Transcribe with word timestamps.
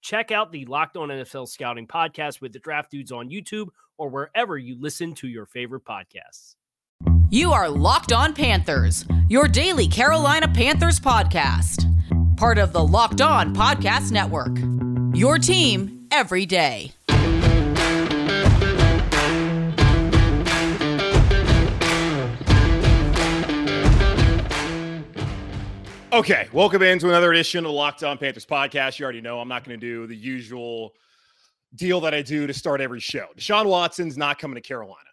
Check 0.00 0.30
out 0.30 0.52
the 0.52 0.64
Locked 0.64 0.96
On 0.96 1.08
NFL 1.08 1.48
Scouting 1.48 1.86
podcast 1.86 2.40
with 2.40 2.52
the 2.52 2.58
Draft 2.58 2.90
Dudes 2.90 3.12
on 3.12 3.28
YouTube 3.28 3.68
or 3.98 4.08
wherever 4.08 4.56
you 4.56 4.76
listen 4.80 5.14
to 5.14 5.28
your 5.28 5.46
favorite 5.46 5.84
podcasts. 5.84 6.54
You 7.30 7.52
are 7.52 7.68
Locked 7.68 8.12
On 8.12 8.34
Panthers, 8.34 9.04
your 9.28 9.46
daily 9.46 9.86
Carolina 9.86 10.48
Panthers 10.48 10.98
podcast. 10.98 11.86
Part 12.36 12.58
of 12.58 12.72
the 12.72 12.84
Locked 12.84 13.20
On 13.20 13.54
Podcast 13.54 14.10
Network. 14.10 14.56
Your 15.14 15.38
team 15.38 16.06
every 16.10 16.46
day. 16.46 16.92
Okay, 26.12 26.48
welcome 26.52 26.82
into 26.82 27.06
another 27.06 27.30
edition 27.30 27.58
of 27.64 27.70
the 27.70 27.72
Locked 27.72 28.02
On 28.02 28.18
Panthers 28.18 28.44
podcast. 28.44 28.98
You 28.98 29.04
already 29.04 29.20
know 29.20 29.38
I'm 29.38 29.46
not 29.46 29.62
going 29.62 29.78
to 29.78 29.86
do 29.86 30.08
the 30.08 30.16
usual 30.16 30.92
deal 31.76 32.00
that 32.00 32.12
I 32.12 32.20
do 32.20 32.48
to 32.48 32.52
start 32.52 32.80
every 32.80 32.98
show. 32.98 33.26
Deshaun 33.38 33.66
Watson's 33.66 34.18
not 34.18 34.40
coming 34.40 34.56
to 34.56 34.60
Carolina. 34.60 35.08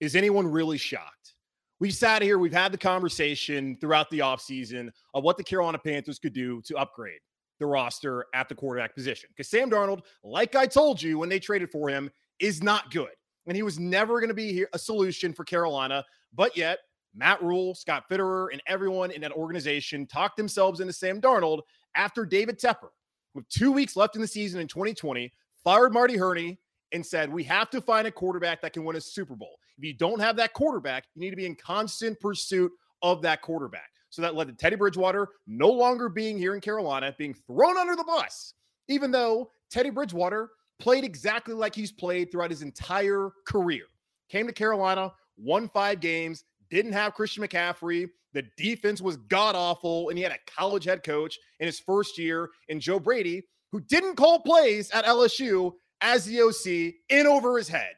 Is 0.00 0.16
anyone 0.16 0.44
really 0.48 0.76
shocked? 0.76 1.34
We've 1.78 1.94
sat 1.94 2.20
here, 2.20 2.36
we've 2.36 2.52
had 2.52 2.72
the 2.72 2.78
conversation 2.78 3.76
throughout 3.80 4.10
the 4.10 4.18
offseason 4.18 4.90
of 5.14 5.22
what 5.22 5.36
the 5.36 5.44
Carolina 5.44 5.78
Panthers 5.78 6.18
could 6.18 6.32
do 6.32 6.60
to 6.62 6.76
upgrade 6.76 7.20
the 7.60 7.66
roster 7.66 8.26
at 8.34 8.48
the 8.48 8.54
quarterback 8.56 8.92
position. 8.92 9.30
Because 9.30 9.48
Sam 9.48 9.70
Darnold, 9.70 10.00
like 10.24 10.56
I 10.56 10.66
told 10.66 11.00
you 11.00 11.16
when 11.16 11.28
they 11.28 11.38
traded 11.38 11.70
for 11.70 11.88
him, 11.88 12.10
is 12.40 12.60
not 12.60 12.90
good. 12.90 13.10
And 13.46 13.54
he 13.54 13.62
was 13.62 13.78
never 13.78 14.18
going 14.18 14.28
to 14.28 14.34
be 14.34 14.52
here, 14.52 14.68
a 14.72 14.80
solution 14.80 15.32
for 15.32 15.44
Carolina. 15.44 16.04
But 16.34 16.56
yet, 16.56 16.80
Matt 17.14 17.42
Rhule, 17.42 17.74
Scott 17.74 18.04
Fitterer, 18.10 18.48
and 18.52 18.62
everyone 18.66 19.10
in 19.10 19.20
that 19.22 19.32
organization 19.32 20.06
talked 20.06 20.36
themselves 20.36 20.80
into 20.80 20.92
Sam 20.92 21.20
Darnold 21.20 21.60
after 21.96 22.24
David 22.24 22.58
Tepper, 22.58 22.90
with 23.34 23.48
two 23.48 23.72
weeks 23.72 23.96
left 23.96 24.14
in 24.14 24.22
the 24.22 24.28
season 24.28 24.60
in 24.60 24.68
2020, 24.68 25.32
fired 25.64 25.92
Marty 25.92 26.16
Hurney 26.16 26.58
and 26.92 27.04
said, 27.04 27.32
We 27.32 27.44
have 27.44 27.70
to 27.70 27.80
find 27.80 28.06
a 28.06 28.12
quarterback 28.12 28.62
that 28.62 28.72
can 28.72 28.84
win 28.84 28.96
a 28.96 29.00
Super 29.00 29.36
Bowl. 29.36 29.56
If 29.78 29.84
you 29.84 29.94
don't 29.94 30.20
have 30.20 30.36
that 30.36 30.52
quarterback, 30.52 31.04
you 31.14 31.20
need 31.20 31.30
to 31.30 31.36
be 31.36 31.46
in 31.46 31.54
constant 31.54 32.18
pursuit 32.20 32.70
of 33.02 33.22
that 33.22 33.42
quarterback. 33.42 33.90
So 34.10 34.22
that 34.22 34.34
led 34.34 34.48
to 34.48 34.54
Teddy 34.54 34.76
Bridgewater 34.76 35.28
no 35.46 35.68
longer 35.68 36.08
being 36.08 36.36
here 36.36 36.54
in 36.54 36.60
Carolina, 36.60 37.14
being 37.16 37.34
thrown 37.46 37.78
under 37.78 37.94
the 37.94 38.04
bus, 38.04 38.54
even 38.88 39.10
though 39.10 39.50
Teddy 39.70 39.90
Bridgewater 39.90 40.50
played 40.80 41.04
exactly 41.04 41.54
like 41.54 41.74
he's 41.74 41.92
played 41.92 42.30
throughout 42.30 42.50
his 42.50 42.62
entire 42.62 43.30
career. 43.46 43.84
Came 44.28 44.46
to 44.46 44.52
Carolina, 44.52 45.12
won 45.36 45.68
five 45.68 46.00
games, 46.00 46.44
didn't 46.70 46.92
have 46.92 47.14
Christian 47.14 47.44
McCaffrey. 47.44 48.08
The 48.32 48.44
defense 48.56 49.00
was 49.00 49.16
god 49.16 49.56
awful, 49.56 50.08
and 50.08 50.16
he 50.16 50.22
had 50.22 50.32
a 50.32 50.52
college 50.56 50.84
head 50.84 51.02
coach 51.02 51.38
in 51.58 51.66
his 51.66 51.80
first 51.80 52.18
year 52.18 52.50
in 52.68 52.80
Joe 52.80 53.00
Brady, 53.00 53.42
who 53.72 53.80
didn't 53.80 54.16
call 54.16 54.40
plays 54.40 54.90
at 54.92 55.04
LSU 55.04 55.72
as 56.00 56.24
the 56.24 56.40
OC 56.42 56.94
in 57.08 57.26
over 57.26 57.56
his 57.56 57.68
head. 57.68 57.92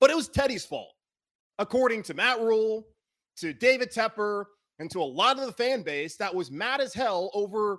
But 0.00 0.10
it 0.10 0.16
was 0.16 0.28
Teddy's 0.28 0.64
fault, 0.64 0.92
according 1.58 2.02
to 2.04 2.14
Matt 2.14 2.40
Rhule, 2.40 2.86
to 3.38 3.52
David 3.52 3.92
Tepper, 3.92 4.44
and 4.78 4.90
to 4.90 5.00
a 5.00 5.04
lot 5.04 5.38
of 5.38 5.46
the 5.46 5.52
fan 5.52 5.82
base 5.82 6.16
that 6.16 6.34
was 6.34 6.50
mad 6.50 6.80
as 6.80 6.94
hell 6.94 7.30
over 7.34 7.78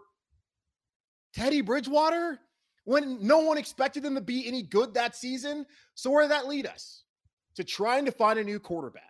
Teddy 1.34 1.62
Bridgewater 1.62 2.40
when 2.86 3.26
no 3.26 3.40
one 3.40 3.58
expected 3.58 4.04
them 4.04 4.16
to 4.16 4.22
be 4.22 4.48
any 4.48 4.64
good 4.64 4.94
that 4.94 5.16
season. 5.16 5.66
So, 5.96 6.10
where 6.10 6.24
did 6.24 6.32
that 6.32 6.48
lead 6.48 6.66
us? 6.66 7.04
To 7.56 7.64
trying 7.64 8.06
to 8.06 8.12
find 8.12 8.40
a 8.40 8.44
new 8.44 8.60
quarterback. 8.60 9.04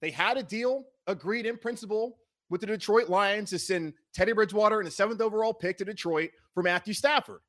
They 0.00 0.10
had 0.10 0.36
a 0.36 0.42
deal 0.42 0.84
agreed 1.06 1.46
in 1.46 1.56
principle 1.56 2.18
with 2.48 2.60
the 2.60 2.66
Detroit 2.66 3.08
Lions 3.08 3.50
to 3.50 3.58
send 3.58 3.94
Teddy 4.12 4.32
Bridgewater 4.32 4.80
and 4.80 4.88
a 4.88 4.90
seventh 4.90 5.20
overall 5.20 5.54
pick 5.54 5.78
to 5.78 5.84
Detroit 5.84 6.30
for 6.52 6.62
Matthew 6.62 6.94
Stafford. 6.94 7.40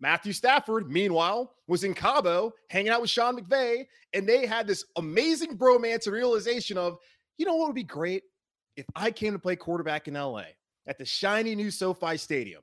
Matthew 0.00 0.32
Stafford, 0.32 0.90
meanwhile, 0.90 1.54
was 1.66 1.84
in 1.84 1.94
Cabo 1.94 2.52
hanging 2.70 2.90
out 2.90 3.00
with 3.02 3.10
Sean 3.10 3.36
McVay, 3.38 3.86
and 4.12 4.26
they 4.26 4.46
had 4.46 4.66
this 4.66 4.84
amazing 4.96 5.58
bromance 5.58 6.06
and 6.06 6.14
realization 6.14 6.78
of, 6.78 6.96
you 7.36 7.44
know 7.44 7.54
what 7.54 7.66
would 7.68 7.74
be 7.74 7.84
great 7.84 8.22
if 8.76 8.86
I 8.96 9.10
came 9.10 9.32
to 9.32 9.38
play 9.38 9.56
quarterback 9.56 10.08
in 10.08 10.14
LA 10.14 10.44
at 10.86 10.98
the 10.98 11.04
shiny 11.04 11.54
new 11.54 11.70
SoFi 11.70 12.16
Stadium. 12.16 12.62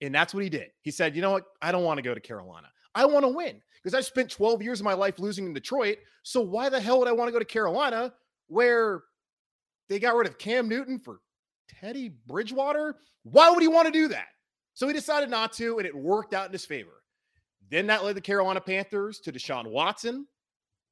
And 0.00 0.14
that's 0.14 0.34
what 0.34 0.42
he 0.42 0.48
did. 0.48 0.70
He 0.82 0.90
said, 0.90 1.14
you 1.14 1.22
know 1.22 1.30
what? 1.30 1.44
I 1.62 1.72
don't 1.72 1.84
want 1.84 1.98
to 1.98 2.02
go 2.02 2.14
to 2.14 2.20
Carolina. 2.20 2.68
I 2.94 3.06
want 3.06 3.24
to 3.24 3.28
win 3.28 3.60
because 3.82 3.94
I 3.94 4.00
spent 4.00 4.30
12 4.30 4.62
years 4.62 4.80
of 4.80 4.84
my 4.84 4.94
life 4.94 5.18
losing 5.18 5.46
in 5.46 5.52
Detroit. 5.52 5.98
So 6.22 6.40
why 6.40 6.68
the 6.68 6.80
hell 6.80 6.98
would 6.98 7.08
I 7.08 7.12
want 7.12 7.28
to 7.28 7.32
go 7.32 7.38
to 7.38 7.44
Carolina 7.44 8.12
where 8.48 9.02
they 9.88 9.98
got 9.98 10.16
rid 10.16 10.26
of 10.26 10.38
Cam 10.38 10.68
Newton 10.68 10.98
for 10.98 11.20
Teddy 11.68 12.16
Bridgewater? 12.26 12.96
Why 13.22 13.50
would 13.50 13.62
he 13.62 13.68
want 13.68 13.86
to 13.86 13.92
do 13.92 14.08
that? 14.08 14.28
So 14.74 14.86
he 14.86 14.92
decided 14.92 15.30
not 15.30 15.52
to, 15.54 15.78
and 15.78 15.86
it 15.86 15.94
worked 15.94 16.34
out 16.34 16.46
in 16.46 16.52
his 16.52 16.64
favor. 16.64 17.02
Then 17.70 17.86
that 17.86 18.04
led 18.04 18.16
the 18.16 18.20
Carolina 18.20 18.60
Panthers 18.60 19.20
to 19.20 19.32
Deshaun 19.32 19.70
Watson, 19.70 20.26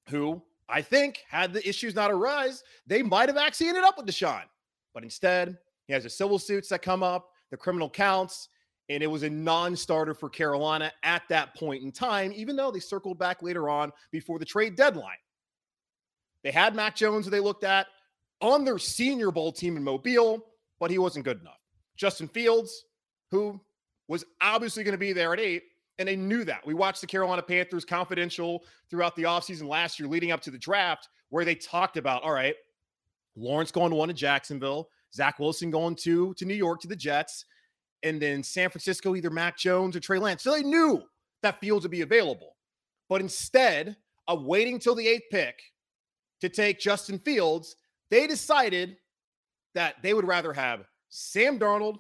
who 0.09 0.43
I 0.69 0.81
think, 0.81 1.21
had 1.29 1.53
the 1.53 1.67
issues 1.69 1.95
not 1.95 2.11
arise, 2.11 2.63
they 2.87 3.03
might 3.03 3.29
have 3.29 3.37
actually 3.37 3.69
ended 3.69 3.85
up 3.85 3.99
with 3.99 4.07
Deshaun. 4.07 4.45
But 4.95 5.03
instead, 5.03 5.59
he 5.87 5.93
has 5.93 6.05
the 6.05 6.11
civil 6.11 6.39
suits 6.39 6.69
that 6.69 6.81
come 6.81 7.03
up, 7.03 7.29
the 7.51 7.57
criminal 7.57 7.91
counts, 7.91 8.49
and 8.89 9.03
it 9.03 9.07
was 9.07 9.23
a 9.23 9.31
non 9.31 9.77
starter 9.77 10.15
for 10.15 10.29
Carolina 10.29 10.91
at 11.03 11.23
that 11.29 11.55
point 11.57 11.83
in 11.83 11.93
time, 11.93 12.33
even 12.35 12.57
though 12.57 12.71
they 12.71 12.81
circled 12.81 13.19
back 13.19 13.43
later 13.43 13.69
on 13.69 13.93
before 14.11 14.39
the 14.39 14.45
trade 14.45 14.77
deadline. 14.77 15.17
They 16.43 16.51
had 16.51 16.75
Mac 16.75 16.97
Jones, 16.97 17.25
who 17.25 17.31
they 17.31 17.41
looked 17.41 17.65
at 17.65 17.87
on 18.41 18.65
their 18.65 18.79
senior 18.79 19.31
bowl 19.31 19.53
team 19.53 19.77
in 19.77 19.85
Mobile, 19.85 20.45
but 20.81 20.91
he 20.91 20.99
wasn't 20.99 21.25
good 21.25 21.41
enough. 21.41 21.61
Justin 21.97 22.29
Fields, 22.29 22.87
who 23.31 23.61
was 24.09 24.25
obviously 24.41 24.85
going 24.85 24.93
to 24.93 24.99
be 24.99 25.13
there 25.13 25.33
at 25.33 25.41
eight. 25.41 25.65
And 25.99 26.09
they 26.09 26.17
knew 26.17 26.43
that. 26.45 26.67
We 26.67 26.75
watched 26.75 27.01
the 27.03 27.07
Carolina 27.07 27.43
Panthers 27.43 27.85
confidential 27.85 28.65
throughout 28.91 29.15
the 29.15 29.25
offseason 29.25 29.69
last 29.69 30.01
year, 30.01 30.09
leading 30.09 30.33
up 30.33 30.41
to 30.41 30.51
the 30.51 30.59
draft, 30.59 31.09
where 31.29 31.45
they 31.45 31.55
talked 31.55 31.97
about, 31.97 32.23
all 32.23 32.33
right, 32.33 32.55
Lawrence 33.37 33.71
going 33.71 33.91
to 33.91 33.97
one 33.97 34.09
to 34.09 34.15
Jacksonville, 34.15 34.89
Zach 35.15 35.39
Wilson 35.39 35.71
going 35.71 35.95
to, 35.97 36.35
to 36.35 36.45
New 36.45 36.55
York 36.55 36.81
to 36.81 36.89
the 36.89 36.97
Jets, 36.97 37.45
and 38.03 38.21
then 38.21 38.43
San 38.43 38.71
Francisco, 38.71 39.15
either 39.15 39.31
Mac 39.31 39.57
Jones 39.57 39.95
or 39.95 40.01
Trey 40.01 40.19
Lance. 40.19 40.43
So 40.43 40.51
they 40.51 40.63
knew 40.63 41.03
that 41.43 41.61
Fields 41.61 41.85
would 41.85 41.93
be 41.93 42.01
available. 42.01 42.57
But 43.09 43.21
instead 43.21 43.97
of 44.29 44.45
waiting 44.45 44.79
till 44.79 44.95
the 44.95 45.07
eighth 45.07 45.31
pick 45.31 45.61
to 46.43 46.49
take 46.49 46.81
Justin 46.81 47.21
Fields, 47.21 47.77
they 48.11 48.27
decided 48.27 48.97
that 49.75 49.95
they 50.03 50.13
would 50.13 50.27
rather 50.27 50.53
have 50.53 50.85
Sam 51.09 51.57
Darnold 51.57 51.99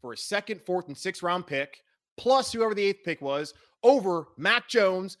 for 0.00 0.12
a 0.12 0.16
second, 0.16 0.62
fourth, 0.62 0.86
and 0.86 0.96
sixth 0.96 1.24
round 1.24 1.46
pick, 1.46 1.82
plus 2.16 2.52
whoever 2.52 2.72
the 2.72 2.84
eighth 2.84 3.04
pick 3.04 3.20
was, 3.20 3.52
over 3.82 4.28
Mac 4.36 4.68
Jones, 4.68 5.18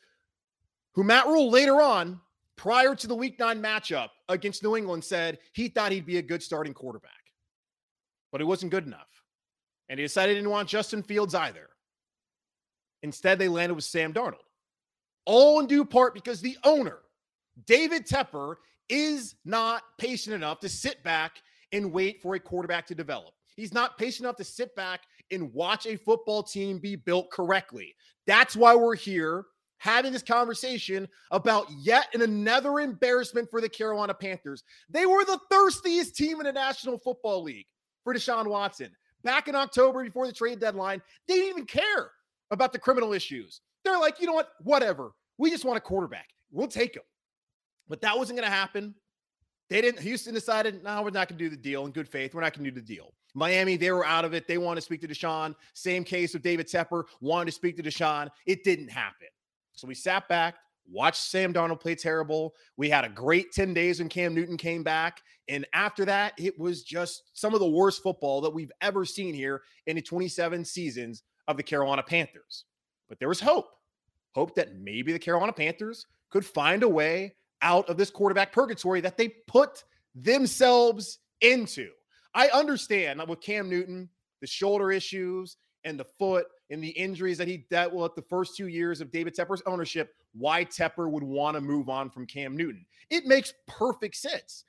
who 0.94 1.02
Matt 1.02 1.26
Rhule 1.26 1.50
later 1.50 1.82
on, 1.82 2.20
prior 2.56 2.94
to 2.94 3.08
the 3.08 3.14
week 3.14 3.40
nine 3.40 3.60
matchup 3.60 4.10
against 4.28 4.62
New 4.62 4.76
England, 4.76 5.02
said 5.02 5.38
he 5.52 5.66
thought 5.66 5.90
he'd 5.90 6.06
be 6.06 6.18
a 6.18 6.22
good 6.22 6.42
starting 6.42 6.72
quarterback. 6.72 7.10
But 8.30 8.40
it 8.40 8.44
wasn't 8.44 8.70
good 8.70 8.86
enough. 8.86 9.08
And 9.88 9.98
he 9.98 10.04
decided 10.04 10.30
they 10.30 10.38
didn't 10.38 10.50
want 10.50 10.68
Justin 10.68 11.02
Fields 11.02 11.34
either. 11.34 11.68
Instead, 13.02 13.40
they 13.40 13.48
landed 13.48 13.74
with 13.74 13.84
Sam 13.84 14.12
Darnold. 14.12 14.46
All 15.26 15.58
in 15.58 15.66
due 15.66 15.84
part 15.84 16.14
because 16.14 16.40
the 16.40 16.56
owner, 16.62 16.98
David 17.66 18.06
Tepper, 18.06 18.56
is 18.90 19.36
not 19.44 19.84
patient 19.98 20.34
enough 20.34 20.60
to 20.60 20.68
sit 20.68 21.02
back 21.02 21.40
and 21.72 21.92
wait 21.92 22.20
for 22.20 22.34
a 22.34 22.40
quarterback 22.40 22.86
to 22.88 22.94
develop. 22.94 23.32
He's 23.56 23.72
not 23.72 23.96
patient 23.96 24.24
enough 24.24 24.36
to 24.36 24.44
sit 24.44 24.74
back 24.74 25.02
and 25.30 25.52
watch 25.54 25.86
a 25.86 25.96
football 25.96 26.42
team 26.42 26.78
be 26.78 26.96
built 26.96 27.30
correctly. 27.30 27.94
That's 28.26 28.56
why 28.56 28.74
we're 28.74 28.96
here 28.96 29.44
having 29.78 30.12
this 30.12 30.22
conversation 30.22 31.08
about 31.30 31.66
yet 31.80 32.08
another 32.14 32.80
embarrassment 32.80 33.48
for 33.50 33.60
the 33.60 33.68
Carolina 33.68 34.12
Panthers. 34.12 34.64
They 34.90 35.06
were 35.06 35.24
the 35.24 35.40
thirstiest 35.50 36.16
team 36.16 36.40
in 36.40 36.46
the 36.46 36.52
National 36.52 36.98
Football 36.98 37.44
League 37.44 37.66
for 38.04 38.12
Deshaun 38.12 38.46
Watson. 38.46 38.90
Back 39.22 39.48
in 39.48 39.54
October 39.54 40.02
before 40.02 40.26
the 40.26 40.32
trade 40.32 40.60
deadline, 40.60 41.00
they 41.28 41.34
didn't 41.34 41.50
even 41.50 41.66
care 41.66 42.10
about 42.50 42.72
the 42.72 42.78
criminal 42.78 43.12
issues. 43.12 43.60
They're 43.84 43.98
like, 43.98 44.20
you 44.20 44.26
know 44.26 44.34
what? 44.34 44.50
Whatever. 44.62 45.12
We 45.38 45.50
just 45.50 45.64
want 45.64 45.78
a 45.78 45.80
quarterback. 45.80 46.28
We'll 46.50 46.68
take 46.68 46.96
him. 46.96 47.02
But 47.90 48.00
that 48.02 48.16
wasn't 48.16 48.38
going 48.38 48.48
to 48.48 48.56
happen. 48.56 48.94
They 49.68 49.80
didn't. 49.80 50.00
Houston 50.00 50.32
decided, 50.32 50.82
no, 50.82 51.02
we're 51.02 51.10
not 51.10 51.28
going 51.28 51.38
to 51.38 51.44
do 51.44 51.50
the 51.50 51.56
deal 51.56 51.84
in 51.84 51.92
good 51.92 52.08
faith. 52.08 52.34
We're 52.34 52.40
not 52.40 52.54
going 52.54 52.64
to 52.64 52.70
do 52.70 52.80
the 52.80 52.86
deal. 52.86 53.12
Miami, 53.34 53.76
they 53.76 53.90
were 53.90 54.06
out 54.06 54.24
of 54.24 54.32
it. 54.32 54.48
They 54.48 54.58
wanted 54.58 54.80
to 54.80 54.84
speak 54.84 55.00
to 55.02 55.08
Deshaun. 55.08 55.54
Same 55.74 56.04
case 56.04 56.32
with 56.32 56.42
David 56.42 56.66
Tepper, 56.68 57.04
wanted 57.20 57.46
to 57.46 57.52
speak 57.52 57.76
to 57.76 57.82
Deshaun. 57.82 58.28
It 58.46 58.64
didn't 58.64 58.90
happen. 58.90 59.28
So 59.74 59.86
we 59.86 59.94
sat 59.94 60.28
back, 60.28 60.56
watched 60.90 61.22
Sam 61.22 61.52
Darnold 61.52 61.80
play 61.80 61.94
terrible. 61.94 62.54
We 62.76 62.88
had 62.88 63.04
a 63.04 63.08
great 63.08 63.52
10 63.52 63.74
days 63.74 63.98
when 63.98 64.08
Cam 64.08 64.34
Newton 64.34 64.56
came 64.56 64.82
back. 64.82 65.20
And 65.48 65.66
after 65.72 66.04
that, 66.04 66.34
it 66.38 66.58
was 66.58 66.82
just 66.82 67.22
some 67.32 67.54
of 67.54 67.60
the 67.60 67.68
worst 67.68 68.02
football 68.02 68.40
that 68.40 68.54
we've 68.54 68.72
ever 68.80 69.04
seen 69.04 69.34
here 69.34 69.62
in 69.86 69.96
the 69.96 70.02
27 70.02 70.64
seasons 70.64 71.22
of 71.48 71.56
the 71.56 71.62
Carolina 71.62 72.02
Panthers. 72.02 72.64
But 73.08 73.18
there 73.18 73.28
was 73.28 73.40
hope. 73.40 73.68
Hope 74.34 74.54
that 74.54 74.76
maybe 74.76 75.12
the 75.12 75.18
Carolina 75.18 75.52
Panthers 75.52 76.06
could 76.30 76.46
find 76.46 76.84
a 76.84 76.88
way 76.88 77.34
out 77.62 77.88
of 77.88 77.96
this 77.96 78.10
quarterback 78.10 78.52
purgatory 78.52 79.00
that 79.00 79.16
they 79.16 79.28
put 79.46 79.84
themselves 80.14 81.18
into. 81.40 81.90
I 82.34 82.48
understand 82.48 83.22
with 83.28 83.40
Cam 83.40 83.68
Newton, 83.68 84.08
the 84.40 84.46
shoulder 84.46 84.92
issues 84.92 85.56
and 85.84 85.98
the 85.98 86.06
foot 86.18 86.46
and 86.70 86.82
the 86.82 86.90
injuries 86.90 87.38
that 87.38 87.48
he 87.48 87.66
dealt 87.70 87.92
with 87.92 88.14
the 88.14 88.22
first 88.22 88.56
two 88.56 88.68
years 88.68 89.00
of 89.00 89.10
David 89.10 89.34
Tepper's 89.34 89.62
ownership, 89.66 90.14
why 90.32 90.64
Tepper 90.64 91.10
would 91.10 91.24
want 91.24 91.56
to 91.56 91.60
move 91.60 91.88
on 91.88 92.10
from 92.10 92.26
Cam 92.26 92.56
Newton. 92.56 92.84
It 93.10 93.26
makes 93.26 93.52
perfect 93.66 94.16
sense. 94.16 94.64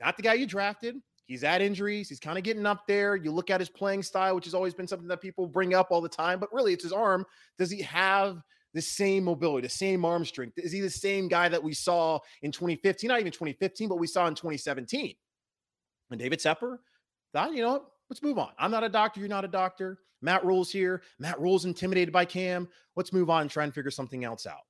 Not 0.00 0.16
the 0.16 0.22
guy 0.22 0.34
you 0.34 0.46
drafted. 0.46 0.96
He's 1.26 1.42
had 1.42 1.62
injuries. 1.62 2.08
He's 2.08 2.20
kind 2.20 2.36
of 2.36 2.44
getting 2.44 2.66
up 2.66 2.86
there. 2.86 3.14
You 3.14 3.30
look 3.30 3.50
at 3.50 3.60
his 3.60 3.68
playing 3.68 4.02
style, 4.02 4.34
which 4.34 4.46
has 4.46 4.54
always 4.54 4.74
been 4.74 4.88
something 4.88 5.08
that 5.08 5.20
people 5.20 5.46
bring 5.46 5.74
up 5.74 5.88
all 5.90 6.00
the 6.00 6.08
time, 6.08 6.40
but 6.40 6.52
really 6.52 6.72
it's 6.72 6.82
his 6.82 6.92
arm. 6.92 7.24
Does 7.56 7.70
he 7.70 7.80
have 7.82 8.42
the 8.74 8.82
same 8.82 9.24
mobility, 9.24 9.66
the 9.66 9.72
same 9.72 10.04
arm 10.04 10.24
strength? 10.24 10.58
Is 10.58 10.72
he 10.72 10.80
the 10.80 10.90
same 10.90 11.28
guy 11.28 11.48
that 11.48 11.62
we 11.62 11.74
saw 11.74 12.18
in 12.42 12.52
2015? 12.52 13.08
Not 13.08 13.20
even 13.20 13.32
2015, 13.32 13.88
but 13.88 13.98
we 13.98 14.06
saw 14.06 14.26
in 14.26 14.34
2017. 14.34 15.14
And 16.10 16.20
David 16.20 16.38
Tepper 16.40 16.78
thought, 17.32 17.52
you 17.52 17.62
know, 17.62 17.72
what? 17.72 17.86
let's 18.08 18.22
move 18.22 18.38
on. 18.38 18.50
I'm 18.58 18.70
not 18.70 18.84
a 18.84 18.88
doctor. 18.88 19.20
You're 19.20 19.28
not 19.28 19.44
a 19.44 19.48
doctor. 19.48 19.98
Matt 20.22 20.44
Rhule's 20.44 20.70
here. 20.70 21.02
Matt 21.18 21.40
Rhule's 21.40 21.64
intimidated 21.64 22.12
by 22.12 22.24
Cam. 22.24 22.68
Let's 22.96 23.12
move 23.12 23.30
on 23.30 23.42
and 23.42 23.50
try 23.50 23.64
and 23.64 23.74
figure 23.74 23.90
something 23.90 24.24
else 24.24 24.46
out. 24.46 24.60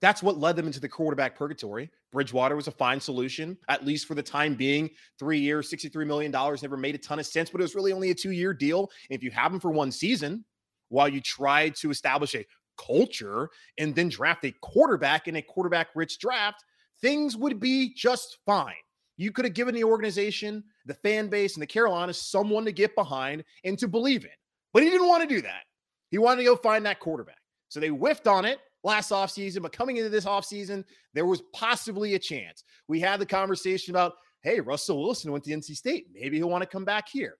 That's 0.00 0.20
what 0.20 0.36
led 0.36 0.56
them 0.56 0.66
into 0.66 0.80
the 0.80 0.88
quarterback 0.88 1.38
purgatory. 1.38 1.88
Bridgewater 2.10 2.56
was 2.56 2.66
a 2.66 2.72
fine 2.72 2.98
solution, 2.98 3.56
at 3.68 3.86
least 3.86 4.06
for 4.06 4.16
the 4.16 4.22
time 4.22 4.56
being. 4.56 4.90
Three 5.16 5.38
years, 5.38 5.70
$63 5.70 6.04
million, 6.06 6.32
never 6.32 6.76
made 6.76 6.96
a 6.96 6.98
ton 6.98 7.20
of 7.20 7.26
sense, 7.26 7.50
but 7.50 7.60
it 7.60 7.62
was 7.64 7.76
really 7.76 7.92
only 7.92 8.10
a 8.10 8.14
two 8.14 8.32
year 8.32 8.52
deal. 8.52 8.90
And 9.08 9.16
if 9.16 9.22
you 9.22 9.30
have 9.30 9.52
him 9.52 9.60
for 9.60 9.70
one 9.70 9.92
season, 9.92 10.44
while 10.88 11.08
you 11.08 11.20
try 11.20 11.70
to 11.70 11.90
establish 11.90 12.34
a 12.34 12.44
culture 12.84 13.50
and 13.78 13.94
then 13.94 14.08
draft 14.08 14.44
a 14.44 14.52
quarterback 14.60 15.28
in 15.28 15.36
a 15.36 15.42
quarterback 15.42 15.88
rich 15.94 16.18
draft, 16.18 16.64
things 17.00 17.36
would 17.36 17.60
be 17.60 17.94
just 17.94 18.38
fine. 18.46 18.74
You 19.16 19.30
could 19.30 19.44
have 19.44 19.54
given 19.54 19.74
the 19.74 19.84
organization, 19.84 20.64
the 20.86 20.94
fan 20.94 21.28
base, 21.28 21.54
and 21.54 21.62
the 21.62 21.66
Carolinas 21.66 22.20
someone 22.20 22.64
to 22.64 22.72
get 22.72 22.94
behind 22.94 23.44
and 23.64 23.78
to 23.78 23.88
believe 23.88 24.24
in. 24.24 24.30
But 24.72 24.82
he 24.82 24.90
didn't 24.90 25.08
want 25.08 25.28
to 25.28 25.34
do 25.34 25.42
that. 25.42 25.64
He 26.10 26.18
wanted 26.18 26.42
to 26.42 26.48
go 26.48 26.56
find 26.56 26.84
that 26.86 27.00
quarterback. 27.00 27.38
So 27.68 27.80
they 27.80 27.88
whiffed 27.88 28.26
on 28.26 28.44
it 28.44 28.58
last 28.84 29.10
offseason, 29.10 29.62
but 29.62 29.72
coming 29.72 29.96
into 29.96 30.10
this 30.10 30.24
offseason, 30.24 30.84
there 31.14 31.26
was 31.26 31.42
possibly 31.52 32.14
a 32.14 32.18
chance. 32.18 32.64
We 32.88 33.00
had 33.00 33.20
the 33.20 33.26
conversation 33.26 33.92
about, 33.92 34.14
hey, 34.42 34.60
Russell 34.60 35.02
Wilson 35.02 35.30
went 35.30 35.44
to 35.44 35.52
NC 35.52 35.76
State. 35.76 36.06
Maybe 36.12 36.38
he'll 36.38 36.50
want 36.50 36.62
to 36.62 36.68
come 36.68 36.84
back 36.84 37.08
here. 37.08 37.36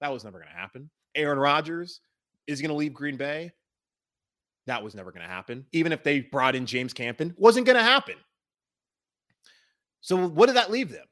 That 0.00 0.12
was 0.12 0.24
never 0.24 0.38
going 0.38 0.50
to 0.50 0.58
happen. 0.58 0.90
Aaron 1.14 1.38
Rodgers 1.38 2.00
is 2.46 2.60
going 2.60 2.70
to 2.70 2.76
leave 2.76 2.92
Green 2.92 3.16
Bay. 3.16 3.52
That 4.66 4.82
was 4.82 4.94
never 4.94 5.10
going 5.10 5.22
to 5.22 5.32
happen. 5.32 5.66
Even 5.72 5.92
if 5.92 6.02
they 6.02 6.20
brought 6.20 6.54
in 6.54 6.66
James 6.66 6.92
Campen, 6.92 7.34
wasn't 7.36 7.66
going 7.66 7.76
to 7.76 7.82
happen. 7.82 8.14
So 10.00 10.28
what 10.28 10.46
did 10.46 10.56
that 10.56 10.70
leave 10.70 10.90
them? 10.90 11.06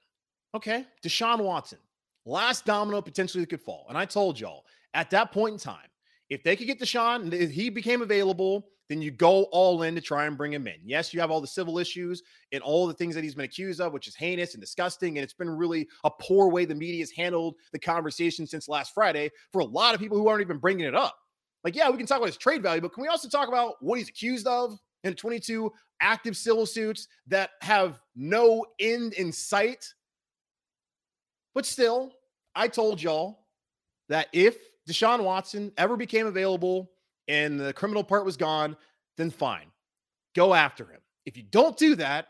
Okay, 0.55 0.85
Deshaun 1.03 1.41
Watson, 1.41 1.79
last 2.27 2.65
domino 2.65 3.01
potentially 3.01 3.43
that 3.43 3.51
could 3.51 3.61
fall. 3.61 3.87
And 3.89 3.97
I 3.97 4.05
told 4.05 4.39
y'all 4.39 4.65
at 4.95 5.11
that 5.11 5.33
point 5.33 5.53
in 5.53 5.59
time, 5.59 5.89
if 6.29 6.43
they 6.43 6.57
could 6.57 6.67
get 6.67 6.81
Deshaun, 6.81 7.33
if 7.33 7.51
he 7.51 7.71
became 7.71 8.03
available, 8.03 8.67
then 8.89 9.01
you 9.01 9.13
go 9.13 9.45
all 9.53 9.85
in 9.85 9.95
to 9.95 10.01
try 10.01 10.27
and 10.27 10.37
bring 10.37 10.53
him 10.53 10.67
in. 10.67 10.75
Yes, 10.85 11.15
you 11.15 11.21
have 11.21 11.31
all 11.31 11.41
the 11.41 11.47
civil 11.47 11.79
issues 11.79 12.25
and 12.51 12.61
all 12.63 12.89
the 12.89 12.95
things 12.95 13.15
that 13.15 13.23
he's 13.23 13.37
been 13.37 13.45
accused 13.45 13.81
of, 13.81 13.93
which 13.93 14.09
is 14.09 14.17
heinous 14.17 14.55
and 14.55 14.61
disgusting. 14.61 15.17
And 15.17 15.23
it's 15.23 15.33
been 15.33 15.49
really 15.49 15.89
a 16.03 16.11
poor 16.11 16.49
way 16.49 16.65
the 16.65 16.75
media 16.75 17.03
has 17.03 17.13
handled 17.13 17.55
the 17.73 17.79
conversation 17.79 18.49
since 18.49 18.69
last 18.69 18.93
Friday 18.93 19.31
for 19.53 19.61
a 19.61 19.65
lot 19.65 19.95
of 19.95 20.01
people 20.01 20.19
who 20.19 20.27
aren't 20.27 20.41
even 20.41 20.59
bringing 20.59 20.87
it 20.87 20.97
up. 20.97 21.17
Like, 21.65 21.77
yeah, 21.77 21.91
we 21.91 21.99
can 21.99 22.07
talk 22.07 22.19
about 22.19 22.29
his 22.29 22.37
trade 22.37 22.63
value, 22.63 22.81
but 22.81 22.93
can 22.93 23.03
we 23.03 23.09
also 23.09 23.29
talk 23.29 23.49
about 23.49 23.75
what 23.81 23.99
he's 23.99 24.09
accused 24.09 24.47
of 24.47 24.79
in 25.05 25.15
22 25.15 25.73
active 26.01 26.37
civil 26.37 26.67
suits 26.67 27.09
that 27.27 27.51
have 27.61 28.01
no 28.17 28.65
end 28.79 29.13
in 29.15 29.33
sight? 29.33 29.85
But 31.55 31.67
still, 31.67 32.13
I 32.55 32.69
told 32.69 33.03
y'all 33.03 33.47
that 34.09 34.29
if 34.33 34.57
Deshaun 34.89 35.23
Watson 35.23 35.73
ever 35.77 35.97
became 35.97 36.27
available 36.27 36.91
and 37.29 37.61
the 37.61 37.73
criminal 37.73 38.03
part 38.03 38.25
was 38.25 38.37
gone, 38.37 38.77
then 39.17 39.31
fine. 39.31 39.71
Go 40.35 40.55
after 40.55 40.85
him. 40.85 41.01
If 41.27 41.37
you 41.37 41.43
don't 41.43 41.77
do 41.77 41.95
that, 41.97 42.29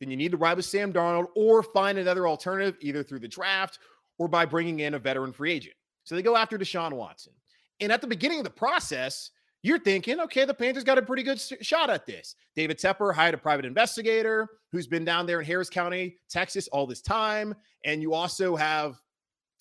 then 0.00 0.10
you 0.10 0.16
need 0.16 0.32
to 0.32 0.36
ride 0.36 0.56
with 0.56 0.64
Sam 0.64 0.92
Darnold 0.92 1.26
or 1.36 1.62
find 1.62 1.98
another 1.98 2.26
alternative, 2.26 2.76
either 2.80 3.02
through 3.02 3.20
the 3.20 3.28
draft 3.28 3.78
or 4.18 4.26
by 4.26 4.44
bringing 4.44 4.80
in 4.80 4.94
a 4.94 4.98
veteran 4.98 5.32
free 5.32 5.52
agent. 5.52 5.76
So 6.04 6.14
they 6.14 6.22
go 6.22 6.36
after 6.36 6.58
Deshaun 6.58 6.92
Watson. 6.92 7.32
And 7.80 7.92
at 7.92 8.00
the 8.00 8.06
beginning 8.06 8.38
of 8.38 8.44
the 8.44 8.50
process, 8.50 9.30
you're 9.62 9.78
thinking, 9.78 10.20
okay, 10.20 10.44
the 10.44 10.54
Panthers 10.54 10.84
got 10.84 10.98
a 10.98 11.02
pretty 11.02 11.22
good 11.22 11.40
shot 11.60 11.88
at 11.88 12.04
this. 12.04 12.34
David 12.56 12.78
Tepper 12.78 13.14
hired 13.14 13.34
a 13.34 13.38
private 13.38 13.64
investigator 13.64 14.48
who's 14.72 14.86
been 14.86 15.04
down 15.04 15.26
there 15.26 15.40
in 15.40 15.46
Harris 15.46 15.70
County, 15.70 16.16
Texas, 16.28 16.68
all 16.68 16.86
this 16.86 17.00
time. 17.00 17.54
And 17.84 18.02
you 18.02 18.12
also 18.12 18.56
have 18.56 19.00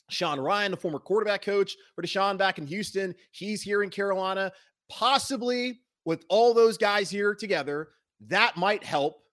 Sean 0.10 0.40
Ryan, 0.40 0.72
the 0.72 0.78
former 0.78 1.00
quarterback 1.00 1.44
coach 1.44 1.76
for 1.96 2.02
Deshaun 2.02 2.38
back 2.38 2.58
in 2.58 2.66
Houston. 2.66 3.14
He's 3.32 3.62
here 3.62 3.84
in 3.84 3.90
Carolina. 3.90 4.52
Possibly 4.90 5.82
with 6.04 6.26
all 6.30 6.54
those 6.54 6.78
guys 6.78 7.10
here 7.10 7.36
together, 7.36 7.90
that 8.28 8.58
might 8.58 8.84
help 8.84 9.24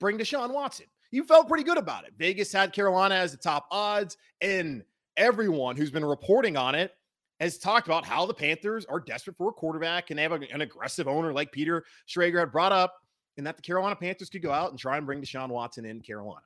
bring 0.00 0.18
Deshaun 0.18 0.52
Watson. 0.52 0.86
You 1.10 1.24
felt 1.24 1.48
pretty 1.48 1.64
good 1.64 1.78
about 1.78 2.04
it. 2.04 2.12
Vegas 2.18 2.52
had 2.52 2.72
Carolina 2.72 3.14
as 3.14 3.32
the 3.32 3.38
top 3.38 3.66
odds, 3.70 4.16
and 4.40 4.84
everyone 5.16 5.76
who's 5.76 5.90
been 5.90 6.04
reporting 6.04 6.56
on 6.56 6.74
it 6.74 6.92
has 7.40 7.58
talked 7.58 7.86
about 7.86 8.04
how 8.04 8.26
the 8.26 8.34
Panthers 8.34 8.84
are 8.86 9.00
desperate 9.00 9.36
for 9.36 9.48
a 9.48 9.52
quarterback 9.52 10.10
and 10.10 10.18
they 10.18 10.22
have 10.22 10.32
a, 10.32 10.40
an 10.52 10.60
aggressive 10.60 11.08
owner 11.08 11.32
like 11.32 11.52
Peter 11.52 11.84
Schrager 12.08 12.38
had 12.38 12.52
brought 12.52 12.72
up, 12.72 12.94
and 13.36 13.46
that 13.46 13.56
the 13.56 13.62
Carolina 13.62 13.96
Panthers 13.96 14.30
could 14.30 14.42
go 14.42 14.52
out 14.52 14.70
and 14.70 14.78
try 14.78 14.96
and 14.96 15.06
bring 15.06 15.20
Deshaun 15.20 15.48
Watson 15.48 15.84
in 15.84 16.00
Carolina. 16.00 16.44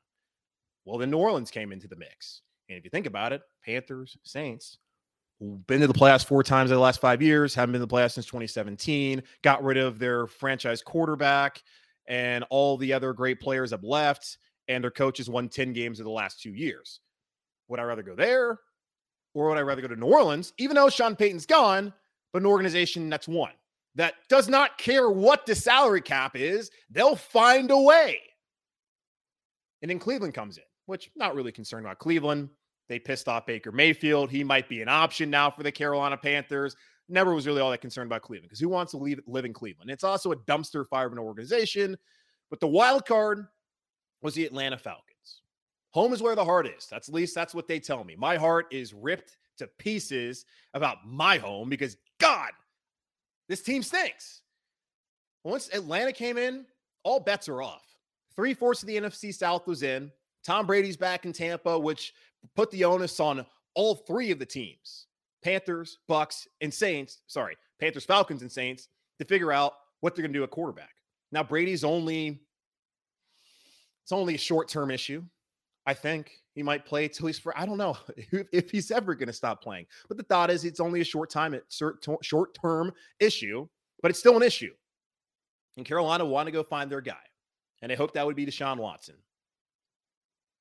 Well, 0.85 0.99
then 0.99 1.11
New 1.11 1.19
Orleans 1.19 1.51
came 1.51 1.71
into 1.71 1.87
the 1.87 1.97
mix. 1.97 2.43
And 2.69 2.79
if 2.79 2.85
you 2.85 2.91
think 2.91 3.07
about 3.07 3.33
it, 3.33 3.43
Panthers, 3.65 4.17
Saints, 4.23 4.79
been 5.67 5.81
to 5.81 5.87
the 5.87 5.93
playoffs 5.93 6.25
four 6.25 6.43
times 6.43 6.71
in 6.71 6.77
the 6.77 6.81
last 6.81 7.01
five 7.01 7.21
years, 7.21 7.55
haven't 7.55 7.73
been 7.73 7.81
to 7.81 7.87
the 7.87 7.95
playoffs 7.95 8.13
since 8.13 8.27
2017, 8.27 9.23
got 9.43 9.63
rid 9.63 9.77
of 9.77 9.99
their 9.99 10.27
franchise 10.27 10.83
quarterback, 10.83 11.63
and 12.07 12.45
all 12.51 12.77
the 12.77 12.93
other 12.93 13.13
great 13.13 13.39
players 13.39 13.71
have 13.71 13.85
left, 13.85 14.39
and 14.67 14.83
their 14.83 14.91
coaches 14.91 15.29
won 15.29 15.49
10 15.49 15.73
games 15.75 16.01
in 16.01 16.05
the 16.05 16.11
last 16.11 16.41
two 16.41 16.53
years. 16.53 17.01
Would 17.69 17.81
I 17.81 17.85
rather 17.85 18.03
go 18.03 18.17
there 18.17 18.59
or 19.39 19.51
would 19.51 19.59
I 19.59 19.63
rather 19.63 19.81
go 19.81 19.89
to 19.89 19.97
New 19.97 20.07
Orleans, 20.07 20.53
even 20.59 20.75
though 20.75 20.89
Sean 20.89 21.15
Payton's 21.15 21.47
gone, 21.47 21.93
but 22.33 22.43
an 22.43 22.47
organization 22.47 23.09
that's 23.09 23.29
won, 23.29 23.53
that 23.95 24.15
does 24.29 24.49
not 24.49 24.79
care 24.79 25.11
what 25.11 25.47
the 25.47 25.55
salary 25.55 26.01
cap 26.01 26.35
is, 26.35 26.71
they'll 26.91 27.15
find 27.15 27.71
a 27.71 27.79
way. 27.79 28.19
And 29.81 29.91
then 29.91 30.01
Cleveland 30.01 30.35
comes 30.35 30.57
in, 30.57 30.65
which 30.87 31.11
not 31.15 31.37
really 31.37 31.53
concerned 31.53 31.87
about 31.87 32.01
Cleveland. 32.01 32.49
They 32.89 32.99
pissed 32.99 33.29
off 33.29 33.47
Baker 33.47 33.71
Mayfield. 33.71 34.29
He 34.29 34.43
might 34.43 34.69
be 34.69 34.83
an 34.83 34.89
option 34.89 35.31
now 35.31 35.51
for 35.51 35.63
the 35.63 35.71
Carolina 35.71 36.17
Panthers. 36.17 36.75
Never 37.09 37.33
was 37.33 37.47
really 37.47 37.61
all 37.61 37.71
that 37.71 37.81
concerned 37.81 38.11
about 38.11 38.23
Cleveland 38.23 38.49
because 38.49 38.61
who 38.61 38.69
wants 38.69 38.91
to 38.91 38.99
leave, 38.99 39.21
live 39.29 39.45
in 39.45 39.53
Cleveland? 39.53 39.89
It's 39.89 40.05
also 40.05 40.33
a 40.33 40.37
dumpster 40.37 40.85
fire 40.89 41.07
of 41.07 41.13
an 41.13 41.19
organization. 41.19 41.97
But 42.51 42.59
the 42.59 42.67
wild 42.67 43.07
card 43.07 43.47
was 44.21 44.35
the 44.35 44.47
Atlanta 44.47 44.79
Falcons. 44.79 45.08
Home 45.93 46.13
is 46.13 46.23
where 46.23 46.35
the 46.35 46.45
heart 46.45 46.67
is. 46.67 46.87
That's 46.91 47.09
at 47.09 47.15
least 47.15 47.35
that's 47.35 47.55
what 47.55 47.67
they 47.67 47.81
tell 47.81 48.05
me. 48.05 48.15
My 48.17 48.37
heart 48.37 48.67
is 48.71 48.93
ripped 48.93 49.37
to 49.59 49.67
pieces 49.79 50.45
about 50.75 50.99
my 51.07 51.39
home 51.39 51.69
because 51.69 51.97
God, 52.21 52.51
this 53.49 53.63
team 53.63 53.83
stinks. 53.83 54.43
Once 55.45 55.71
Atlanta 55.73 56.13
came 56.13 56.37
in, 56.37 56.67
all 57.05 57.21
bets 57.21 57.49
are 57.49 57.63
off. 57.63 57.85
Three 58.37 58.55
fourths 58.55 58.83
of 58.83 58.87
the 58.87 58.97
NFC 58.97 59.35
South 59.35 59.67
was 59.67 59.83
in. 59.83 60.13
Tom 60.45 60.67
Brady's 60.67 60.97
back 60.97 61.25
in 61.25 61.33
Tampa, 61.33 61.79
which 61.79 62.13
put 62.55 62.71
the 62.71 62.85
onus 62.85 63.19
on 63.19 63.45
all 63.75 63.95
three 63.95 64.31
of 64.31 64.39
the 64.39 64.47
teams 64.47 65.07
Panthers, 65.43 65.99
Bucks, 66.07 66.47
and 66.61 66.73
Saints. 66.73 67.23
Sorry, 67.27 67.57
Panthers, 67.81 68.05
Falcons, 68.05 68.43
and 68.43 68.51
Saints 68.51 68.89
to 69.19 69.25
figure 69.25 69.53
out 69.53 69.75
what 70.01 70.15
they're 70.15 70.23
going 70.23 70.33
to 70.33 70.39
do 70.39 70.45
at 70.45 70.51
quarterback. 70.51 70.95
Now, 71.33 71.43
Brady's 71.43 71.85
only 71.85 72.41
it's 74.03 74.13
only 74.13 74.35
a 74.35 74.39
short-term 74.39 74.91
issue. 74.91 75.23
I 75.89 75.95
think 75.95 76.43
he 76.55 76.63
might 76.63 76.85
play 76.85 77.09
till 77.09 77.29
he's 77.29 77.39
for 77.39 77.59
I 77.59 77.65
don't 77.65 77.79
know 77.79 77.97
if 78.53 78.71
he's 78.71 78.91
ever 78.91 79.15
going 79.15 79.29
to 79.29 79.33
stop 79.33 79.63
playing. 79.63 79.87
But 80.07 80.19
the 80.19 80.23
thought 80.23 80.51
is 80.51 80.67
it's 80.67 80.81
only 80.81 81.01
a 81.01 81.05
short 81.05 81.31
time 81.31 81.59
short-term 82.21 82.93
issue, 83.21 83.67
but 84.03 84.11
it's 84.11 84.21
still 84.21 84.37
an 84.37 84.43
issue. 84.43 84.75
And 85.79 85.87
Carolina 85.87 86.27
want 86.27 86.47
to 86.47 86.53
go 86.53 86.63
find 86.63 86.93
their 86.93 87.01
guy. 87.01 87.17
And 87.81 87.91
I 87.91 87.95
hope 87.95 88.13
that 88.13 88.27
would 88.27 88.37
be 88.37 88.45
Deshaun 88.45 88.77
Watson. 88.77 89.15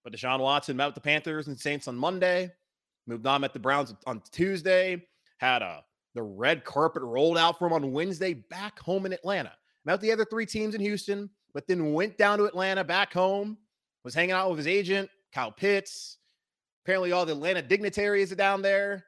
But 0.06 0.14
Deshaun 0.14 0.40
Watson 0.40 0.78
met 0.78 0.86
with 0.86 0.96
the 0.96 1.02
Panthers 1.02 1.50
and 1.50 1.60
Saints 1.60 1.90
on 1.90 1.98
Monday, 1.98 2.50
moved 3.06 3.28
on, 3.28 3.42
met 3.42 3.52
the 3.52 3.60
Browns 3.60 3.94
on 4.06 4.22
Tuesday, 4.32 5.04
had 5.40 5.62
a 5.62 5.84
the 6.16 6.24
red 6.24 6.64
carpet 6.64 7.04
rolled 7.04 7.38
out 7.38 7.60
for 7.60 7.68
him 7.68 7.74
on 7.74 7.92
Wednesday 7.92 8.34
back 8.34 8.80
home 8.80 9.06
in 9.06 9.12
Atlanta. 9.12 9.52
Met 9.84 10.00
the 10.00 10.14
other 10.14 10.24
three 10.24 10.46
teams 10.46 10.74
in 10.74 10.80
Houston, 10.80 11.30
but 11.54 11.68
then 11.68 11.92
went 11.92 12.18
down 12.18 12.38
to 12.38 12.46
Atlanta 12.46 12.86
back 12.86 13.12
home, 13.12 13.58
was 14.06 14.14
hanging 14.14 14.32
out 14.32 14.50
with 14.50 14.60
his 14.60 14.68
agent, 14.68 15.10
Kyle 15.34 15.52
Pitts. 15.52 16.18
Apparently, 16.84 17.12
all 17.12 17.26
the 17.26 17.34
Atlanta 17.34 17.62
dignitaries 17.62 18.32
are 18.32 18.36
down 18.36 18.62
there 18.62 19.06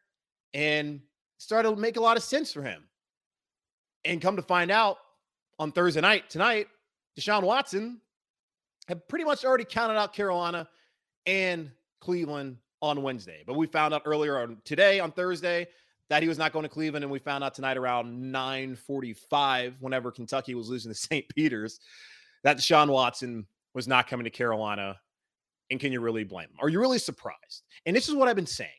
and 0.53 1.01
started 1.37 1.69
to 1.69 1.75
make 1.75 1.97
a 1.97 2.01
lot 2.01 2.17
of 2.17 2.23
sense 2.23 2.51
for 2.51 2.61
him. 2.61 2.83
And 4.05 4.21
come 4.21 4.35
to 4.35 4.41
find 4.41 4.71
out 4.71 4.97
on 5.59 5.71
Thursday 5.71 6.01
night, 6.01 6.29
tonight, 6.29 6.67
Deshaun 7.17 7.43
Watson 7.43 8.01
had 8.87 9.07
pretty 9.07 9.25
much 9.25 9.45
already 9.45 9.65
counted 9.65 9.97
out 9.97 10.13
Carolina 10.13 10.67
and 11.25 11.71
Cleveland 11.99 12.57
on 12.81 13.03
Wednesday. 13.03 13.43
But 13.45 13.55
we 13.55 13.67
found 13.67 13.93
out 13.93 14.03
earlier 14.05 14.39
on 14.39 14.57
today, 14.63 14.99
on 14.99 15.11
Thursday, 15.11 15.67
that 16.09 16.23
he 16.23 16.29
was 16.29 16.37
not 16.37 16.53
going 16.53 16.63
to 16.63 16.69
Cleveland, 16.69 17.03
and 17.03 17.11
we 17.11 17.19
found 17.19 17.43
out 17.43 17.53
tonight 17.53 17.77
around 17.77 18.33
9:45, 18.33 19.81
whenever 19.81 20.11
Kentucky 20.11 20.55
was 20.55 20.69
losing 20.69 20.91
to 20.91 20.97
St. 20.97 21.27
Peter's, 21.29 21.79
that 22.43 22.57
Deshaun 22.57 22.89
Watson 22.89 23.45
was 23.73 23.87
not 23.87 24.07
coming 24.07 24.23
to 24.23 24.29
Carolina. 24.29 24.99
And 25.69 25.79
can 25.79 25.91
you 25.91 26.01
really 26.01 26.23
blame 26.23 26.45
him? 26.45 26.57
Are 26.59 26.69
you 26.69 26.79
really 26.79 26.97
surprised? 26.97 27.63
And 27.85 27.95
this 27.95 28.09
is 28.09 28.15
what 28.15 28.27
I've 28.27 28.35
been 28.35 28.45
saying. 28.45 28.69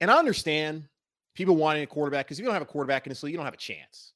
And 0.00 0.10
I 0.10 0.18
understand 0.18 0.88
people 1.34 1.56
wanting 1.56 1.82
a 1.82 1.86
quarterback 1.86 2.26
because 2.26 2.38
if 2.38 2.42
you 2.42 2.46
don't 2.46 2.54
have 2.54 2.62
a 2.62 2.66
quarterback 2.66 3.06
in 3.06 3.10
this 3.10 3.22
league, 3.22 3.32
you 3.32 3.38
don't 3.38 3.44
have 3.44 3.54
a 3.54 3.58
chance. 3.58 4.12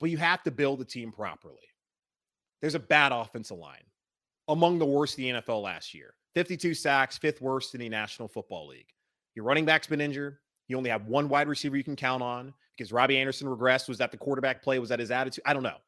But 0.00 0.10
you 0.10 0.16
have 0.18 0.42
to 0.44 0.50
build 0.50 0.80
the 0.80 0.84
team 0.84 1.12
properly. 1.12 1.56
There's 2.60 2.74
a 2.74 2.80
bad 2.80 3.12
offensive 3.12 3.58
line, 3.58 3.84
among 4.48 4.78
the 4.78 4.86
worst 4.86 5.18
in 5.18 5.24
the 5.24 5.40
NFL 5.40 5.62
last 5.62 5.94
year. 5.94 6.14
52 6.34 6.74
sacks, 6.74 7.18
fifth 7.18 7.40
worst 7.40 7.74
in 7.74 7.80
the 7.80 7.88
National 7.88 8.28
Football 8.28 8.68
League. 8.68 8.88
Your 9.34 9.44
running 9.44 9.64
back's 9.64 9.86
been 9.86 10.00
injured. 10.00 10.38
You 10.68 10.76
only 10.76 10.90
have 10.90 11.06
one 11.06 11.28
wide 11.28 11.48
receiver 11.48 11.76
you 11.76 11.84
can 11.84 11.96
count 11.96 12.22
on 12.22 12.54
because 12.76 12.92
Robbie 12.92 13.18
Anderson 13.18 13.48
regressed. 13.48 13.88
Was 13.88 13.98
that 13.98 14.12
the 14.12 14.16
quarterback 14.16 14.62
play? 14.62 14.78
Was 14.78 14.90
that 14.90 15.00
his 15.00 15.10
attitude? 15.10 15.42
I 15.44 15.52
don't 15.52 15.62
know. 15.62 15.78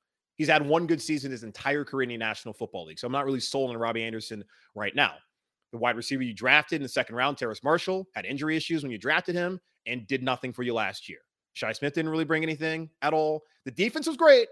He's 0.43 0.49
had 0.49 0.67
one 0.67 0.89
good 0.89 1.01
season 1.01 1.31
his 1.31 1.45
entire 1.45 1.85
career 1.85 2.03
in 2.03 2.09
the 2.09 2.17
National 2.17 2.53
Football 2.53 2.87
League. 2.87 2.99
So 2.99 3.07
I'm 3.07 3.13
not 3.13 3.25
really 3.25 3.39
sold 3.39 3.71
on 3.71 3.77
Robbie 3.77 4.03
Anderson 4.03 4.43
right 4.75 4.93
now. 4.93 5.13
The 5.71 5.79
wide 5.79 5.95
receiver 5.95 6.25
you 6.25 6.35
drafted 6.35 6.79
in 6.79 6.83
the 6.83 6.89
second 6.89 7.15
round, 7.15 7.39
Terrace 7.39 7.63
Marshall, 7.63 8.09
had 8.13 8.25
injury 8.25 8.57
issues 8.57 8.83
when 8.83 8.91
you 8.91 8.99
drafted 8.99 9.37
him 9.37 9.61
and 9.87 10.05
did 10.09 10.21
nothing 10.21 10.53
for 10.53 10.65
you 10.65 10.75
last 10.75 11.09
year. 11.09 11.21
Shi 11.53 11.73
Smith 11.75 11.95
didn't 11.95 12.11
really 12.11 12.25
bring 12.25 12.43
anything 12.43 12.91
at 13.03 13.15
all. 13.15 13.45
The 13.67 13.71
defense 13.71 14.09
was 14.09 14.17
great, 14.17 14.49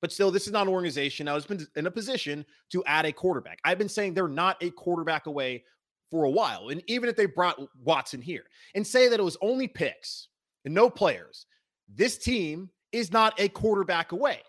but 0.00 0.12
still, 0.12 0.30
this 0.30 0.46
is 0.46 0.52
not 0.54 0.66
an 0.66 0.72
organization 0.72 1.26
that 1.26 1.34
has 1.34 1.44
been 1.44 1.66
in 1.76 1.86
a 1.86 1.90
position 1.90 2.46
to 2.70 2.82
add 2.86 3.04
a 3.04 3.12
quarterback. 3.12 3.58
I've 3.66 3.76
been 3.76 3.86
saying 3.86 4.14
they're 4.14 4.28
not 4.28 4.56
a 4.62 4.70
quarterback 4.70 5.26
away 5.26 5.62
for 6.10 6.24
a 6.24 6.30
while. 6.30 6.70
And 6.70 6.82
even 6.86 7.10
if 7.10 7.16
they 7.16 7.26
brought 7.26 7.60
Watson 7.84 8.22
here 8.22 8.44
and 8.74 8.86
say 8.86 9.10
that 9.10 9.20
it 9.20 9.24
was 9.24 9.36
only 9.42 9.68
picks 9.68 10.28
and 10.64 10.72
no 10.72 10.88
players, 10.88 11.44
this 11.94 12.16
team 12.16 12.70
is 12.92 13.12
not 13.12 13.38
a 13.38 13.48
quarterback 13.48 14.12
away. 14.12 14.40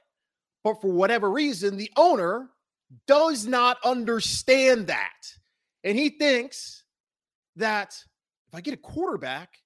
But 0.63 0.81
for 0.81 0.91
whatever 0.91 1.31
reason, 1.31 1.77
the 1.77 1.91
owner 1.95 2.49
does 3.07 3.45
not 3.45 3.77
understand 3.83 4.87
that. 4.87 5.23
And 5.83 5.97
he 5.97 6.09
thinks 6.09 6.83
that 7.55 7.95
if 8.47 8.55
I 8.55 8.61
get 8.61 8.73
a 8.73 8.77
quarterback, 8.77 9.57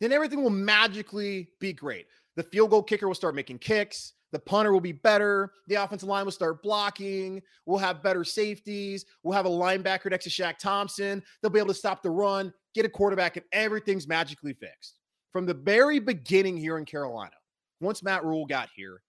then 0.00 0.12
everything 0.12 0.42
will 0.42 0.50
magically 0.50 1.50
be 1.60 1.72
great. 1.72 2.06
The 2.36 2.42
field 2.44 2.70
goal 2.70 2.82
kicker 2.82 3.08
will 3.08 3.14
start 3.14 3.34
making 3.34 3.58
kicks. 3.58 4.12
The 4.30 4.38
punter 4.38 4.72
will 4.72 4.80
be 4.80 4.92
better. 4.92 5.52
The 5.68 5.76
offensive 5.76 6.08
line 6.08 6.24
will 6.24 6.32
start 6.32 6.62
blocking. 6.62 7.42
We'll 7.66 7.78
have 7.78 8.02
better 8.02 8.24
safeties. 8.24 9.06
We'll 9.22 9.34
have 9.34 9.46
a 9.46 9.50
linebacker 9.50 10.10
next 10.10 10.24
to 10.24 10.30
Shaq 10.30 10.58
Thompson. 10.58 11.22
They'll 11.40 11.50
be 11.50 11.58
able 11.58 11.68
to 11.68 11.74
stop 11.74 12.02
the 12.02 12.10
run, 12.10 12.52
get 12.74 12.84
a 12.84 12.90
quarterback, 12.90 13.36
and 13.36 13.46
everything's 13.52 14.06
magically 14.06 14.52
fixed. 14.52 14.98
From 15.32 15.46
the 15.46 15.54
very 15.54 15.98
beginning 15.98 16.56
here 16.56 16.78
in 16.78 16.84
Carolina, 16.84 17.32
once 17.80 18.02
Matt 18.02 18.24
Rhule 18.24 18.46
got 18.46 18.68
here, 18.74 19.02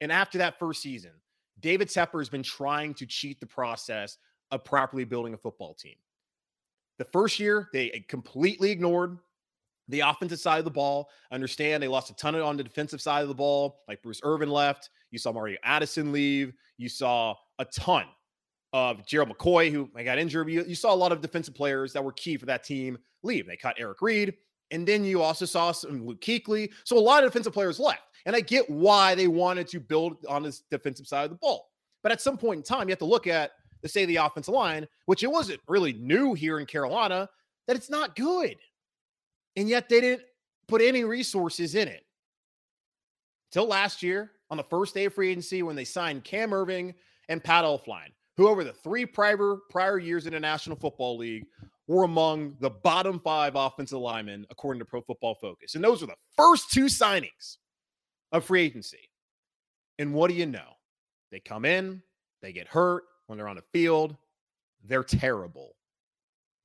and 0.00 0.12
after 0.12 0.38
that 0.38 0.58
first 0.58 0.82
season, 0.82 1.12
David 1.60 1.88
Tepper 1.88 2.20
has 2.20 2.28
been 2.28 2.42
trying 2.42 2.94
to 2.94 3.06
cheat 3.06 3.40
the 3.40 3.46
process 3.46 4.18
of 4.50 4.64
properly 4.64 5.04
building 5.04 5.34
a 5.34 5.38
football 5.38 5.74
team. 5.74 5.96
The 6.98 7.04
first 7.04 7.38
year, 7.38 7.68
they 7.72 7.90
eh, 7.90 8.00
completely 8.08 8.70
ignored 8.70 9.18
the 9.88 10.00
offensive 10.00 10.38
side 10.38 10.58
of 10.58 10.64
the 10.64 10.70
ball. 10.70 11.08
Understand 11.32 11.82
they 11.82 11.88
lost 11.88 12.10
a 12.10 12.14
ton 12.14 12.34
on 12.34 12.56
the 12.56 12.64
defensive 12.64 13.00
side 13.00 13.22
of 13.22 13.28
the 13.28 13.34
ball. 13.34 13.80
Like 13.88 14.02
Bruce 14.02 14.20
Irvin 14.22 14.50
left. 14.50 14.90
You 15.10 15.18
saw 15.18 15.32
Mario 15.32 15.58
Addison 15.64 16.12
leave. 16.12 16.52
You 16.76 16.88
saw 16.88 17.34
a 17.58 17.64
ton 17.64 18.04
of 18.72 19.06
Gerald 19.06 19.30
McCoy, 19.30 19.72
who 19.72 19.86
got 20.04 20.18
injured. 20.18 20.50
You, 20.50 20.64
you 20.64 20.74
saw 20.74 20.92
a 20.92 20.96
lot 20.96 21.12
of 21.12 21.22
defensive 21.22 21.54
players 21.54 21.92
that 21.94 22.04
were 22.04 22.12
key 22.12 22.36
for 22.36 22.46
that 22.46 22.64
team 22.64 22.98
leave. 23.22 23.46
They 23.46 23.56
cut 23.56 23.76
Eric 23.78 24.02
Reid. 24.02 24.34
And 24.70 24.86
then 24.86 25.04
you 25.04 25.22
also 25.22 25.46
saw 25.46 25.72
some 25.72 26.06
Luke 26.06 26.20
Kuechly. 26.20 26.70
So 26.84 26.98
a 26.98 27.00
lot 27.00 27.24
of 27.24 27.30
defensive 27.30 27.52
players 27.52 27.80
left. 27.80 28.02
And 28.26 28.36
I 28.36 28.40
get 28.40 28.68
why 28.68 29.14
they 29.14 29.28
wanted 29.28 29.68
to 29.68 29.80
build 29.80 30.24
on 30.28 30.42
this 30.42 30.62
defensive 30.70 31.06
side 31.06 31.24
of 31.24 31.30
the 31.30 31.36
ball. 31.36 31.70
But 32.02 32.12
at 32.12 32.20
some 32.20 32.36
point 32.36 32.58
in 32.58 32.62
time, 32.62 32.88
you 32.88 32.92
have 32.92 32.98
to 32.98 33.04
look 33.04 33.26
at 33.26 33.52
the 33.82 33.88
say 33.88 34.04
the 34.04 34.16
offensive 34.16 34.54
line, 34.54 34.86
which 35.06 35.22
it 35.22 35.30
wasn't 35.30 35.60
really 35.68 35.92
new 35.94 36.34
here 36.34 36.58
in 36.60 36.66
Carolina, 36.66 37.28
that 37.66 37.76
it's 37.76 37.90
not 37.90 38.16
good. 38.16 38.56
And 39.56 39.68
yet 39.68 39.88
they 39.88 40.00
didn't 40.00 40.22
put 40.66 40.82
any 40.82 41.04
resources 41.04 41.74
in 41.74 41.88
it. 41.88 42.04
Till 43.50 43.66
last 43.66 44.02
year, 44.02 44.32
on 44.50 44.56
the 44.56 44.64
first 44.64 44.94
day 44.94 45.06
of 45.06 45.14
free 45.14 45.30
agency, 45.30 45.62
when 45.62 45.76
they 45.76 45.84
signed 45.84 46.24
Cam 46.24 46.50
Erving 46.50 46.94
and 47.28 47.42
Pat 47.42 47.64
Elflein, 47.64 48.08
who 48.36 48.48
over 48.48 48.64
the 48.64 48.72
three 48.72 49.06
prior 49.06 49.56
prior 49.70 49.98
years 49.98 50.26
in 50.26 50.32
the 50.32 50.40
National 50.40 50.76
Football 50.76 51.18
League 51.18 51.46
were 51.88 52.04
among 52.04 52.54
the 52.60 52.70
bottom 52.70 53.18
five 53.18 53.56
offensive 53.56 53.98
linemen 53.98 54.46
according 54.50 54.78
to 54.78 54.84
Pro 54.84 55.00
Football 55.00 55.34
Focus. 55.34 55.74
And 55.74 55.82
those 55.82 56.02
were 56.02 56.06
the 56.06 56.14
first 56.36 56.70
two 56.70 56.84
signings 56.84 57.56
of 58.30 58.44
free 58.44 58.62
agency. 58.62 59.10
And 59.98 60.14
what 60.14 60.28
do 60.28 60.36
you 60.36 60.46
know? 60.46 60.76
They 61.32 61.40
come 61.40 61.64
in, 61.64 62.02
they 62.42 62.52
get 62.52 62.68
hurt 62.68 63.04
when 63.26 63.38
they're 63.38 63.48
on 63.48 63.56
the 63.56 63.64
field, 63.72 64.16
they're 64.84 65.02
terrible. 65.02 65.74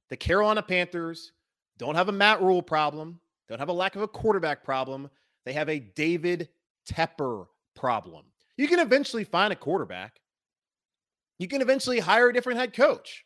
The 0.09 0.17
Carolina 0.17 0.61
Panthers 0.61 1.31
don't 1.77 1.95
have 1.95 2.09
a 2.09 2.13
Matt 2.13 2.41
Rhule 2.41 2.61
problem, 2.61 3.19
don't 3.49 3.59
have 3.59 3.69
a 3.69 3.73
lack 3.73 3.95
of 3.95 4.01
a 4.01 4.07
quarterback 4.07 4.63
problem. 4.63 5.09
They 5.45 5.53
have 5.53 5.69
a 5.69 5.79
David 5.79 6.49
Tepper 6.89 7.47
problem. 7.75 8.25
You 8.57 8.67
can 8.67 8.79
eventually 8.79 9.23
find 9.23 9.51
a 9.51 9.57
quarterback. 9.57 10.19
You 11.39 11.47
can 11.47 11.61
eventually 11.61 11.99
hire 11.99 12.29
a 12.29 12.33
different 12.33 12.59
head 12.59 12.73
coach. 12.73 13.25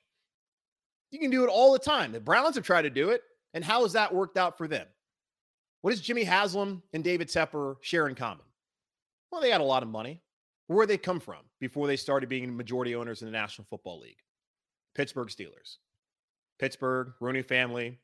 You 1.11 1.19
can 1.19 1.31
do 1.31 1.43
it 1.43 1.49
all 1.49 1.73
the 1.73 1.79
time. 1.79 2.11
The 2.11 2.19
Browns 2.19 2.55
have 2.55 2.65
tried 2.65 2.83
to 2.83 2.89
do 2.89 3.09
it. 3.09 3.21
And 3.53 3.63
how 3.63 3.83
has 3.83 3.93
that 3.93 4.13
worked 4.13 4.37
out 4.37 4.57
for 4.57 4.67
them? 4.67 4.85
What 5.81 5.91
does 5.91 6.01
Jimmy 6.01 6.23
Haslam 6.23 6.83
and 6.93 7.03
David 7.03 7.27
Tepper 7.27 7.75
share 7.81 8.07
in 8.07 8.15
common? 8.15 8.45
Well, 9.31 9.41
they 9.41 9.49
had 9.49 9.61
a 9.61 9.65
lot 9.65 9.83
of 9.83 9.89
money. 9.89 10.21
Where 10.67 10.85
did 10.85 10.93
they 10.93 10.97
come 10.97 11.19
from 11.19 11.39
before 11.59 11.87
they 11.87 11.95
started 11.95 12.29
being 12.29 12.55
majority 12.55 12.93
owners 12.93 13.21
in 13.21 13.27
the 13.27 13.31
National 13.31 13.65
Football 13.69 13.99
League? 14.01 14.21
Pittsburgh 14.95 15.29
Steelers. 15.29 15.77
Pittsburgh, 16.59 17.13
Rooney 17.21 17.41
family, 17.41 17.99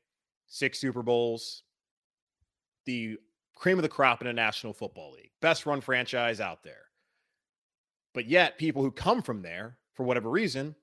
six 0.47 0.79
Super 0.79 1.03
Bowls, 1.03 1.63
the 2.85 3.17
cream 3.55 3.77
of 3.77 3.83
the 3.83 3.89
crop 3.89 4.21
in 4.21 4.27
the 4.27 4.33
National 4.33 4.73
Football 4.73 5.13
League, 5.13 5.31
best 5.41 5.65
run 5.65 5.81
franchise 5.81 6.39
out 6.39 6.63
there. 6.63 6.85
But 8.13 8.27
yet, 8.27 8.57
people 8.57 8.83
who 8.83 8.91
come 8.91 9.21
from 9.21 9.41
there, 9.41 9.77
for 9.95 10.03
whatever 10.03 10.29
reason, 10.29 10.75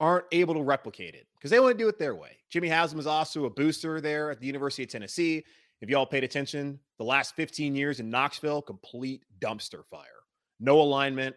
aren't 0.00 0.26
able 0.32 0.54
to 0.54 0.62
replicate 0.62 1.14
it 1.14 1.26
because 1.36 1.50
they 1.50 1.60
want 1.60 1.76
to 1.76 1.82
do 1.82 1.88
it 1.88 1.98
their 1.98 2.14
way. 2.14 2.36
Jimmy 2.50 2.68
Haslam 2.68 3.00
is 3.00 3.06
also 3.06 3.44
a 3.46 3.50
booster 3.50 4.00
there 4.00 4.30
at 4.30 4.40
the 4.40 4.46
University 4.46 4.82
of 4.82 4.90
Tennessee. 4.90 5.44
If 5.80 5.90
y'all 5.90 6.06
paid 6.06 6.24
attention, 6.24 6.78
the 6.98 7.04
last 7.04 7.34
15 7.36 7.74
years 7.74 8.00
in 8.00 8.10
Knoxville, 8.10 8.62
complete 8.62 9.22
dumpster 9.40 9.84
fire. 9.90 10.06
No 10.60 10.80
alignment. 10.80 11.36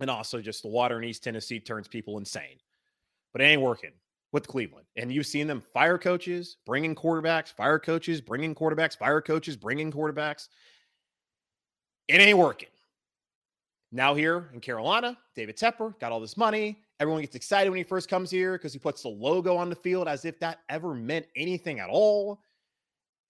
And 0.00 0.10
also 0.10 0.40
just 0.40 0.62
the 0.62 0.68
water 0.68 0.98
in 0.98 1.04
East 1.04 1.22
Tennessee 1.22 1.60
turns 1.60 1.88
people 1.88 2.18
insane. 2.18 2.58
But 3.32 3.42
it 3.42 3.46
ain't 3.46 3.62
working 3.62 3.92
with 4.32 4.48
Cleveland. 4.48 4.86
And 4.96 5.12
you've 5.12 5.26
seen 5.26 5.46
them 5.46 5.60
fire 5.60 5.96
coaches, 5.98 6.56
bringing 6.66 6.94
quarterbacks, 6.94 7.52
fire 7.52 7.78
coaches, 7.78 8.20
bringing 8.20 8.54
quarterbacks, 8.54 8.98
fire 8.98 9.20
coaches, 9.20 9.56
bringing 9.56 9.92
quarterbacks. 9.92 10.48
It 12.08 12.20
ain't 12.20 12.38
working. 12.38 12.68
Now, 13.92 14.14
here 14.14 14.50
in 14.52 14.60
Carolina, 14.60 15.16
David 15.36 15.56
Tepper 15.56 15.98
got 16.00 16.10
all 16.10 16.20
this 16.20 16.36
money. 16.36 16.83
Everyone 17.00 17.22
gets 17.22 17.34
excited 17.34 17.70
when 17.70 17.78
he 17.78 17.84
first 17.84 18.08
comes 18.08 18.30
here 18.30 18.52
because 18.52 18.72
he 18.72 18.78
puts 18.78 19.02
the 19.02 19.08
logo 19.08 19.56
on 19.56 19.68
the 19.68 19.76
field 19.76 20.06
as 20.06 20.24
if 20.24 20.38
that 20.40 20.60
ever 20.68 20.94
meant 20.94 21.26
anything 21.36 21.80
at 21.80 21.88
all. 21.90 22.40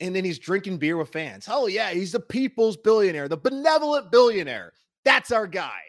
And 0.01 0.15
then 0.15 0.25
he's 0.25 0.39
drinking 0.39 0.79
beer 0.79 0.97
with 0.97 1.09
fans. 1.09 1.49
Oh, 1.51 1.67
yeah, 1.67 1.91
he's 1.91 2.13
the 2.13 2.21
people's 2.21 2.77
billionaire, 2.77 3.29
the 3.29 3.37
benevolent 3.37 4.11
billionaire. 4.11 4.73
That's 5.05 5.31
our 5.31 5.47
guy. 5.47 5.81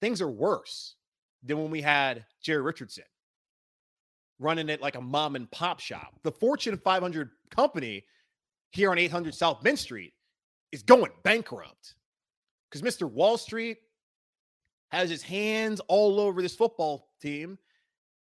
Things 0.00 0.20
are 0.20 0.30
worse 0.30 0.96
than 1.44 1.58
when 1.58 1.70
we 1.70 1.82
had 1.82 2.24
Jerry 2.42 2.62
Richardson 2.62 3.04
running 4.42 4.68
it 4.68 4.82
like 4.82 4.96
a 4.96 5.00
mom 5.00 5.36
and 5.36 5.50
pop 5.50 5.80
shop. 5.80 6.14
The 6.24 6.32
Fortune 6.32 6.76
500 6.76 7.30
company 7.50 8.04
here 8.72 8.90
on 8.90 8.98
800 8.98 9.34
South 9.34 9.62
Main 9.62 9.76
Street 9.76 10.12
is 10.72 10.82
going 10.82 11.12
bankrupt 11.22 11.94
because 12.68 12.82
Mr. 12.82 13.10
Wall 13.10 13.38
Street 13.38 13.78
has 14.92 15.08
his 15.08 15.22
hands 15.22 15.80
all 15.88 16.20
over 16.20 16.42
this 16.42 16.54
football 16.54 17.08
team 17.20 17.58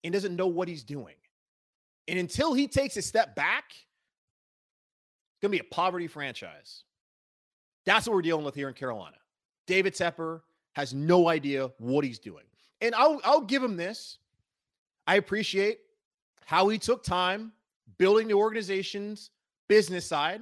and 0.04 0.14
doesn't 0.14 0.36
know 0.36 0.48
what 0.48 0.70
he's 0.70 0.84
doing. 0.84 1.16
And 2.08 2.18
until 2.18 2.54
he 2.54 2.68
takes 2.68 2.96
a 2.96 3.02
step 3.02 3.36
back, 3.36 3.66
it's 3.70 5.42
going 5.42 5.52
to 5.52 5.62
be 5.62 5.68
a 5.68 5.70
poverty 5.70 6.08
franchise. 6.08 6.84
That's 7.86 8.08
what 8.08 8.16
we're 8.16 8.22
dealing 8.22 8.46
with 8.46 8.56
here 8.56 8.70
in 8.70 8.74
Carolina. 8.74 9.18
David 9.68 9.94
Tepper 9.94 10.42
has 10.74 10.94
no 10.94 11.28
idea 11.28 11.70
what 11.78 12.06
he's 12.06 12.20
doing. 12.20 12.46
And 12.80 12.96
I'll, 12.96 13.20
I'll 13.26 13.42
give 13.42 13.62
him 13.62 13.76
this. 13.76 14.18
I 15.06 15.18
appreciate 15.18 15.80
how 16.46 16.70
he 16.70 16.78
took 16.78 17.04
time 17.04 17.52
building 17.98 18.30
the 18.30 18.34
organization's 18.34 19.32
business 19.68 20.06
side, 20.06 20.42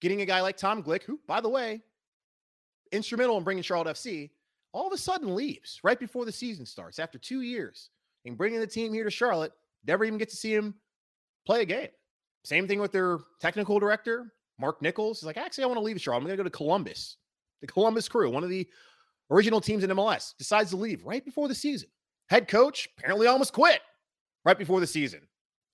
getting 0.00 0.20
a 0.20 0.26
guy 0.26 0.42
like 0.42 0.58
Tom 0.58 0.82
Glick, 0.82 1.02
who, 1.02 1.18
by 1.26 1.40
the 1.40 1.48
way, 1.48 1.80
instrumental 2.92 3.38
in 3.38 3.44
bringing 3.44 3.62
Charlotte 3.62 3.96
FC, 3.96 4.30
all 4.76 4.86
of 4.86 4.92
a 4.92 4.98
sudden 4.98 5.34
leaves 5.34 5.80
right 5.82 5.98
before 5.98 6.26
the 6.26 6.32
season 6.32 6.66
starts 6.66 6.98
after 6.98 7.16
two 7.16 7.40
years 7.40 7.88
and 8.26 8.36
bringing 8.36 8.60
the 8.60 8.66
team 8.66 8.92
here 8.92 9.04
to 9.04 9.10
Charlotte. 9.10 9.52
Never 9.86 10.04
even 10.04 10.18
get 10.18 10.28
to 10.28 10.36
see 10.36 10.54
him 10.54 10.74
play 11.46 11.62
a 11.62 11.64
game. 11.64 11.88
Same 12.44 12.68
thing 12.68 12.78
with 12.78 12.92
their 12.92 13.18
technical 13.40 13.80
director, 13.80 14.34
Marc 14.60 14.82
Nicholls. 14.82 15.20
He's 15.20 15.26
like, 15.26 15.38
actually, 15.38 15.64
I 15.64 15.68
want 15.68 15.78
to 15.78 15.82
leave 15.82 15.98
Charlotte. 15.98 16.18
I'm 16.18 16.26
going 16.26 16.36
to 16.36 16.42
go 16.42 16.44
to 16.44 16.50
Columbus. 16.50 17.16
The 17.62 17.66
Columbus 17.66 18.06
crew, 18.06 18.30
one 18.30 18.44
of 18.44 18.50
the 18.50 18.68
original 19.30 19.62
teams 19.62 19.82
in 19.82 19.88
MLS, 19.90 20.36
decides 20.36 20.70
to 20.70 20.76
leave 20.76 21.02
right 21.04 21.24
before 21.24 21.48
the 21.48 21.54
season. 21.54 21.88
Head 22.28 22.46
coach 22.46 22.86
apparently 22.98 23.28
almost 23.28 23.54
quit 23.54 23.80
right 24.44 24.58
before 24.58 24.80
the 24.80 24.86
season. 24.86 25.20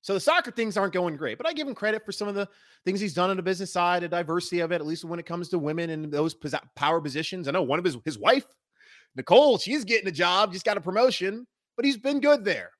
So 0.02 0.14
the 0.14 0.20
soccer 0.20 0.52
things 0.52 0.76
aren't 0.76 0.92
going 0.92 1.16
great, 1.16 1.38
but 1.38 1.48
I 1.48 1.52
give 1.52 1.66
him 1.66 1.74
credit 1.74 2.04
for 2.04 2.12
some 2.12 2.28
of 2.28 2.36
the 2.36 2.48
things 2.84 3.00
he's 3.00 3.14
done 3.14 3.30
on 3.30 3.36
the 3.36 3.42
business 3.42 3.72
side, 3.72 4.04
a 4.04 4.08
diversity 4.08 4.60
of 4.60 4.70
it, 4.70 4.76
at 4.76 4.86
least 4.86 5.04
when 5.04 5.18
it 5.18 5.26
comes 5.26 5.48
to 5.48 5.58
women 5.58 5.90
and 5.90 6.12
those 6.12 6.36
power 6.76 7.00
positions. 7.00 7.48
I 7.48 7.50
know 7.50 7.62
one 7.62 7.80
of 7.80 7.84
his 7.84 7.96
his 8.04 8.18
wife, 8.18 8.46
Nicole, 9.16 9.58
she's 9.58 9.84
getting 9.84 10.08
a 10.08 10.12
job, 10.12 10.52
just 10.52 10.64
got 10.64 10.76
a 10.76 10.80
promotion, 10.80 11.46
but 11.76 11.84
he's 11.84 11.96
been 11.96 12.20
good 12.20 12.44
there. 12.44 12.70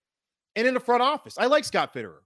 And 0.57 0.67
in 0.67 0.75
the 0.75 0.81
front 0.81 1.03
office, 1.03 1.37
I 1.39 1.47
like 1.47 1.65
Scott 1.65 1.95
Fitterer. 1.95 2.21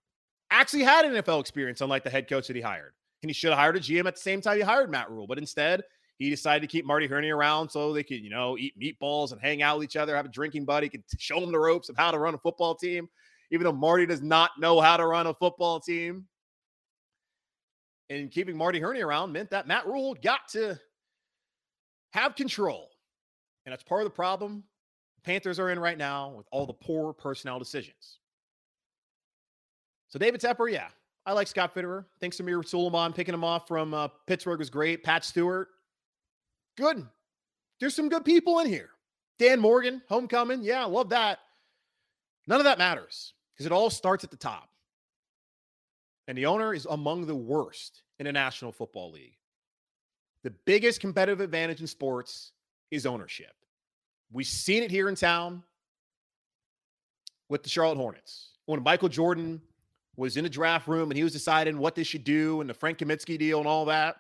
Actually 0.51 0.85
had 0.85 1.05
an 1.05 1.23
NFL 1.23 1.41
experience, 1.41 1.81
unlike 1.81 2.05
the 2.05 2.11
head 2.11 2.29
coach 2.29 2.47
that 2.47 2.57
he 2.57 2.63
hired. 2.63 2.93
And 3.23 3.31
he 3.31 3.35
should 3.35 3.51
have 3.51 3.59
hired 3.59 3.77
a 3.77 3.81
GM 3.81 4.07
at 4.07 4.15
the 4.15 4.21
same 4.21 4.41
time 4.41 4.57
he 4.57 4.63
hired 4.63 4.91
Matt 4.91 5.11
Rhule. 5.11 5.27
but 5.27 5.39
instead 5.39 5.83
he 6.19 6.31
decided 6.31 6.61
to 6.61 6.67
keep 6.67 6.87
Marty 6.87 7.07
Hurney 7.07 7.31
around 7.31 7.69
so 7.69 7.93
they 7.93 8.03
could, 8.03 8.21
you 8.21 8.31
know, 8.31 8.57
eat 8.57 8.73
meatballs 8.81 9.33
and 9.33 9.41
hang 9.41 9.63
out 9.63 9.79
with 9.79 9.85
each 9.85 9.97
other, 9.97 10.17
have 10.17 10.25
a 10.25 10.31
drinking 10.31 10.65
buddy, 10.65 10.89
could 10.89 11.03
show 11.19 11.43
him 11.43 11.53
the 11.53 11.59
ropes 11.59 11.89
of 11.89 11.97
how 11.97 12.11
to 12.11 12.19
run 12.19 12.35
a 12.35 12.39
football 12.39 12.75
team 12.75 13.09
even 13.51 13.65
though 13.65 13.73
Marty 13.73 14.07
does 14.07 14.23
not 14.23 14.51
know 14.59 14.81
how 14.81 14.97
to 14.97 15.07
run 15.07 15.27
a 15.27 15.35
football 15.35 15.81
team. 15.81 16.27
And 18.09 18.31
keeping 18.31 18.57
Marty 18.57 18.81
Hurney 18.81 19.01
around 19.01 19.33
meant 19.33 19.51
that 19.51 19.67
Matt 19.67 19.87
Rhule 19.87 20.17
got 20.23 20.49
to 20.51 20.79
have 22.13 22.37
control. 22.37 22.89
And 23.67 23.73
that's 23.73 23.83
part 23.83 24.01
of 24.01 24.07
the 24.07 24.15
problem 24.15 24.63
the 25.17 25.23
Panthers 25.23 25.59
are 25.59 25.71
in 25.71 25.79
right 25.79 25.99
now 25.99 26.31
with 26.31 26.47
all 26.53 26.67
the 26.67 26.73
poor 26.73 27.13
personnel 27.13 27.59
decisions. 27.59 28.21
So 30.09 30.19
David 30.21 30.41
Tepper, 30.41 30.73
yeah, 30.73 30.89
I 31.27 31.33
like 31.33 31.49
Scott 31.49 31.75
Fitterer. 31.75 32.05
think 32.21 32.33
Samir 32.33 32.67
Suleiman 32.67 33.13
picking 33.13 33.35
him 33.35 33.43
off 33.43 33.67
from 33.67 33.93
uh, 33.93 34.09
Pittsburgh 34.29 34.61
was 34.61 34.71
great. 34.71 35.03
Pat 35.03 35.25
Stewart, 35.25 35.69
good. 36.77 37.05
There's 37.81 37.95
some 37.95 38.09
good 38.09 38.25
people 38.25 38.61
in 38.61 38.69
here. 38.69 38.91
Dan 39.39 39.59
Morgan, 39.59 40.01
homecoming. 40.09 40.63
Yeah, 40.63 40.85
I 40.85 40.87
love 40.87 41.11
that. 41.11 41.41
None 42.47 42.61
of 42.61 42.65
that 42.65 42.79
matters 42.79 43.35
because 43.53 43.67
it 43.67 43.73
all 43.73 43.91
starts 43.91 44.23
at 44.23 44.31
the 44.31 44.37
top. 44.37 44.71
And 46.29 46.39
the 46.39 46.47
owner 46.47 46.73
is 46.73 46.87
among 46.89 47.27
the 47.27 47.35
worst 47.35 48.03
in 48.19 48.27
the 48.27 48.33
National 48.33 48.73
Football 48.73 49.11
League. 49.11 49.37
The 50.45 50.51
biggest 50.65 51.01
competitive 51.01 51.41
advantage 51.41 51.81
in 51.81 51.87
sports 51.87 52.53
is 52.91 53.07
ownership. 53.07 53.53
We've 54.33 54.47
seen 54.47 54.83
it 54.83 54.91
here 54.91 55.09
in 55.09 55.15
town 55.15 55.63
with 57.49 57.63
the 57.63 57.69
Charlotte 57.69 57.97
Hornets. 57.97 58.51
When 58.67 58.83
Michael 58.83 59.09
Jordan 59.09 59.61
was 60.17 60.37
in 60.37 60.45
the 60.45 60.51
draft 60.51 60.89
room 60.89 61.11
and 61.11 61.17
he 61.17 61.25
was 61.25 61.33
deciding 61.33 61.79
what 61.79 61.95
they 61.95 62.03
should 62.03 62.25
do 62.25 62.61
and 62.61 62.69
the 62.69 62.75
Frank 62.75 62.99
Kaminsky 62.99 63.39
deal 63.39 63.59
and 63.59 63.69
all 63.69 63.85
that, 63.87 64.17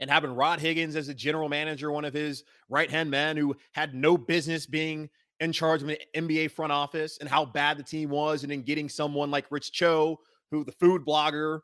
and 0.00 0.10
having 0.10 0.34
Rod 0.34 0.58
Higgins 0.58 0.96
as 0.96 1.08
a 1.08 1.14
general 1.14 1.48
manager, 1.48 1.92
one 1.92 2.04
of 2.04 2.12
his 2.12 2.44
right 2.68 2.90
hand 2.90 3.10
men 3.10 3.36
who 3.36 3.54
had 3.72 3.94
no 3.94 4.18
business 4.18 4.66
being 4.66 5.08
in 5.40 5.52
charge 5.52 5.82
of 5.82 5.88
an 5.88 5.96
NBA 6.16 6.50
front 6.50 6.72
office 6.72 7.18
and 7.18 7.28
how 7.28 7.44
bad 7.44 7.78
the 7.78 7.82
team 7.82 8.10
was, 8.10 8.42
and 8.42 8.50
then 8.50 8.62
getting 8.62 8.88
someone 8.88 9.30
like 9.30 9.50
Rich 9.50 9.72
Cho, 9.72 10.18
who 10.50 10.64
the 10.64 10.72
food 10.72 11.04
blogger, 11.04 11.60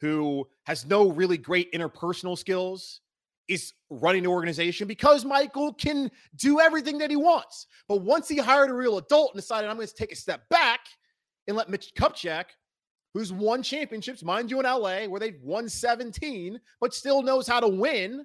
who 0.00 0.46
has 0.64 0.86
no 0.86 1.10
really 1.10 1.38
great 1.38 1.72
interpersonal 1.72 2.36
skills, 2.36 3.00
is 3.50 3.72
running 3.90 4.22
the 4.22 4.28
organization 4.28 4.86
because 4.86 5.24
Michael 5.24 5.74
can 5.74 6.08
do 6.36 6.60
everything 6.60 6.98
that 6.98 7.10
he 7.10 7.16
wants. 7.16 7.66
But 7.88 8.02
once 8.02 8.28
he 8.28 8.38
hired 8.38 8.70
a 8.70 8.74
real 8.74 8.96
adult 8.96 9.32
and 9.32 9.40
decided 9.40 9.68
I'm 9.68 9.76
going 9.76 9.88
to 9.88 9.94
take 9.94 10.12
a 10.12 10.16
step 10.16 10.48
back 10.48 10.80
and 11.48 11.56
let 11.56 11.68
Mitch 11.68 11.92
Kupchak, 11.98 12.44
who's 13.12 13.32
won 13.32 13.64
championships, 13.64 14.22
mind 14.22 14.52
you, 14.52 14.60
in 14.60 14.66
LA, 14.66 15.06
where 15.06 15.18
they've 15.18 15.42
won 15.42 15.68
17, 15.68 16.60
but 16.80 16.94
still 16.94 17.22
knows 17.22 17.48
how 17.48 17.58
to 17.58 17.66
win, 17.66 18.24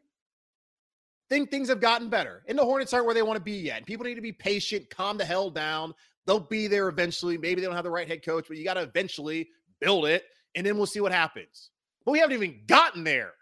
think 1.28 1.50
things 1.50 1.70
have 1.70 1.82
gotten 1.82 2.08
better. 2.08 2.44
And 2.48 2.58
the 2.58 2.64
Hornets 2.64 2.94
aren't 2.94 3.08
where 3.08 3.16
they 3.16 3.24
want 3.24 3.38
to 3.38 3.44
be 3.44 3.54
yet. 3.54 3.78
And 3.78 3.86
people 3.88 4.06
need 4.06 4.16
to 4.16 4.22
be 4.22 4.32
patient, 4.32 4.92
calm 4.92 5.18
the 5.18 5.26
hell 5.26 5.50
down. 5.50 5.96
They'll 6.28 6.40
be 6.40 6.68
there 6.68 6.88
eventually. 6.88 7.36
Maybe 7.36 7.62
they 7.62 7.68
don't 7.68 7.76
have 7.76 7.84
the 7.84 7.90
right 7.90 8.08
head 8.08 8.24
coach, 8.24 8.46
but 8.48 8.58
you 8.58 8.64
got 8.64 8.76
to 8.76 8.82
eventually 8.84 9.50
build 9.82 10.06
it, 10.06 10.24
and 10.54 10.64
then 10.64 10.78
we'll 10.78 10.86
see 10.86 11.02
what 11.02 11.12
happens. 11.12 11.72
But 12.06 12.12
we 12.12 12.20
haven't 12.20 12.36
even 12.36 12.62
gotten 12.68 13.04
there 13.04 13.34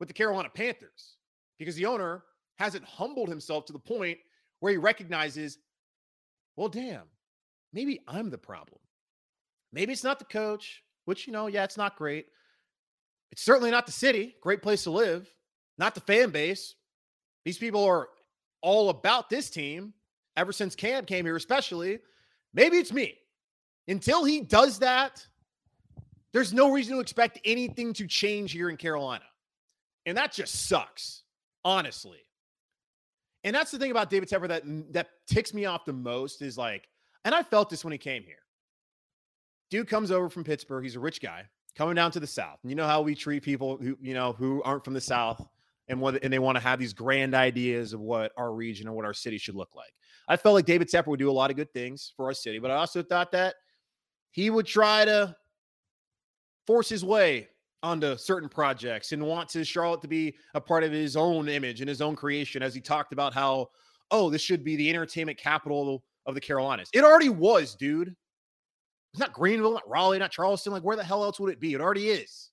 with 0.00 0.08
the 0.08 0.14
Carolina 0.14 0.48
Panthers 0.52 1.16
because 1.58 1.76
the 1.76 1.86
owner 1.86 2.24
hasn't 2.58 2.84
humbled 2.84 3.28
himself 3.28 3.66
to 3.66 3.72
the 3.72 3.78
point 3.78 4.18
where 4.58 4.72
he 4.72 4.78
recognizes, 4.78 5.58
well, 6.56 6.68
damn, 6.68 7.04
maybe 7.72 8.00
I'm 8.08 8.30
the 8.30 8.38
problem. 8.38 8.80
Maybe 9.72 9.92
it's 9.92 10.04
not 10.04 10.18
the 10.18 10.24
coach, 10.24 10.82
which, 11.04 11.26
you 11.26 11.32
know, 11.32 11.46
yeah, 11.46 11.62
it's 11.62 11.76
not 11.76 11.96
great. 11.96 12.26
It's 13.30 13.42
certainly 13.42 13.70
not 13.70 13.86
the 13.86 13.92
city, 13.92 14.34
great 14.40 14.62
place 14.62 14.82
to 14.84 14.90
live, 14.90 15.32
not 15.78 15.94
the 15.94 16.00
fan 16.00 16.30
base, 16.30 16.74
these 17.44 17.58
people 17.58 17.84
are 17.84 18.08
all 18.62 18.90
about 18.90 19.30
this 19.30 19.50
team 19.50 19.94
ever 20.36 20.52
since 20.52 20.74
Cam 20.74 21.04
came 21.04 21.24
here, 21.24 21.36
especially. 21.36 21.98
Maybe 22.52 22.76
it's 22.76 22.92
me. 22.92 23.16
Until 23.88 24.24
he 24.24 24.40
does 24.40 24.80
that, 24.80 25.26
there's 26.32 26.52
no 26.52 26.70
reason 26.70 26.94
to 26.94 27.00
expect 27.00 27.40
anything 27.44 27.92
to 27.94 28.06
change 28.06 28.52
here 28.52 28.68
in 28.68 28.76
Carolina. 28.76 29.24
And 30.10 30.18
that 30.18 30.32
just 30.32 30.68
sucks, 30.68 31.22
honestly. 31.64 32.18
And 33.44 33.54
that's 33.54 33.70
the 33.70 33.78
thing 33.78 33.92
about 33.92 34.10
David 34.10 34.28
Tepper 34.28 34.48
that 34.48 34.66
mm, 34.66 34.92
that 34.92 35.08
ticks 35.28 35.54
me 35.54 35.64
off 35.64 35.84
the 35.84 35.92
most 35.92 36.42
is 36.42 36.58
like, 36.58 36.88
and 37.24 37.34
I 37.34 37.44
felt 37.44 37.70
this 37.70 37.84
when 37.84 37.92
he 37.92 37.98
came 37.98 38.24
here. 38.24 38.42
Dude 39.70 39.88
comes 39.88 40.10
over 40.10 40.28
from 40.28 40.42
Pittsburgh. 40.42 40.82
He's 40.82 40.96
a 40.96 41.00
rich 41.00 41.20
guy 41.22 41.44
coming 41.76 41.94
down 41.94 42.10
to 42.10 42.20
the 42.20 42.26
South. 42.26 42.58
And 42.62 42.70
you 42.70 42.74
know 42.74 42.88
how 42.88 43.00
we 43.02 43.14
treat 43.14 43.44
people 43.44 43.76
who, 43.76 43.96
you 44.00 44.14
know, 44.14 44.32
who 44.32 44.60
aren't 44.64 44.84
from 44.84 44.94
the 44.94 45.00
South 45.00 45.46
and 45.86 46.00
what 46.00 46.22
and 46.24 46.32
they 46.32 46.40
want 46.40 46.56
to 46.56 46.62
have 46.62 46.80
these 46.80 46.92
grand 46.92 47.34
ideas 47.34 47.92
of 47.92 48.00
what 48.00 48.32
our 48.36 48.52
region 48.52 48.88
and 48.88 48.96
what 48.96 49.04
our 49.04 49.14
city 49.14 49.38
should 49.38 49.54
look 49.54 49.76
like. 49.76 49.92
I 50.26 50.36
felt 50.36 50.56
like 50.56 50.66
David 50.66 50.88
Tepper 50.88 51.06
would 51.06 51.20
do 51.20 51.30
a 51.30 51.32
lot 51.32 51.50
of 51.50 51.56
good 51.56 51.72
things 51.72 52.12
for 52.16 52.26
our 52.26 52.34
city, 52.34 52.58
but 52.58 52.72
I 52.72 52.74
also 52.74 53.00
thought 53.00 53.30
that 53.30 53.54
he 54.32 54.50
would 54.50 54.66
try 54.66 55.04
to 55.04 55.36
force 56.66 56.88
his 56.88 57.04
way 57.04 57.48
onto 57.82 58.16
certain 58.16 58.48
projects 58.48 59.12
and 59.12 59.22
wants 59.22 59.54
to 59.54 59.64
Charlotte 59.64 60.02
to 60.02 60.08
be 60.08 60.34
a 60.54 60.60
part 60.60 60.84
of 60.84 60.92
his 60.92 61.16
own 61.16 61.48
image 61.48 61.80
and 61.80 61.88
his 61.88 62.02
own 62.02 62.14
creation 62.14 62.62
as 62.62 62.74
he 62.74 62.80
talked 62.80 63.12
about 63.12 63.32
how 63.32 63.68
oh 64.10 64.28
this 64.28 64.42
should 64.42 64.64
be 64.64 64.76
the 64.76 64.90
entertainment 64.90 65.38
capital 65.38 66.02
of 66.26 66.34
the 66.34 66.40
Carolinas. 66.40 66.90
It 66.92 67.04
already 67.04 67.30
was, 67.30 67.74
dude. 67.74 68.14
It's 69.12 69.20
not 69.20 69.32
Greenville, 69.32 69.72
not 69.72 69.88
Raleigh, 69.88 70.18
not 70.18 70.30
Charleston. 70.30 70.72
Like 70.72 70.82
where 70.82 70.96
the 70.96 71.04
hell 71.04 71.24
else 71.24 71.40
would 71.40 71.52
it 71.52 71.60
be? 71.60 71.72
It 71.72 71.80
already 71.80 72.08
is. 72.08 72.50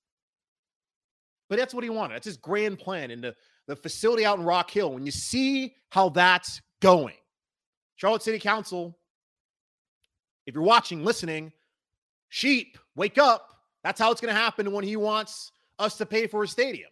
But 1.50 1.60
that's 1.60 1.74
what 1.74 1.84
he 1.84 1.90
wanted. 1.90 2.16
That's 2.16 2.26
his 2.26 2.38
grand 2.38 2.80
plan. 2.80 3.12
And 3.12 3.24
the, 3.24 3.34
the 3.68 3.76
facility 3.76 4.26
out 4.26 4.40
in 4.40 4.46
Rock 4.46 4.70
Hill, 4.70 4.94
when 4.94 5.06
you 5.06 5.12
see 5.12 5.76
how 5.92 6.10
that's 6.10 6.62
going, 6.82 7.16
Charlotte 7.96 8.24
City 8.24 8.40
Council, 8.40 8.98
if 10.46 10.54
you're 10.54 10.64
watching, 10.64 11.04
listening, 11.04 11.52
sheep, 12.30 12.78
wake 12.96 13.18
up. 13.18 13.48
That's 13.84 14.00
how 14.00 14.12
it's 14.12 14.22
going 14.22 14.34
to 14.34 14.40
happen 14.40 14.72
when 14.72 14.84
he 14.84 14.96
wants 14.96 15.52
us 15.80 15.98
to 15.98 16.06
pay 16.06 16.28
for 16.28 16.44
a 16.44 16.48
stadium. 16.48 16.90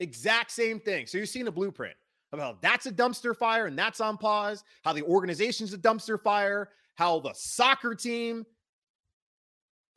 Exact 0.00 0.50
same 0.50 0.78
thing. 0.78 1.06
So 1.06 1.18
you're 1.18 1.26
seeing 1.26 1.48
a 1.48 1.52
blueprint 1.52 1.94
about 2.32 2.60
that's 2.60 2.86
a 2.86 2.92
dumpster 2.92 3.36
fire 3.36 3.66
and 3.66 3.78
that's 3.78 4.00
on 4.00 4.18
pause, 4.18 4.62
how 4.84 4.92
the 4.92 5.02
organization's 5.02 5.72
a 5.72 5.78
dumpster 5.78 6.20
fire, 6.20 6.70
how 6.96 7.20
the 7.20 7.32
soccer 7.34 7.94
team, 7.94 8.44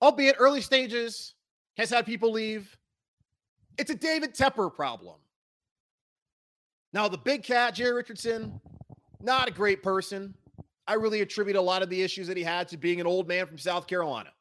albeit 0.02 0.36
early 0.40 0.62
stages, 0.62 1.36
has 1.78 1.90
had 1.90 2.06
people 2.06 2.32
leave. 2.32 2.78
It's 3.78 3.92
a 3.92 3.96
David 3.96 4.36
Tepper 4.36 4.74
problem. 4.74 5.16
Now, 6.92 7.08
the 7.08 7.18
big 7.18 7.44
cat, 7.44 7.76
Jerry 7.76 7.94
Richardson, 7.94 8.60
not 9.22 9.48
a 9.48 9.52
great 9.52 9.84
person. 9.84 10.34
I 10.88 10.94
really 10.94 11.22
attribute 11.22 11.56
a 11.56 11.62
lot 11.62 11.84
of 11.84 11.90
the 11.90 12.02
issues 12.02 12.28
that 12.28 12.36
he 12.36 12.44
had 12.44 12.68
to 12.70 12.78
being 12.78 13.00
an 13.00 13.06
old 13.06 13.28
man 13.28 13.46
from 13.46 13.58
South 13.58 13.86
Carolina. 13.86 14.32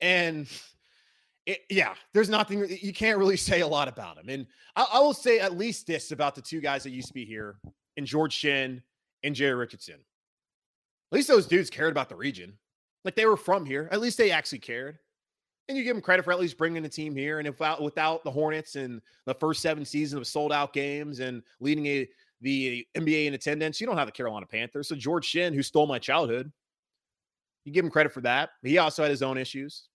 And 0.00 0.48
it, 1.46 1.60
yeah, 1.70 1.94
there's 2.12 2.28
nothing 2.28 2.66
you 2.68 2.92
can't 2.92 3.18
really 3.18 3.36
say 3.36 3.60
a 3.60 3.66
lot 3.66 3.88
about 3.88 4.18
him. 4.18 4.28
And 4.28 4.46
I, 4.76 4.86
I, 4.94 4.98
will 5.00 5.14
say 5.14 5.40
at 5.40 5.56
least 5.56 5.86
this 5.86 6.12
about 6.12 6.34
the 6.34 6.42
two 6.42 6.60
guys 6.60 6.82
that 6.82 6.90
used 6.90 7.08
to 7.08 7.14
be 7.14 7.24
here, 7.24 7.56
and 7.96 8.06
George 8.06 8.34
Shinn 8.34 8.82
and 9.24 9.34
Jerry 9.34 9.54
Richardson. 9.54 9.94
At 9.94 11.16
least 11.16 11.28
those 11.28 11.46
dudes 11.46 11.70
cared 11.70 11.90
about 11.90 12.10
the 12.10 12.16
region. 12.16 12.58
Like 13.04 13.16
they 13.16 13.26
were 13.26 13.36
from 13.36 13.64
here. 13.64 13.88
At 13.90 14.00
least 14.00 14.18
they 14.18 14.30
actually 14.30 14.58
cared. 14.58 14.98
And 15.68 15.76
you 15.76 15.84
give 15.84 15.96
them 15.96 16.02
credit 16.02 16.24
for 16.24 16.32
at 16.32 16.40
least 16.40 16.58
bringing 16.58 16.82
the 16.82 16.88
team 16.88 17.14
here. 17.14 17.38
And 17.38 17.48
without 17.48 17.82
without 17.82 18.24
the 18.24 18.30
Hornets 18.30 18.76
and 18.76 19.00
the 19.26 19.34
first 19.34 19.62
seven 19.62 19.84
seasons 19.84 20.20
of 20.20 20.26
sold 20.26 20.52
out 20.52 20.72
games 20.72 21.20
and 21.20 21.42
leading 21.60 21.86
a 21.86 22.08
the 22.40 22.86
NBA 22.96 23.26
in 23.26 23.34
attendance, 23.34 23.80
you 23.80 23.86
don't 23.86 23.96
have 23.96 24.06
the 24.06 24.12
Carolina 24.12 24.46
Panthers. 24.46 24.88
So 24.88 24.94
George 24.94 25.24
Shinn, 25.24 25.54
who 25.54 25.62
stole 25.62 25.86
my 25.86 25.98
childhood, 25.98 26.52
you 27.68 27.74
give 27.74 27.84
him 27.84 27.90
credit 27.90 28.12
for 28.12 28.22
that. 28.22 28.50
He 28.62 28.78
also 28.78 29.02
had 29.02 29.10
his 29.10 29.22
own 29.22 29.38
issues 29.38 29.88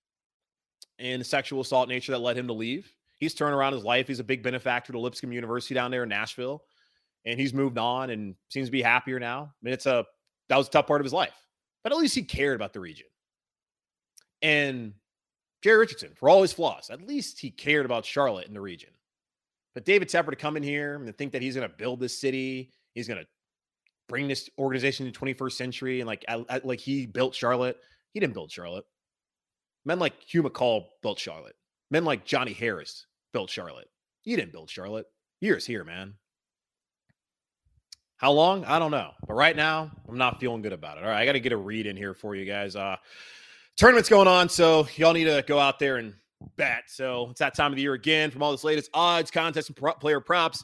and 0.99 1.25
sexual 1.25 1.62
assault 1.62 1.89
nature 1.89 2.12
that 2.12 2.19
led 2.19 2.38
him 2.38 2.47
to 2.47 2.53
leave. 2.53 2.93
He's 3.17 3.33
turned 3.33 3.55
around 3.55 3.73
his 3.73 3.83
life. 3.83 4.07
He's 4.07 4.19
a 4.19 4.23
big 4.23 4.43
benefactor 4.43 4.93
to 4.93 4.99
Lipscomb 4.99 5.31
University 5.31 5.73
down 5.73 5.91
there 5.91 6.03
in 6.03 6.09
Nashville, 6.09 6.63
and 7.25 7.39
he's 7.39 7.53
moved 7.53 7.77
on 7.77 8.09
and 8.09 8.36
seems 8.49 8.67
to 8.67 8.71
be 8.71 8.81
happier 8.81 9.19
now. 9.19 9.43
I 9.43 9.57
mean, 9.62 9.73
it's 9.73 9.86
a 9.86 10.05
that 10.49 10.57
was 10.57 10.67
a 10.67 10.71
tough 10.71 10.88
part 10.88 11.01
of 11.01 11.05
his 11.05 11.13
life, 11.13 11.33
but 11.83 11.91
at 11.91 11.97
least 11.97 12.15
he 12.15 12.23
cared 12.23 12.55
about 12.55 12.73
the 12.73 12.79
region. 12.79 13.07
And 14.41 14.93
Jerry 15.63 15.77
Richardson, 15.77 16.12
for 16.15 16.29
all 16.29 16.41
his 16.41 16.53
flaws, 16.53 16.89
at 16.89 17.07
least 17.07 17.39
he 17.39 17.49
cared 17.49 17.86
about 17.86 18.05
Charlotte 18.05 18.47
and 18.47 18.55
the 18.55 18.62
region. 18.62 18.89
But 19.73 19.86
David 19.86 20.09
Tepper 20.09 20.29
to 20.29 20.36
come 20.36 20.57
in 20.57 20.63
here 20.63 20.95
and 20.95 21.17
think 21.17 21.31
that 21.31 21.41
he's 21.41 21.55
going 21.55 21.67
to 21.67 21.75
build 21.75 21.99
this 21.99 22.19
city, 22.19 22.71
he's 22.93 23.07
going 23.07 23.21
to 23.21 23.27
bring 24.08 24.28
this 24.28 24.50
organization 24.58 25.12
to 25.12 25.20
21st 25.20 25.52
century, 25.54 26.00
and 26.02 26.08
like 26.08 26.26
like 26.63 26.80
he 26.80 27.06
built 27.06 27.36
Charlotte. 27.36 27.78
He 28.13 28.20
didn't 28.20 28.34
build 28.34 28.52
Charlotte. 28.52 28.86
Men 29.86 30.00
like 30.00 30.13
Hugh 30.22 30.44
McColl 30.44 30.86
built 31.02 31.20
Charlotte. 31.20 31.56
Men 31.92 32.06
like 32.06 32.26
Johnny 32.26 32.54
Harris 32.54 33.06
built 33.34 33.50
Charlotte. 33.50 33.89
You 34.24 34.38
didn't 34.38 34.52
build 34.52 34.70
Charlotte. 34.70 35.08
Years 35.42 35.66
here, 35.66 35.84
man. 35.84 36.13
How 38.18 38.32
long? 38.32 38.63
I 38.63 38.80
don't 38.80 38.92
know. 38.92 39.12
But 39.28 39.34
right 39.34 39.56
now, 39.56 39.92
I'm 40.08 40.18
not 40.18 40.39
feeling 40.39 40.62
good 40.62 40.72
about 40.72 40.98
it. 40.98 41.04
All 41.04 41.10
right, 41.10 41.20
I 41.22 41.26
got 41.26 41.34
to 41.34 41.42
get 41.42 41.52
a 41.52 41.58
read 41.58 41.88
in 41.88 41.98
here 41.98 42.13
for 42.13 42.36
you 42.36 42.46
guys. 42.46 42.76
Uh 42.76 42.96
tournament's 43.76 44.10
going 44.10 44.28
on, 44.28 44.50
so 44.50 44.88
y'all 44.96 45.13
need 45.13 45.26
to 45.26 45.44
go 45.48 45.60
out 45.60 45.80
there 45.80 45.98
and 45.98 46.13
bet. 46.56 46.84
So 46.88 47.30
it's 47.32 47.39
that 47.39 47.56
time 47.56 47.72
of 47.72 47.76
the 47.76 47.82
year 47.82 47.94
again 47.94 48.32
from 48.32 48.44
all 48.44 48.52
this 48.52 48.63
latest 48.63 48.89
odds, 48.94 49.32
contests, 49.32 49.68
and 49.68 49.76
pro- 49.76 49.94
player 49.94 50.20
props. 50.20 50.63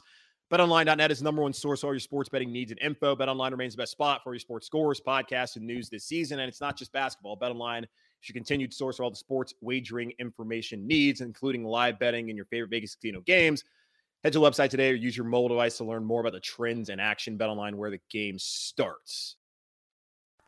BetOnline.net 0.50 1.12
is 1.12 1.18
the 1.18 1.24
number 1.24 1.42
one 1.42 1.52
source 1.52 1.80
for 1.80 1.86
all 1.86 1.92
your 1.92 2.00
sports 2.00 2.28
betting 2.28 2.50
needs 2.50 2.72
and 2.72 2.80
info. 2.80 3.14
BetOnline 3.14 3.52
remains 3.52 3.74
the 3.74 3.82
best 3.82 3.92
spot 3.92 4.22
for 4.24 4.34
your 4.34 4.40
sports 4.40 4.66
scores, 4.66 5.00
podcasts, 5.00 5.54
and 5.54 5.64
news 5.64 5.88
this 5.88 6.04
season. 6.04 6.40
And 6.40 6.48
it's 6.48 6.60
not 6.60 6.76
just 6.76 6.92
basketball. 6.92 7.38
BetOnline 7.38 7.84
is 7.84 8.28
your 8.28 8.34
continued 8.34 8.74
source 8.74 8.96
for 8.96 9.04
all 9.04 9.10
the 9.10 9.16
sports 9.16 9.54
wagering 9.60 10.12
information 10.18 10.88
needs, 10.88 11.20
including 11.20 11.62
live 11.62 12.00
betting 12.00 12.30
and 12.30 12.36
your 12.36 12.46
favorite 12.46 12.70
Vegas 12.70 12.96
casino 12.96 13.20
games. 13.20 13.62
Head 14.24 14.32
to 14.32 14.40
the 14.40 14.44
website 14.44 14.70
today 14.70 14.90
or 14.90 14.94
use 14.94 15.16
your 15.16 15.24
mobile 15.24 15.50
device 15.50 15.76
to 15.76 15.84
learn 15.84 16.04
more 16.04 16.20
about 16.20 16.32
the 16.32 16.40
trends 16.40 16.88
and 16.88 17.00
action. 17.00 17.38
BetOnline, 17.38 17.76
where 17.76 17.90
the 17.90 18.00
game 18.10 18.36
starts. 18.36 19.36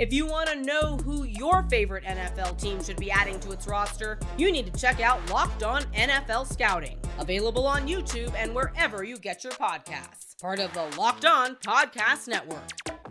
If 0.00 0.14
you 0.14 0.24
want 0.24 0.48
to 0.48 0.56
know 0.56 0.96
who 0.96 1.24
your 1.24 1.62
favorite 1.64 2.04
NFL 2.04 2.58
team 2.58 2.82
should 2.82 2.96
be 2.96 3.10
adding 3.10 3.38
to 3.40 3.52
its 3.52 3.66
roster, 3.66 4.18
you 4.38 4.50
need 4.50 4.72
to 4.72 4.80
check 4.80 4.98
out 5.02 5.20
Locked 5.30 5.62
On 5.62 5.82
NFL 5.92 6.50
Scouting, 6.50 6.98
available 7.18 7.66
on 7.66 7.86
YouTube 7.86 8.32
and 8.34 8.54
wherever 8.54 9.04
you 9.04 9.18
get 9.18 9.44
your 9.44 9.52
podcasts. 9.52 10.40
Part 10.40 10.58
of 10.58 10.72
the 10.72 10.86
Locked 10.98 11.26
On 11.26 11.54
Podcast 11.56 12.28
Network. 12.28 12.66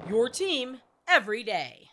Your 0.09 0.29
team 0.29 0.79
every 1.07 1.43
day. 1.43 1.89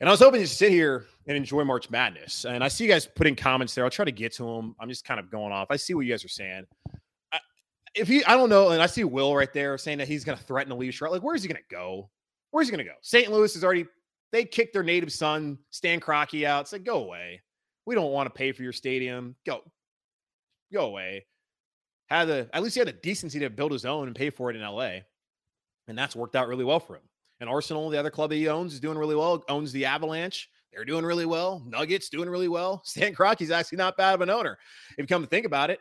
And 0.00 0.08
I 0.08 0.12
was 0.12 0.18
hoping 0.18 0.40
to 0.40 0.48
sit 0.48 0.72
here 0.72 1.06
and 1.28 1.36
enjoy 1.36 1.62
March 1.62 1.88
Madness. 1.88 2.46
And 2.46 2.64
I 2.64 2.68
see 2.68 2.82
you 2.82 2.90
guys 2.90 3.06
putting 3.06 3.36
comments 3.36 3.76
there. 3.76 3.84
I'll 3.84 3.90
try 3.90 4.04
to 4.04 4.10
get 4.10 4.32
to 4.34 4.42
them. 4.42 4.74
I'm 4.80 4.88
just 4.88 5.04
kind 5.04 5.20
of 5.20 5.30
going 5.30 5.52
off. 5.52 5.68
I 5.70 5.76
see 5.76 5.94
what 5.94 6.00
you 6.00 6.12
guys 6.12 6.24
are 6.24 6.28
saying 6.28 6.66
if 7.96 8.08
he, 8.08 8.24
I 8.24 8.36
don't 8.36 8.50
know, 8.50 8.70
and 8.70 8.82
I 8.82 8.86
see 8.86 9.04
Will 9.04 9.34
right 9.34 9.52
there 9.52 9.76
saying 9.78 9.98
that 9.98 10.08
he's 10.08 10.24
going 10.24 10.36
to 10.36 10.44
threaten 10.44 10.70
to 10.70 10.76
leave 10.76 10.94
Charlotte. 10.94 11.16
Like, 11.16 11.22
where 11.24 11.34
is 11.34 11.42
he 11.42 11.48
going 11.48 11.60
to 11.60 11.74
go? 11.74 12.10
Where's 12.50 12.68
he 12.68 12.72
going 12.72 12.84
to 12.84 12.90
go? 12.90 12.96
St. 13.00 13.32
Louis 13.32 13.54
is 13.56 13.64
already, 13.64 13.86
they 14.32 14.44
kicked 14.44 14.72
their 14.72 14.82
native 14.82 15.12
son, 15.12 15.58
Stan 15.70 16.00
Kroenke, 16.00 16.44
out. 16.44 16.70
Like, 16.70 16.84
go 16.84 17.02
away. 17.02 17.42
We 17.86 17.94
don't 17.94 18.12
want 18.12 18.26
to 18.26 18.36
pay 18.36 18.52
for 18.52 18.62
your 18.62 18.72
stadium. 18.72 19.34
Go, 19.46 19.62
go 20.72 20.86
away. 20.86 21.26
Had 22.08 22.26
the, 22.26 22.50
at 22.52 22.62
least 22.62 22.74
he 22.74 22.80
had 22.80 22.88
the 22.88 22.92
decency 22.92 23.38
to 23.40 23.50
build 23.50 23.72
his 23.72 23.84
own 23.84 24.06
and 24.06 24.14
pay 24.14 24.30
for 24.30 24.50
it 24.50 24.56
in 24.56 24.62
LA. 24.62 24.98
And 25.88 25.96
that's 25.96 26.14
worked 26.14 26.36
out 26.36 26.48
really 26.48 26.64
well 26.64 26.80
for 26.80 26.96
him. 26.96 27.02
And 27.40 27.48
Arsenal, 27.48 27.90
the 27.90 27.98
other 27.98 28.10
club 28.10 28.30
he 28.30 28.48
owns, 28.48 28.74
is 28.74 28.80
doing 28.80 28.98
really 28.98 29.16
well, 29.16 29.42
owns 29.48 29.72
the 29.72 29.84
Avalanche. 29.84 30.48
They're 30.72 30.84
doing 30.84 31.04
really 31.04 31.26
well. 31.26 31.62
Nuggets 31.66 32.08
doing 32.08 32.28
really 32.28 32.48
well. 32.48 32.82
Stan 32.84 33.14
Kroenke's 33.14 33.50
actually 33.50 33.78
not 33.78 33.96
bad 33.96 34.14
of 34.14 34.20
an 34.20 34.30
owner. 34.30 34.58
If 34.92 34.98
you 34.98 35.06
come 35.06 35.22
to 35.22 35.28
think 35.28 35.46
about 35.46 35.70
it, 35.70 35.80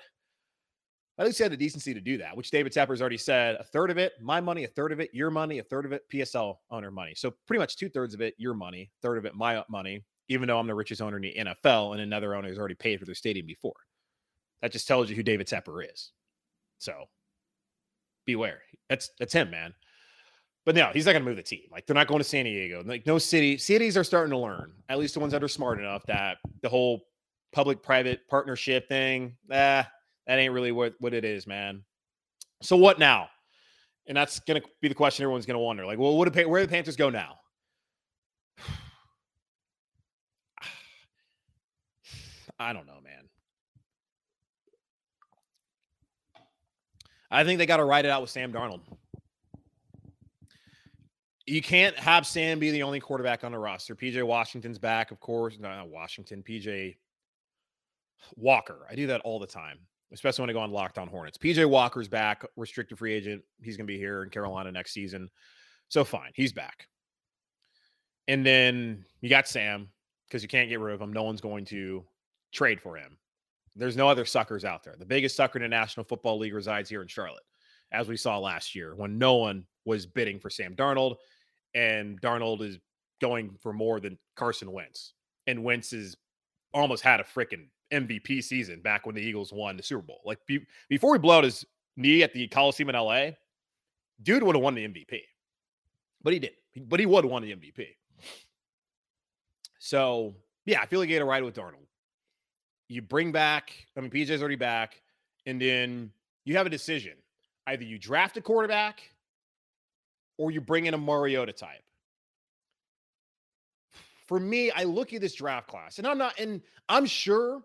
at 1.18 1.26
least 1.26 1.38
he 1.38 1.44
had 1.44 1.52
the 1.52 1.58
decency 1.58 1.94
to 1.94 2.02
do 2.02 2.18
that, 2.18 2.36
which 2.36 2.52
David 2.52 2.74
Tepper's 2.74 3.00
already 3.00 3.18
said 3.18 3.56
a 3.56 3.64
third 3.64 3.90
of 3.90 3.98
it, 3.98 4.14
my 4.22 4.42
money, 4.42 4.66
a 4.66 4.68
third 4.68 4.92
of 4.92 5.00
it, 5.00 5.14
your 5.14 5.32
money, 5.32 5.60
a 5.60 5.64
third 5.64 5.86
of 5.86 5.94
it, 5.94 6.04
PSL 6.12 6.58
owner 6.70 6.92
money. 6.92 7.14
So 7.16 7.34
pretty 7.48 7.60
much 7.60 7.78
two 7.78 7.90
thirds 7.90 8.14
of 8.14 8.22
it, 8.22 8.36
your 8.38 8.54
money, 8.54 8.92
third 9.02 9.18
of 9.18 9.26
it, 9.26 9.34
my 9.34 9.64
money, 9.70 10.04
even 10.28 10.48
though 10.48 10.60
I'm 10.60 10.68
the 10.68 10.76
richest 10.76 11.02
owner 11.02 11.18
in 11.18 11.24
the 11.24 11.36
NFL 11.38 11.94
and 11.94 12.02
another 12.02 12.36
owner 12.36 12.50
has 12.50 12.58
already 12.58 12.76
paid 12.76 13.00
for 13.00 13.06
their 13.06 13.16
stadium 13.16 13.46
before. 13.46 13.76
That 14.62 14.72
just 14.72 14.88
tells 14.88 15.10
you 15.10 15.16
who 15.16 15.24
David 15.24 15.48
Tepper 15.48 15.86
is. 15.90 16.12
So 16.80 17.06
beware. 18.26 18.62
That's 18.90 19.10
that's 19.20 19.34
him, 19.34 19.50
man. 19.50 19.74
But 20.66 20.76
no, 20.76 20.90
he's 20.92 21.06
not 21.06 21.12
going 21.12 21.24
to 21.24 21.30
move 21.30 21.38
the 21.38 21.44
team. 21.44 21.68
Like 21.72 21.86
they're 21.86 21.94
not 21.94 22.08
going 22.08 22.20
to 22.20 22.24
San 22.24 22.46
Diego. 22.46 22.84
Like 22.84 23.06
no 23.06 23.20
city, 23.20 23.58
cities 23.58 23.96
are 23.96 24.04
starting 24.04 24.32
to 24.32 24.38
learn. 24.38 24.74
At 24.90 24.98
least 24.98 25.14
the 25.14 25.20
ones 25.20 25.32
that 25.32 25.44
are 25.44 25.48
smart 25.48 25.80
enough 25.80 26.04
that 26.08 26.38
the 26.62 26.70
whole 26.70 27.06
public-private 27.54 28.28
partnership 28.28 28.90
thing, 28.90 29.38
eh, 29.52 29.84
that 30.28 30.40
ain't 30.40 30.54
really 30.54 30.72
what, 30.72 30.96
what 31.00 31.14
it 31.14 31.24
is, 31.24 31.46
man. 31.46 31.84
So 32.62 32.76
what 32.78 33.00
now? 33.00 33.30
And 34.08 34.16
that's 34.18 34.40
going 34.40 34.62
to 34.62 34.68
be 34.82 34.88
the 34.88 34.96
question 34.96 35.24
everyone's 35.24 35.46
going 35.46 35.56
to 35.56 35.64
wonder. 35.64 35.86
Like, 35.86 36.00
well, 36.00 36.18
what 36.18 36.32
do, 36.32 36.50
where 36.50 36.62
do 36.62 36.68
the 36.68 36.72
Panthers 36.72 36.96
go 36.96 37.10
now? 37.10 37.36
I 42.60 42.72
don't 42.74 42.86
know, 42.86 43.00
man. 43.04 43.12
I 47.32 47.44
think 47.44 47.58
they 47.58 47.66
got 47.66 47.78
to 47.78 47.86
write 47.86 48.06
it 48.06 48.12
out 48.12 48.22
with 48.22 48.30
Sam 48.30 48.54
Darnold. 48.54 48.82
You 51.48 51.62
can't 51.62 51.98
have 51.98 52.26
Sam 52.26 52.58
be 52.58 52.72
the 52.72 52.82
only 52.84 53.00
quarterback 53.00 53.44
on 53.44 53.52
the 53.52 53.60
roster. 53.60 53.96
PJ 53.96 54.24
Washington's 54.24 54.80
back, 54.80 55.12
of 55.12 55.20
course. 55.20 55.58
No, 55.60 55.70
not 55.70 55.90
Washington. 55.90 56.44
PJ 56.48 56.96
Walker. 58.36 58.88
I 58.90 58.96
do 58.96 59.06
that 59.08 59.22
all 59.22 59.38
the 59.40 59.46
time 59.46 59.78
especially 60.16 60.44
when 60.44 60.50
I 60.50 60.54
go 60.54 60.60
on 60.60 60.72
Locked 60.72 60.98
On 60.98 61.08
Hornets. 61.08 61.38
PJ 61.38 61.70
Walker's 61.70 62.08
back, 62.08 62.44
restricted 62.56 62.98
free 62.98 63.14
agent. 63.14 63.44
He's 63.62 63.78
going 63.78 63.86
to 63.86 63.94
be 63.94 64.00
here 64.00 64.24
in 64.24 64.30
mm-hmm. 64.30 64.34
Carolina 64.34 64.72
next 64.72 64.94
season. 64.94 65.30
So 65.90 66.04
fine, 66.04 66.32
he's 66.34 66.54
back. 66.54 66.88
And 68.28 68.44
then 68.44 69.06
you 69.22 69.30
got 69.30 69.48
Sam 69.48 69.90
because 70.28 70.42
you 70.42 70.50
can't 70.50 70.70
get 70.70 70.80
rid 70.80 70.96
of 70.96 71.02
him. 71.02 71.14
No 71.14 71.24
one's 71.24 71.42
going 71.42 71.66
to 71.66 72.06
trade 72.52 72.82
for 72.82 72.96
him. 72.98 73.18
There's 73.76 73.98
no 73.98 74.08
other 74.08 74.26
suckers 74.26 74.66
out 74.66 74.84
there. 74.84 74.96
The 74.98 75.06
biggest 75.06 75.36
sucker 75.36 75.60
in 75.60 75.64
the 75.64 75.68
National 75.68 76.06
Football 76.06 76.40
League 76.40 76.54
resides 76.54 76.90
here 76.90 77.02
in 77.02 77.08
Charlotte, 77.10 77.44
as 77.92 78.08
we 78.08 78.18
saw 78.18 78.40
last 78.40 78.74
year 78.74 78.96
when 78.96 79.20
no 79.20 79.36
one 79.36 79.66
was 79.84 80.06
bidding 80.06 80.40
for 80.40 80.50
Sam 80.50 80.76
Darnold, 80.76 81.18
and 81.76 82.20
Darnold 82.22 82.62
is 82.62 82.80
going 83.22 83.58
for 83.62 83.74
more 83.74 84.00
than 84.00 84.18
Carson 84.36 84.72
Wentz, 84.72 85.14
and 85.46 85.64
Wentz 85.64 85.92
is 85.92 86.16
almost 86.74 87.04
had 87.04 87.20
a 87.20 87.24
freaking 87.24 87.68
MVP 87.92 88.44
season 88.44 88.82
back 88.82 89.06
when 89.06 89.16
the 89.16 89.22
Eagles 89.22 89.54
won 89.54 89.78
the 89.78 89.84
Super 89.84 90.02
Bowl. 90.02 90.22
Like 90.26 90.40
be, 90.46 90.66
before 90.90 91.16
he 91.16 91.20
blew 91.20 91.34
out 91.34 91.44
his 91.44 91.66
knee 91.98 92.24
at 92.24 92.34
the 92.34 92.48
Coliseum 92.48 92.90
in 92.90 92.96
LA, 92.96 93.32
dude 94.22 94.44
would 94.44 94.56
have 94.56 94.64
won 94.64 94.76
the 94.76 94.88
MVP. 94.88 95.22
But 96.22 96.34
he 96.34 96.40
did. 96.40 96.52
But 96.88 97.00
he 97.00 97.06
would 97.06 97.24
have 97.24 97.32
won 97.32 97.44
the 97.44 97.56
MVP. 97.56 97.88
So 99.80 100.36
yeah, 100.66 100.82
I 100.82 100.88
feel 100.88 101.00
like 101.00 101.10
he 101.10 101.14
had 101.14 101.22
a 101.22 101.26
ride 101.26 101.44
with 101.44 101.56
Darnold. 101.56 101.86
You 102.88 103.02
bring 103.02 103.32
back, 103.32 103.72
I 103.98 104.02
mean, 104.02 104.12
PJ's 104.12 104.42
already 104.42 104.56
back, 104.56 105.02
and 105.46 105.62
then 105.62 106.12
you 106.44 106.58
have 106.58 106.66
a 106.66 106.70
decision. 106.70 107.14
Either 107.68 107.84
you 107.84 107.98
draft 107.98 108.38
a 108.38 108.42
quarterback 108.42 109.02
or 110.38 110.52
you 110.52 110.62
bring 110.62 110.86
in 110.86 110.94
a 110.94 110.98
Mariota 110.98 111.54
type. 111.54 111.82
For 114.28 114.40
me, 114.40 114.72
I 114.72 114.84
look 114.84 115.14
at 115.14 115.22
this 115.22 115.36
draft 115.36 115.68
class, 115.68 116.00
and 116.00 116.08
I'm 116.08 116.18
not, 116.18 116.40
and 116.40 116.62
I'm 116.90 117.06
sure 117.06 117.62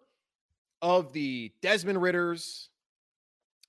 of 0.82 1.12
the 1.12 1.52
Desmond 1.62 2.00
Ridders, 2.00 2.68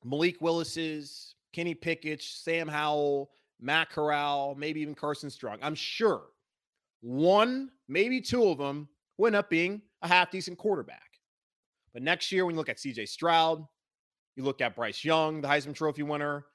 Malik 0.04 0.42
Willis's, 0.42 1.36
Kenny 1.54 1.74
Pickett, 1.74 2.22
Sam 2.22 2.68
Howell, 2.68 3.30
Matt 3.60 3.90
Corral, 3.90 4.56
maybe 4.56 4.82
even 4.82 4.96
Carson 4.96 5.30
Strong. 5.30 5.60
I'm 5.62 5.76
sure 5.76 6.24
one, 7.02 7.72
maybe 7.88 8.22
two 8.22 8.46
of 8.46 8.58
them 8.58 8.88
end 9.24 9.36
up 9.36 9.50
being 9.50 9.82
a 10.02 10.08
half 10.08 10.32
decent 10.32 10.58
quarterback. 10.58 11.20
But 11.94 12.02
next 12.02 12.32
year, 12.32 12.46
when 12.46 12.56
you 12.56 12.58
look 12.58 12.70
at 12.70 12.78
CJ 12.78 13.08
Stroud, 13.08 13.64
you 14.36 14.44
look 14.44 14.62
at 14.62 14.76
Bryce 14.76 15.04
Young, 15.04 15.42
the 15.42 15.48
Heisman 15.48 15.76
Trophy 15.76 16.04
winner, 16.04 16.46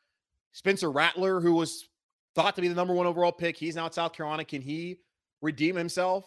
Spencer 0.53 0.91
Rattler, 0.91 1.41
who 1.41 1.53
was 1.53 1.89
thought 2.35 2.57
to 2.57 2.63
be 2.63 2.69
the 2.69 2.75
number 2.75 2.95
one 2.95 3.07
overall 3.07 3.33
pick. 3.33 3.57
He's 3.57 3.77
now 3.77 3.87
at 3.87 3.95
South 3.95 4.15
Carolina. 4.15 4.45
Can 4.45 4.63
he 4.63 4.99
redeem 5.43 5.77
himself? 5.77 6.25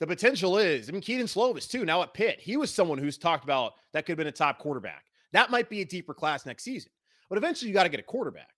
The 0.00 0.06
potential 0.06 0.58
is, 0.58 0.88
I 0.88 0.92
mean, 0.92 1.00
Kedon 1.00 1.26
Slovis, 1.26 1.68
too, 1.68 1.84
now 1.84 2.02
at 2.02 2.12
Pitt. 2.12 2.38
He 2.40 2.56
was 2.56 2.72
someone 2.72 2.98
who's 2.98 3.16
talked 3.16 3.44
about 3.44 3.72
that 3.92 4.04
could 4.04 4.12
have 4.12 4.18
been 4.18 4.26
a 4.26 4.32
top 4.32 4.58
quarterback. 4.58 5.04
That 5.32 5.50
might 5.50 5.70
be 5.70 5.80
a 5.80 5.84
deeper 5.84 6.12
class 6.12 6.44
next 6.44 6.64
season. 6.64 6.90
But 7.28 7.38
eventually, 7.38 7.68
you 7.68 7.74
got 7.74 7.84
to 7.84 7.88
get 7.88 8.00
a 8.00 8.04
quarterback. 8.04 8.50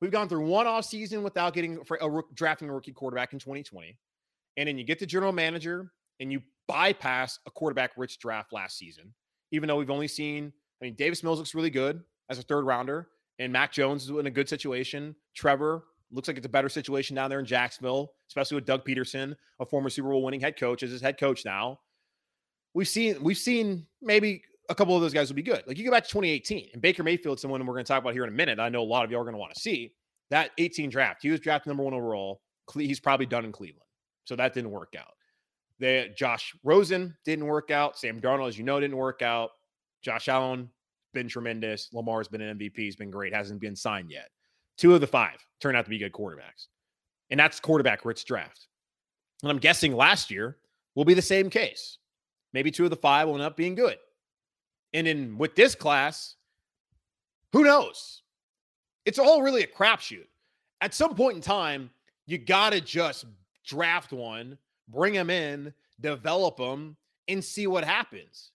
We've 0.00 0.10
gone 0.10 0.28
through 0.28 0.46
one 0.46 0.66
off 0.66 0.84
season 0.84 1.22
without 1.22 1.54
getting 1.54 1.78
a, 1.78 2.20
drafting 2.34 2.68
a 2.68 2.74
rookie 2.74 2.92
quarterback 2.92 3.32
in 3.32 3.38
2020. 3.38 3.96
And 4.56 4.68
then 4.68 4.78
you 4.78 4.84
get 4.84 4.98
the 4.98 5.06
general 5.06 5.32
manager 5.32 5.92
and 6.18 6.32
you 6.32 6.42
bypass 6.66 7.38
a 7.46 7.50
quarterback 7.50 7.92
rich 7.96 8.18
draft 8.18 8.52
last 8.52 8.78
season, 8.78 9.14
even 9.52 9.68
though 9.68 9.76
we've 9.76 9.90
only 9.90 10.08
seen, 10.08 10.52
I 10.80 10.84
mean, 10.84 10.94
Davis 10.94 11.22
Mills 11.22 11.38
looks 11.38 11.54
really 11.54 11.70
good 11.70 12.02
as 12.30 12.38
a 12.38 12.42
third 12.42 12.64
rounder, 12.64 13.08
and 13.38 13.52
Mac 13.52 13.72
Jones 13.72 14.04
is 14.04 14.10
in 14.10 14.26
a 14.26 14.30
good 14.30 14.48
situation. 14.48 15.14
Trevor 15.34 15.84
looks 16.12 16.28
like 16.28 16.36
it's 16.36 16.46
a 16.46 16.50
better 16.50 16.68
situation 16.68 17.16
down 17.16 17.30
there 17.30 17.40
in 17.40 17.46
Jacksonville, 17.46 18.12
especially 18.28 18.56
with 18.56 18.64
Doug 18.64 18.84
Pederson, 18.84 19.34
a 19.60 19.66
former 19.66 19.90
Super 19.90 20.08
Bowl 20.08 20.22
winning 20.22 20.40
head 20.40 20.58
coach, 20.58 20.82
as 20.82 20.90
his 20.90 21.00
head 21.00 21.18
coach 21.18 21.44
now. 21.44 21.80
We've 22.74 22.88
seen 22.88 23.22
we've 23.22 23.38
seen 23.38 23.86
maybe 24.00 24.42
a 24.68 24.74
couple 24.74 24.94
of 24.94 25.02
those 25.02 25.12
guys 25.12 25.28
will 25.28 25.36
be 25.36 25.42
good. 25.42 25.62
Like 25.66 25.78
you 25.78 25.84
go 25.84 25.90
back 25.90 26.04
to 26.04 26.10
2018 26.10 26.70
and 26.72 26.82
Baker 26.82 27.02
Mayfield, 27.02 27.40
someone 27.40 27.64
we're 27.66 27.74
going 27.74 27.84
to 27.84 27.88
talk 27.88 28.00
about 28.00 28.12
here 28.12 28.22
in 28.24 28.28
a 28.28 28.32
minute. 28.32 28.60
I 28.60 28.68
know 28.68 28.82
a 28.82 28.84
lot 28.84 29.04
of 29.04 29.10
y'all 29.10 29.20
are 29.20 29.24
going 29.24 29.34
to 29.34 29.40
want 29.40 29.52
to 29.54 29.60
see 29.60 29.92
that 30.30 30.52
18 30.58 30.90
draft. 30.90 31.22
He 31.22 31.30
was 31.30 31.40
drafted 31.40 31.68
number 31.68 31.82
one 31.82 31.94
overall. 31.94 32.40
He's 32.74 33.00
probably 33.00 33.26
done 33.26 33.44
in 33.44 33.52
Cleveland. 33.52 33.82
So 34.24 34.36
that 34.36 34.54
didn't 34.54 34.70
work 34.70 34.94
out. 34.96 35.14
The 35.80 36.10
Josh 36.16 36.54
Rosen 36.62 37.16
didn't 37.24 37.46
work 37.46 37.70
out. 37.72 37.98
Sam 37.98 38.20
Darnold, 38.20 38.48
as 38.48 38.58
you 38.58 38.64
know, 38.64 38.78
didn't 38.78 38.96
work 38.96 39.22
out. 39.22 39.50
Josh 40.02 40.28
Allen 40.28 40.70
been 41.12 41.26
tremendous. 41.26 41.88
Lamar's 41.92 42.28
been 42.28 42.40
an 42.40 42.58
MVP. 42.58 42.76
He's 42.76 42.96
been 42.96 43.10
great. 43.10 43.34
Hasn't 43.34 43.60
been 43.60 43.74
signed 43.74 44.10
yet. 44.10 44.28
Two 44.80 44.94
of 44.94 45.02
the 45.02 45.06
five 45.06 45.36
turned 45.60 45.76
out 45.76 45.84
to 45.84 45.90
be 45.90 45.98
good 45.98 46.12
quarterbacks. 46.12 46.68
And 47.28 47.38
that's 47.38 47.60
quarterback 47.60 48.06
rich 48.06 48.24
draft. 48.24 48.66
And 49.42 49.50
I'm 49.50 49.58
guessing 49.58 49.94
last 49.94 50.30
year 50.30 50.56
will 50.94 51.04
be 51.04 51.12
the 51.12 51.20
same 51.20 51.50
case. 51.50 51.98
Maybe 52.54 52.70
two 52.70 52.84
of 52.84 52.90
the 52.90 52.96
five 52.96 53.28
will 53.28 53.34
end 53.34 53.42
up 53.42 53.58
being 53.58 53.74
good. 53.74 53.98
And 54.94 55.06
in 55.06 55.36
with 55.36 55.54
this 55.54 55.74
class, 55.74 56.36
who 57.52 57.62
knows? 57.62 58.22
It's 59.04 59.18
all 59.18 59.42
really 59.42 59.62
a 59.62 59.66
crapshoot. 59.66 60.26
At 60.80 60.94
some 60.94 61.14
point 61.14 61.36
in 61.36 61.42
time, 61.42 61.90
you 62.26 62.38
got 62.38 62.72
to 62.72 62.80
just 62.80 63.26
draft 63.66 64.12
one, 64.14 64.56
bring 64.88 65.12
them 65.12 65.28
in, 65.28 65.74
develop 66.00 66.56
them, 66.56 66.96
and 67.28 67.44
see 67.44 67.66
what 67.66 67.84
happens. 67.84 68.52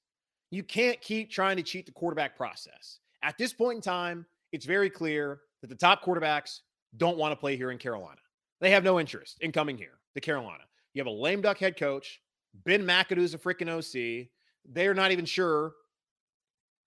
You 0.49 0.63
can't 0.63 0.99
keep 1.01 1.29
trying 1.29 1.57
to 1.57 1.63
cheat 1.63 1.85
the 1.85 1.91
quarterback 1.91 2.35
process. 2.35 2.97
At 3.21 3.37
this 3.37 3.53
point 3.53 3.75
in 3.75 3.81
time, 3.81 4.25
it's 4.51 4.65
very 4.65 4.89
clear 4.89 5.41
that 5.65 5.69
the 5.69 5.85
top 5.85 6.03
quarterbacks 6.03 6.59
don't 6.97 7.17
want 7.17 7.31
to 7.31 7.35
play 7.35 7.57
here 7.57 7.71
in 7.71 7.77
Carolina. 7.77 8.19
They 8.61 8.69
have 8.71 8.83
no 8.83 8.99
interest 8.99 9.37
in 9.41 9.51
coming 9.51 9.77
here 9.77 9.99
to 10.13 10.21
Carolina. 10.21 10.63
You 10.93 11.01
have 11.01 11.07
a 11.07 11.11
lame 11.11 11.41
duck 11.41 11.57
head 11.57 11.77
coach. 11.77 12.21
Ben 12.65 12.83
McAdoo's 12.83 13.33
a 13.33 13.37
freaking 13.37 13.67
OC. 13.67 14.27
They're 14.71 14.93
not 14.93 15.11
even 15.11 15.25
sure 15.25 15.73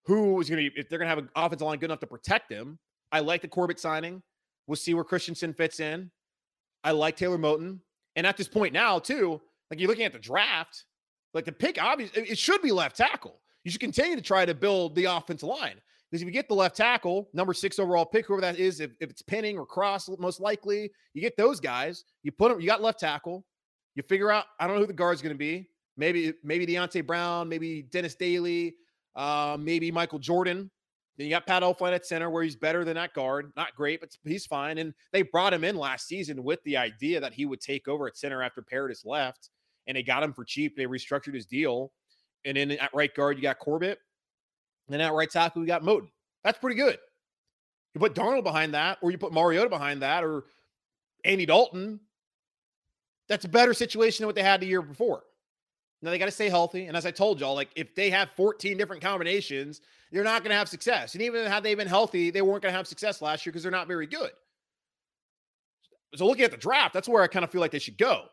who 0.05 0.41
is 0.41 0.49
going 0.49 0.65
to 0.65 0.71
be, 0.71 0.81
if 0.81 0.89
they're 0.89 0.99
going 0.99 1.07
to 1.07 1.15
have 1.15 1.19
an 1.19 1.29
offensive 1.37 1.67
line 1.67 1.79
good 1.79 1.87
enough 1.87 2.01
to 2.01 2.07
protect 2.07 2.51
him. 2.51 2.79
I 3.13 3.21
like 3.21 3.43
the 3.43 3.49
Corbett 3.49 3.81
signing. 3.81 4.23
We'll 4.67 4.77
see 4.77 4.95
where 4.95 5.05
Christensen 5.05 5.53
fits 5.53 5.81
in. 5.81 6.11
I 6.85 6.93
like 6.93 7.17
Taylor 7.17 7.39
Moton. 7.39 7.81
And 8.17 8.27
at 8.27 8.37
this 8.37 8.49
point 8.49 8.73
now, 8.73 8.99
too, 8.99 9.41
like 9.71 9.81
you're 9.81 9.89
looking 9.89 10.05
at 10.05 10.13
the 10.13 10.19
draft, 10.19 10.85
like 11.35 11.45
the 11.45 11.53
pick, 11.53 11.83
obviously, 11.83 12.23
it 12.23 12.39
should 12.39 12.63
be 12.63 12.73
left 12.73 12.97
tackle. 12.97 13.41
You 13.65 13.71
should 13.71 13.81
continue 13.81 14.17
to 14.17 14.23
try 14.23 14.47
to 14.47 14.55
build 14.55 14.95
the 14.95 15.05
offensive 15.05 15.49
line. 15.49 15.81
Because 16.11 16.23
if 16.23 16.27
you 16.27 16.33
get 16.33 16.49
the 16.49 16.55
left 16.55 16.77
tackle, 16.77 17.29
number 17.35 17.53
six 17.53 17.79
overall 17.79 18.07
pick, 18.07 18.27
whoever 18.27 18.41
that 18.41 18.59
is, 18.59 18.81
if, 18.81 18.93
if 19.01 19.11
it's 19.11 19.21
Penning 19.21 19.59
or 19.59 19.67
Cross, 19.67 20.09
most 20.19 20.41
likely, 20.41 20.91
you 21.13 21.21
get 21.21 21.37
those 21.37 21.61
guys. 21.61 22.05
You 22.23 22.33
put 22.33 22.51
them, 22.51 22.61
you 22.61 22.67
got 22.67 22.81
left 22.81 23.01
tackle. 23.01 23.45
You 23.95 24.03
figure 24.03 24.31
out, 24.31 24.47
I 24.59 24.67
don't 24.67 24.77
know 24.77 24.83
who 24.83 24.87
the 24.87 24.93
guard's 24.93 25.21
going 25.21 25.35
to 25.35 25.39
be. 25.39 25.69
Maybe, 25.97 26.33
maybe 26.43 26.67
Deonte 26.67 27.07
Brown, 27.07 27.49
maybe 27.49 27.83
Dennis 27.83 28.15
Daley, 28.15 28.77
uh, 29.17 29.57
maybe 29.61 29.91
Michael 29.91 30.19
Jordan. 30.19 30.71
Then 31.17 31.27
you 31.27 31.31
got 31.31 31.47
Pat 31.47 31.65
Elflein 31.65 31.93
at 31.93 32.07
center, 32.07 32.31
where 32.31 32.45
he's 32.45 32.55
better 32.55 32.85
than 32.85 32.95
that 32.95 33.13
guard. 33.13 33.53
Not 33.57 33.75
great, 33.75 34.01
but 34.01 34.17
he's 34.25 34.47
fine. 34.47 34.79
And 34.79 34.95
they 35.13 35.23
brought 35.23 35.53
him 35.53 35.65
in 35.65 35.77
last 35.77 36.07
season 36.07 36.45
with 36.45 36.63
the 36.63 36.77
idea 36.77 37.21
that 37.21 37.35
he 37.35 37.45
would 37.45 37.61
take 37.61 37.89
over 37.89 38.07
at 38.07 38.17
center 38.17 38.41
after 38.41 38.63
Paradis 38.63 39.05
left, 39.05 39.51
and 39.89 39.97
they 39.97 40.05
got 40.05 40.23
him 40.23 40.33
for 40.33 40.45
cheap. 40.45 40.77
They 40.77 40.85
restructured 40.85 41.35
his 41.35 41.45
deal. 41.45 41.91
And 42.45 42.57
then 42.57 42.71
at 42.71 42.95
right 42.95 43.13
guard, 43.13 43.37
you 43.37 43.43
got 43.43 43.59
Corbett. 43.59 43.99
And 44.91 45.03
at 45.03 45.13
right 45.13 45.31
tackle, 45.31 45.61
we 45.61 45.67
got 45.67 45.83
Moton. 45.83 46.09
That's 46.45 46.59
pretty 46.59 46.77
good. 46.77 46.99
You 47.95 48.01
put 48.01 48.15
Darnold 48.15 48.45
behind 48.45 48.75
that, 48.75 48.99
or 49.03 49.11
you 49.11 49.19
put 49.19 49.33
Mariota 49.33 49.69
behind 49.69 50.03
that, 50.03 50.25
or 50.25 50.45
Andy 51.25 51.47
Dalton. 51.47 52.01
That's 53.29 53.45
a 53.45 53.49
better 53.49 53.75
situation 53.75 54.23
than 54.23 54.29
what 54.29 54.35
they 54.35 54.43
had 54.43 54.61
the 54.61 54.67
year 54.67 54.83
before. 54.83 55.23
Now 56.01 56.11
they 56.11 56.19
got 56.19 56.27
to 56.27 56.31
stay 56.31 56.49
healthy. 56.49 56.87
And 56.87 56.97
as 56.97 57.05
I 57.07 57.11
told 57.11 57.41
y'all, 57.41 57.55
like 57.55 57.71
if 57.75 57.95
they 57.95 58.09
have 58.11 58.31
14 58.37 58.77
different 58.77 59.03
combinations, 59.03 59.81
you're 60.11 60.25
not 60.25 60.43
going 60.43 60.51
to 60.51 60.57
have 60.57 60.69
success. 60.69 61.15
And 61.15 61.23
even 61.23 61.45
had 61.45 61.63
they 61.63 61.75
been 61.75 61.89
healthy, 61.89 62.31
they 62.31 62.41
weren't 62.41 62.63
going 62.63 62.73
to 62.73 62.77
have 62.77 62.87
success 62.87 63.21
last 63.21 63.45
year 63.45 63.53
because 63.53 63.63
they're 63.63 63.73
not 63.73 63.89
very 63.89 64.07
good. 64.07 64.31
So 66.15 66.27
looking 66.27 66.45
at 66.45 66.51
the 66.51 66.57
draft, 66.57 66.95
that's 66.95 67.09
where 67.09 67.23
I 67.23 67.27
kind 67.27 67.45
of 67.45 67.51
feel 67.51 67.61
like 67.61 67.73
they 67.73 67.79
should 67.79 67.99
go 67.99 68.27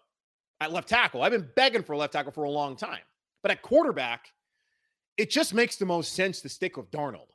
at 0.62 0.72
left 0.72 0.88
tackle. 0.88 1.24
I've 1.24 1.32
been 1.32 1.50
begging 1.56 1.84
for 1.84 1.94
a 1.94 1.98
left 1.98 2.13
tackle 2.13 2.32
for 2.32 2.44
a 2.44 2.50
long 2.50 2.76
time. 2.78 3.02
But 3.41 3.52
at 3.52 3.62
quarterback, 3.62 4.32
it 5.17 5.30
just 5.30 5.54
makes 5.54 5.78
the 5.78 5.86
most 5.86 6.13
sense 6.13 6.41
to 6.41 6.49
stick 6.49 6.78
with 6.78 6.91
Darnold. 6.91 7.30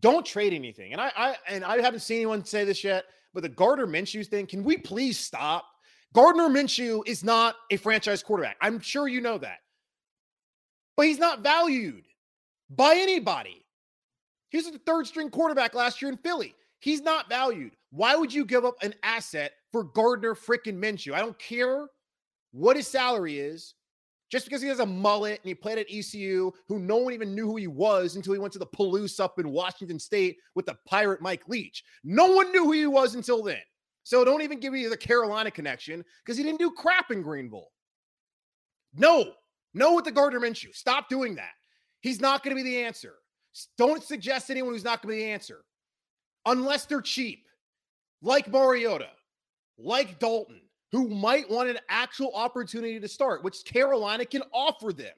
Don't 0.00 0.24
trade 0.24 0.52
anything. 0.52 0.92
And 0.92 1.00
I, 1.00 1.12
I 1.16 1.36
and 1.48 1.64
I 1.64 1.80
haven't 1.80 2.00
seen 2.00 2.16
anyone 2.16 2.44
say 2.44 2.64
this 2.64 2.82
yet, 2.82 3.04
but 3.34 3.42
the 3.42 3.48
Gardner 3.48 3.86
Minshew 3.86 4.26
thing, 4.26 4.46
can 4.46 4.64
we 4.64 4.76
please 4.76 5.18
stop? 5.18 5.66
Gardner 6.12 6.48
Minshew 6.48 7.02
is 7.06 7.22
not 7.22 7.54
a 7.70 7.76
franchise 7.76 8.22
quarterback. 8.22 8.56
I'm 8.60 8.80
sure 8.80 9.06
you 9.06 9.20
know 9.20 9.38
that. 9.38 9.58
But 10.96 11.06
he's 11.06 11.18
not 11.18 11.40
valued 11.40 12.04
by 12.68 12.94
anybody. 12.96 13.64
He's 14.48 14.66
a 14.66 14.78
third 14.78 15.06
string 15.06 15.30
quarterback 15.30 15.74
last 15.74 16.02
year 16.02 16.10
in 16.10 16.16
Philly. 16.18 16.54
He's 16.80 17.02
not 17.02 17.28
valued. 17.28 17.72
Why 17.90 18.16
would 18.16 18.32
you 18.32 18.44
give 18.44 18.64
up 18.64 18.74
an 18.82 18.94
asset 19.02 19.52
for 19.70 19.84
Gardner 19.84 20.34
freaking 20.34 20.78
Minshew? 20.78 21.12
I 21.12 21.20
don't 21.20 21.38
care 21.38 21.86
what 22.52 22.76
his 22.76 22.88
salary 22.88 23.38
is. 23.38 23.74
Just 24.30 24.44
because 24.44 24.62
he 24.62 24.68
has 24.68 24.78
a 24.78 24.86
mullet 24.86 25.40
and 25.42 25.48
he 25.48 25.54
played 25.54 25.78
at 25.78 25.90
ECU, 25.90 26.52
who 26.68 26.78
no 26.78 26.98
one 26.98 27.12
even 27.12 27.34
knew 27.34 27.46
who 27.46 27.56
he 27.56 27.66
was 27.66 28.14
until 28.14 28.32
he 28.32 28.38
went 28.38 28.52
to 28.52 28.60
the 28.60 28.66
Palouse 28.66 29.18
up 29.18 29.40
in 29.40 29.50
Washington 29.50 29.98
State 29.98 30.38
with 30.54 30.66
the 30.66 30.76
pirate 30.86 31.20
Mike 31.20 31.48
Leach. 31.48 31.82
No 32.04 32.30
one 32.30 32.52
knew 32.52 32.64
who 32.64 32.72
he 32.72 32.86
was 32.86 33.16
until 33.16 33.42
then. 33.42 33.60
So 34.04 34.24
don't 34.24 34.42
even 34.42 34.60
give 34.60 34.72
me 34.72 34.86
the 34.86 34.96
Carolina 34.96 35.50
connection 35.50 36.04
because 36.24 36.38
he 36.38 36.44
didn't 36.44 36.60
do 36.60 36.70
crap 36.70 37.10
in 37.10 37.22
Greenville. 37.22 37.68
No, 38.94 39.32
no 39.74 39.94
with 39.94 40.04
the 40.04 40.12
Gardner 40.12 40.40
Minshew. 40.40 40.74
Stop 40.74 41.08
doing 41.08 41.34
that. 41.34 41.50
He's 42.00 42.20
not 42.20 42.42
going 42.42 42.56
to 42.56 42.62
be 42.62 42.68
the 42.68 42.82
answer. 42.82 43.14
Don't 43.76 44.02
suggest 44.02 44.50
anyone 44.50 44.72
who's 44.72 44.84
not 44.84 45.02
going 45.02 45.12
to 45.12 45.18
be 45.18 45.24
the 45.24 45.30
answer 45.30 45.64
unless 46.46 46.86
they're 46.86 47.00
cheap, 47.02 47.46
like 48.22 48.48
Mariota, 48.48 49.08
like 49.76 50.18
Dalton, 50.18 50.60
who 50.92 51.08
might 51.08 51.48
want 51.48 51.68
an 51.68 51.78
actual 51.88 52.32
opportunity 52.34 52.98
to 52.98 53.08
start, 53.08 53.44
which 53.44 53.64
Carolina 53.64 54.24
can 54.24 54.42
offer 54.52 54.92
them. 54.92 55.14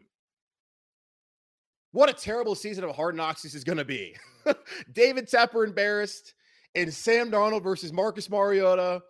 What 1.92 2.08
a 2.08 2.12
terrible 2.12 2.54
season 2.54 2.85
of 2.85 2.94
hard 2.94 3.16
knocks 3.16 3.42
this 3.42 3.54
is 3.54 3.64
going 3.64 3.78
to 3.78 3.85
be. 3.85 4.16
David 4.92 5.28
Tepper 5.28 5.66
embarrassed 5.66 6.35
and 6.74 6.92
Sam 6.92 7.30
Darnold 7.30 7.62
versus 7.62 7.92
Marcus 7.92 8.30
Mariota, 8.30 9.02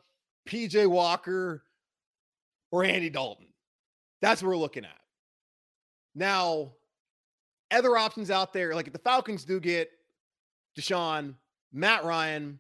PJ 0.49 0.89
Walker, 0.89 1.63
or 2.71 2.85
Andy 2.85 3.11
Dalton. 3.11 3.47
That's 4.21 4.43
what 4.43 4.49
we're 4.49 4.57
looking 4.57 4.85
at. 4.85 4.99
Now, 6.15 6.73
other 7.71 7.97
options 7.97 8.31
out 8.31 8.53
there. 8.53 8.75
Like 8.75 8.87
if 8.87 8.93
the 8.93 8.99
Falcons 8.99 9.45
do 9.45 9.61
get 9.61 9.91
Deshaun, 10.79 11.35
Matt 11.73 12.05
Ryan, 12.05 12.59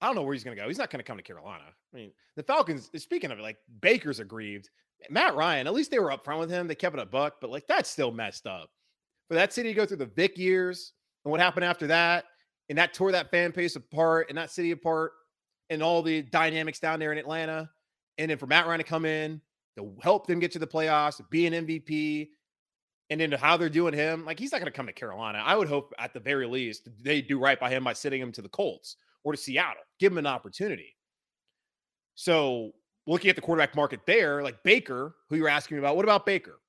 I 0.00 0.06
don't 0.06 0.14
know 0.14 0.22
where 0.22 0.34
he's 0.34 0.44
going 0.44 0.56
to 0.56 0.62
go. 0.62 0.68
He's 0.68 0.78
not 0.78 0.90
going 0.90 1.00
to 1.00 1.04
come 1.04 1.16
to 1.16 1.22
Carolina. 1.22 1.64
I 1.94 1.98
mean, 1.98 2.12
the 2.36 2.42
Falcons, 2.42 2.90
eh, 2.94 2.98
speaking 2.98 3.30
of 3.30 3.38
it, 3.38 3.42
like 3.42 3.58
Baker's 3.80 4.20
aggrieved. 4.20 4.70
Matt 5.10 5.34
Ryan, 5.34 5.66
at 5.66 5.74
least 5.74 5.90
they 5.90 5.98
were 5.98 6.10
upfront 6.10 6.40
with 6.40 6.50
him. 6.50 6.66
They 6.66 6.74
kept 6.74 6.96
it 6.96 7.02
a 7.02 7.06
buck, 7.06 7.34
but 7.40 7.50
like 7.50 7.66
that's 7.66 7.90
still 7.90 8.10
messed 8.10 8.46
up. 8.46 8.70
For 9.28 9.34
that 9.34 9.52
city 9.52 9.70
to 9.70 9.74
go 9.74 9.86
through 9.86 9.98
the 9.98 10.06
Vic 10.06 10.36
years 10.38 10.92
and 11.24 11.30
what 11.30 11.40
happened 11.40 11.64
after 11.64 11.86
that, 11.88 12.24
and 12.68 12.78
that 12.78 12.94
tore 12.94 13.12
that 13.12 13.30
fan 13.30 13.50
base 13.50 13.76
apart 13.76 14.28
and 14.28 14.38
that 14.38 14.50
city 14.50 14.70
apart, 14.70 15.12
and 15.70 15.82
all 15.82 16.02
the 16.02 16.22
dynamics 16.22 16.78
down 16.78 16.98
there 16.98 17.12
in 17.12 17.18
Atlanta. 17.18 17.70
And 18.18 18.30
then 18.30 18.38
for 18.38 18.46
Matt 18.46 18.66
Ryan 18.66 18.78
to 18.78 18.84
come 18.84 19.04
in 19.04 19.40
to 19.76 19.92
help 20.00 20.26
them 20.26 20.38
get 20.38 20.52
to 20.52 20.58
the 20.58 20.66
playoffs, 20.66 21.20
be 21.30 21.46
an 21.46 21.66
MVP, 21.66 22.28
and 23.10 23.20
then 23.20 23.32
how 23.32 23.56
they're 23.56 23.68
doing 23.68 23.94
him, 23.94 24.24
like 24.24 24.38
he's 24.38 24.52
not 24.52 24.58
going 24.58 24.70
to 24.70 24.76
come 24.76 24.86
to 24.86 24.92
Carolina. 24.92 25.42
I 25.44 25.56
would 25.56 25.68
hope 25.68 25.92
at 25.98 26.14
the 26.14 26.20
very 26.20 26.46
least 26.46 26.88
they 27.02 27.20
do 27.20 27.38
right 27.38 27.58
by 27.58 27.70
him 27.70 27.84
by 27.84 27.92
sitting 27.92 28.20
him 28.20 28.32
to 28.32 28.42
the 28.42 28.48
Colts 28.48 28.96
or 29.24 29.32
to 29.32 29.38
Seattle, 29.38 29.82
give 29.98 30.12
him 30.12 30.18
an 30.18 30.26
opportunity. 30.26 30.93
So 32.14 32.72
looking 33.06 33.30
at 33.30 33.36
the 33.36 33.42
quarterback 33.42 33.74
market 33.74 34.00
there, 34.06 34.42
like 34.42 34.62
Baker, 34.62 35.14
who 35.28 35.36
you're 35.36 35.48
asking 35.48 35.76
me 35.76 35.78
about, 35.80 35.96
what 35.96 36.04
about 36.04 36.26
Baker? 36.26 36.60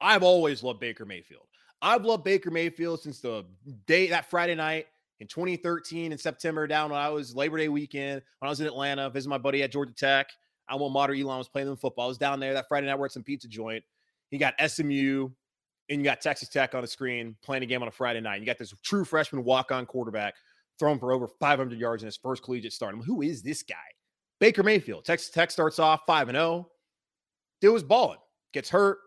I've 0.00 0.22
always 0.22 0.62
loved 0.62 0.80
Baker 0.80 1.04
Mayfield. 1.04 1.46
I've 1.80 2.04
loved 2.04 2.24
Baker 2.24 2.50
Mayfield 2.50 3.00
since 3.00 3.20
the 3.20 3.44
day 3.86 4.08
that 4.08 4.28
Friday 4.30 4.54
night 4.54 4.86
in 5.20 5.26
2013 5.26 6.12
in 6.12 6.18
September 6.18 6.66
down 6.66 6.90
when 6.90 7.00
I 7.00 7.08
was 7.08 7.34
Labor 7.34 7.58
Day 7.58 7.68
weekend 7.68 8.22
when 8.38 8.46
I 8.46 8.50
was 8.50 8.60
in 8.60 8.66
Atlanta 8.66 9.10
visiting 9.10 9.30
my 9.30 9.38
buddy 9.38 9.62
at 9.62 9.72
Georgia 9.72 9.92
Tech. 9.92 10.28
I 10.68 10.76
want 10.76 10.92
Mater 10.92 11.14
Elon 11.14 11.38
was 11.38 11.48
playing 11.48 11.68
them 11.68 11.76
football. 11.76 12.06
I 12.06 12.08
was 12.08 12.18
down 12.18 12.40
there 12.40 12.52
that 12.54 12.68
Friday 12.68 12.86
night. 12.86 12.98
We're 12.98 13.06
at 13.06 13.12
some 13.12 13.22
pizza 13.22 13.48
joint. 13.48 13.82
You 14.30 14.38
got 14.38 14.54
SMU 14.64 15.30
and 15.88 16.00
you 16.00 16.04
got 16.04 16.20
Texas 16.20 16.48
Tech 16.48 16.74
on 16.74 16.82
the 16.82 16.86
screen 16.86 17.36
playing 17.42 17.62
a 17.62 17.66
game 17.66 17.80
on 17.80 17.88
a 17.88 17.92
Friday 17.92 18.20
night. 18.20 18.40
You 18.40 18.46
got 18.46 18.58
this 18.58 18.74
true 18.84 19.04
freshman 19.04 19.44
walk-on 19.44 19.86
quarterback 19.86 20.34
thrown 20.78 20.98
for 20.98 21.12
over 21.12 21.26
500 21.26 21.78
yards 21.78 22.02
in 22.02 22.06
his 22.06 22.16
first 22.16 22.42
collegiate 22.42 22.72
start. 22.72 22.94
I'm, 22.94 23.02
who 23.02 23.22
is 23.22 23.42
this 23.42 23.62
guy? 23.62 23.76
Baker 24.40 24.62
Mayfield. 24.62 25.04
Texas 25.04 25.30
Tech 25.30 25.50
starts 25.50 25.78
off 25.78 26.02
5 26.06 26.28
and 26.28 26.36
0. 26.36 26.68
Dude 27.60 27.72
was 27.72 27.82
balling. 27.82 28.18
Gets 28.52 28.70
hurt, 28.70 28.98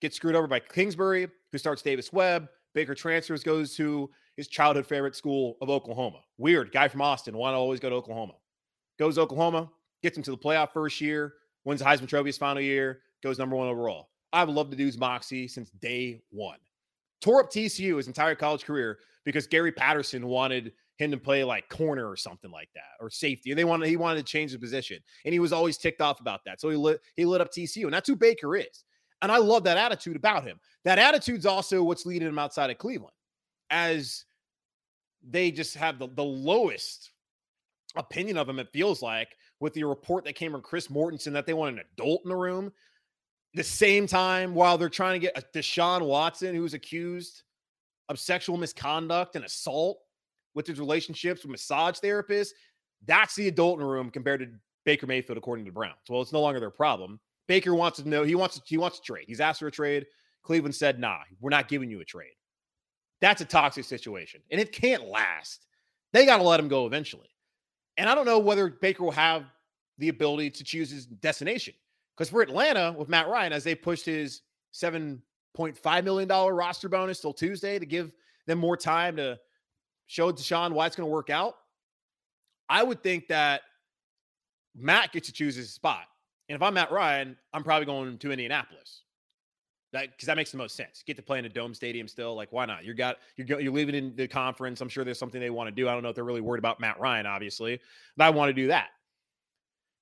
gets 0.00 0.16
screwed 0.16 0.34
over 0.34 0.46
by 0.46 0.60
Kingsbury, 0.60 1.28
who 1.50 1.58
starts 1.58 1.82
Davis 1.82 2.12
Webb. 2.12 2.48
Baker 2.74 2.94
transfers, 2.94 3.44
goes 3.44 3.76
to 3.76 4.10
his 4.36 4.48
childhood 4.48 4.86
favorite 4.86 5.14
school 5.14 5.56
of 5.60 5.70
Oklahoma. 5.70 6.20
Weird. 6.38 6.72
Guy 6.72 6.88
from 6.88 7.02
Austin, 7.02 7.36
want 7.36 7.54
to 7.54 7.58
always 7.58 7.80
go 7.80 7.90
to 7.90 7.96
Oklahoma. 7.96 8.34
Goes 8.98 9.18
Oklahoma, 9.18 9.70
gets 10.02 10.16
into 10.16 10.30
the 10.30 10.38
playoff 10.38 10.72
first 10.72 11.00
year, 11.00 11.34
wins 11.64 11.80
the 11.80 11.86
Heisman 11.86 12.08
Trophy 12.08 12.28
his 12.28 12.38
final 12.38 12.62
year, 12.62 13.00
goes 13.22 13.38
number 13.38 13.56
one 13.56 13.68
overall. 13.68 14.08
I've 14.32 14.48
loved 14.48 14.72
the 14.72 14.76
dude's 14.76 14.98
moxie 14.98 15.46
since 15.48 15.70
day 15.70 16.22
one. 16.30 16.58
Tore 17.20 17.40
up 17.40 17.50
TCU 17.50 17.96
his 17.96 18.06
entire 18.06 18.34
college 18.34 18.64
career 18.64 18.98
because 19.24 19.46
Gary 19.46 19.70
Patterson 19.70 20.26
wanted 20.26 20.72
him 21.02 21.10
to 21.10 21.18
play 21.18 21.44
like 21.44 21.68
corner 21.68 22.08
or 22.08 22.16
something 22.16 22.50
like 22.50 22.68
that 22.74 22.96
or 23.00 23.10
safety. 23.10 23.52
They 23.54 23.64
wanted 23.64 23.88
he 23.88 23.96
wanted 23.96 24.18
to 24.18 24.30
change 24.30 24.52
the 24.52 24.58
position, 24.58 24.98
and 25.24 25.32
he 25.32 25.38
was 25.38 25.52
always 25.52 25.76
ticked 25.76 26.00
off 26.00 26.20
about 26.20 26.44
that. 26.44 26.60
So 26.60 26.68
he 26.68 26.76
lit 26.76 27.00
he 27.16 27.24
lit 27.24 27.40
up 27.40 27.52
TCU, 27.52 27.84
and 27.84 27.92
that's 27.92 28.08
who 28.08 28.16
Baker 28.16 28.56
is. 28.56 28.84
And 29.22 29.30
I 29.30 29.38
love 29.38 29.64
that 29.64 29.76
attitude 29.76 30.16
about 30.16 30.44
him. 30.44 30.58
That 30.84 30.98
attitude's 30.98 31.46
also 31.46 31.82
what's 31.82 32.06
leading 32.06 32.28
him 32.28 32.38
outside 32.38 32.70
of 32.70 32.78
Cleveland, 32.78 33.14
as 33.70 34.24
they 35.22 35.50
just 35.52 35.76
have 35.76 35.98
the, 35.98 36.08
the 36.08 36.24
lowest 36.24 37.10
opinion 37.96 38.36
of 38.36 38.48
him. 38.48 38.58
It 38.58 38.72
feels 38.72 39.00
like 39.02 39.36
with 39.60 39.74
the 39.74 39.84
report 39.84 40.24
that 40.24 40.34
came 40.34 40.52
from 40.52 40.62
Chris 40.62 40.88
Mortensen 40.88 41.32
that 41.32 41.46
they 41.46 41.54
want 41.54 41.76
an 41.76 41.84
adult 41.92 42.22
in 42.24 42.30
the 42.30 42.36
room. 42.36 42.72
The 43.54 43.62
same 43.62 44.06
time, 44.06 44.54
while 44.54 44.78
they're 44.78 44.88
trying 44.88 45.20
to 45.20 45.26
get 45.26 45.38
a 45.38 45.42
Deshaun 45.56 46.02
Watson, 46.02 46.54
who's 46.54 46.74
accused 46.74 47.42
of 48.08 48.18
sexual 48.18 48.56
misconduct 48.56 49.36
and 49.36 49.44
assault 49.44 49.98
with 50.54 50.66
his 50.66 50.78
relationships 50.78 51.42
with 51.42 51.50
massage 51.50 51.98
therapists, 51.98 52.50
that's 53.06 53.34
the 53.34 53.48
adult 53.48 53.80
in 53.80 53.86
the 53.86 53.92
room 53.92 54.10
compared 54.10 54.40
to 54.40 54.48
Baker 54.84 55.06
Mayfield, 55.06 55.38
according 55.38 55.64
to 55.64 55.72
Browns. 55.72 55.96
Well, 56.08 56.22
it's 56.22 56.32
no 56.32 56.40
longer 56.40 56.60
their 56.60 56.70
problem. 56.70 57.20
Baker 57.48 57.74
wants 57.74 57.98
to 58.00 58.08
know 58.08 58.22
he 58.22 58.34
wants 58.34 58.56
to, 58.56 58.62
he 58.66 58.78
wants 58.78 58.98
to 58.98 59.04
trade. 59.04 59.24
He's 59.26 59.40
asked 59.40 59.60
for 59.60 59.66
a 59.66 59.72
trade. 59.72 60.06
Cleveland 60.42 60.74
said, 60.74 60.98
"Nah, 60.98 61.18
we're 61.40 61.50
not 61.50 61.68
giving 61.68 61.90
you 61.90 62.00
a 62.00 62.04
trade." 62.04 62.32
That's 63.20 63.40
a 63.40 63.44
toxic 63.44 63.84
situation, 63.84 64.42
and 64.50 64.60
it 64.60 64.72
can't 64.72 65.04
last. 65.04 65.66
They 66.12 66.26
got 66.26 66.38
to 66.38 66.42
let 66.42 66.60
him 66.60 66.68
go 66.68 66.86
eventually. 66.86 67.28
And 67.96 68.08
I 68.08 68.14
don't 68.14 68.26
know 68.26 68.38
whether 68.38 68.68
Baker 68.68 69.04
will 69.04 69.12
have 69.12 69.44
the 69.98 70.08
ability 70.08 70.50
to 70.50 70.64
choose 70.64 70.90
his 70.90 71.06
destination. 71.06 71.74
Because 72.16 72.30
for 72.30 72.42
Atlanta, 72.42 72.94
with 72.96 73.08
Matt 73.08 73.28
Ryan, 73.28 73.52
as 73.52 73.64
they 73.64 73.74
pushed 73.74 74.06
his 74.06 74.42
$7.5 74.74 76.04
million 76.04 76.28
roster 76.28 76.88
bonus 76.88 77.20
till 77.20 77.32
Tuesday 77.32 77.78
to 77.78 77.86
give 77.86 78.12
them 78.46 78.58
more 78.58 78.76
time 78.76 79.16
to 79.16 79.38
show 80.12 80.30
Deshaun 80.30 80.72
why 80.72 80.86
it's 80.86 80.94
going 80.94 81.06
to 81.06 81.10
work 81.10 81.30
out, 81.30 81.54
I 82.68 82.82
would 82.82 83.02
think 83.02 83.28
that 83.28 83.62
Matt 84.76 85.10
gets 85.12 85.28
to 85.28 85.32
choose 85.32 85.56
his 85.56 85.72
spot. 85.72 86.04
And 86.50 86.56
if 86.56 86.62
I'm 86.62 86.74
Matt 86.74 86.92
Ryan, 86.92 87.34
I'm 87.54 87.64
probably 87.64 87.86
going 87.86 88.18
to 88.18 88.30
Indianapolis. 88.30 89.04
That 89.94 90.10
because 90.10 90.26
that 90.26 90.36
makes 90.36 90.50
the 90.50 90.58
most 90.58 90.76
sense. 90.76 91.02
Get 91.06 91.16
to 91.16 91.22
play 91.22 91.38
in 91.38 91.46
a 91.46 91.48
dome 91.48 91.72
stadium 91.72 92.08
still. 92.08 92.34
Like, 92.34 92.52
why 92.52 92.66
not? 92.66 92.84
You 92.84 92.92
got 92.94 93.16
you're 93.36 93.60
you're 93.60 93.72
leaving 93.72 93.94
in 93.94 94.14
the 94.16 94.26
conference. 94.28 94.80
I'm 94.80 94.88
sure 94.88 95.04
there's 95.04 95.18
something 95.18 95.40
they 95.40 95.50
want 95.50 95.68
to 95.68 95.74
do. 95.74 95.88
I 95.88 95.92
don't 95.92 96.02
know 96.02 96.08
if 96.10 96.14
they're 96.14 96.24
really 96.24 96.40
worried 96.40 96.58
about 96.58 96.80
Matt 96.80 97.00
Ryan, 97.00 97.26
obviously, 97.26 97.78
but 98.16 98.24
I 98.24 98.30
want 98.30 98.50
to 98.50 98.54
do 98.54 98.68
that. 98.68 98.88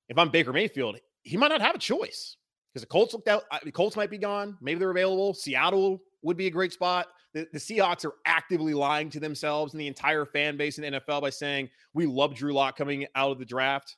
If 0.09 0.19
I'm 0.19 0.29
Baker 0.29 0.53
Mayfield, 0.53 0.97
he 1.23 1.37
might 1.37 1.49
not 1.49 1.61
have 1.61 1.75
a 1.75 1.79
choice 1.79 2.37
because 2.73 2.83
the 2.83 2.89
Colts 2.89 3.15
looked 3.15 3.29
out. 3.29 3.45
The 3.65 3.73
Colts 3.73 3.97
might 3.97 4.11
be 4.11 4.19
gone. 4.19 4.57
Maybe 4.61 4.79
they're 4.79 4.91
available. 4.91 5.35
Seattle 5.35 6.01
would 6.23 6.37
be 6.37 6.47
a 6.47 6.51
great 6.51 6.73
spot. 6.73 7.09
The, 7.33 7.47
the 7.53 7.59
Seahawks 7.59 8.05
are 8.05 8.15
actively 8.27 8.75
lying 8.75 9.09
to 9.11 9.21
themselves 9.21 9.73
and 9.73 9.81
the 9.81 9.87
entire 9.87 10.25
fan 10.25 10.57
base 10.57 10.79
in 10.79 10.83
the 10.83 11.01
NFL 11.01 11.21
by 11.21 11.31
saying 11.31 11.71
we 11.95 12.07
love 12.07 12.35
Drew 12.35 12.53
Lock 12.53 12.77
coming 12.77 13.07
out 13.15 13.31
of 13.31 13.39
the 13.39 13.45
draft. 13.45 13.97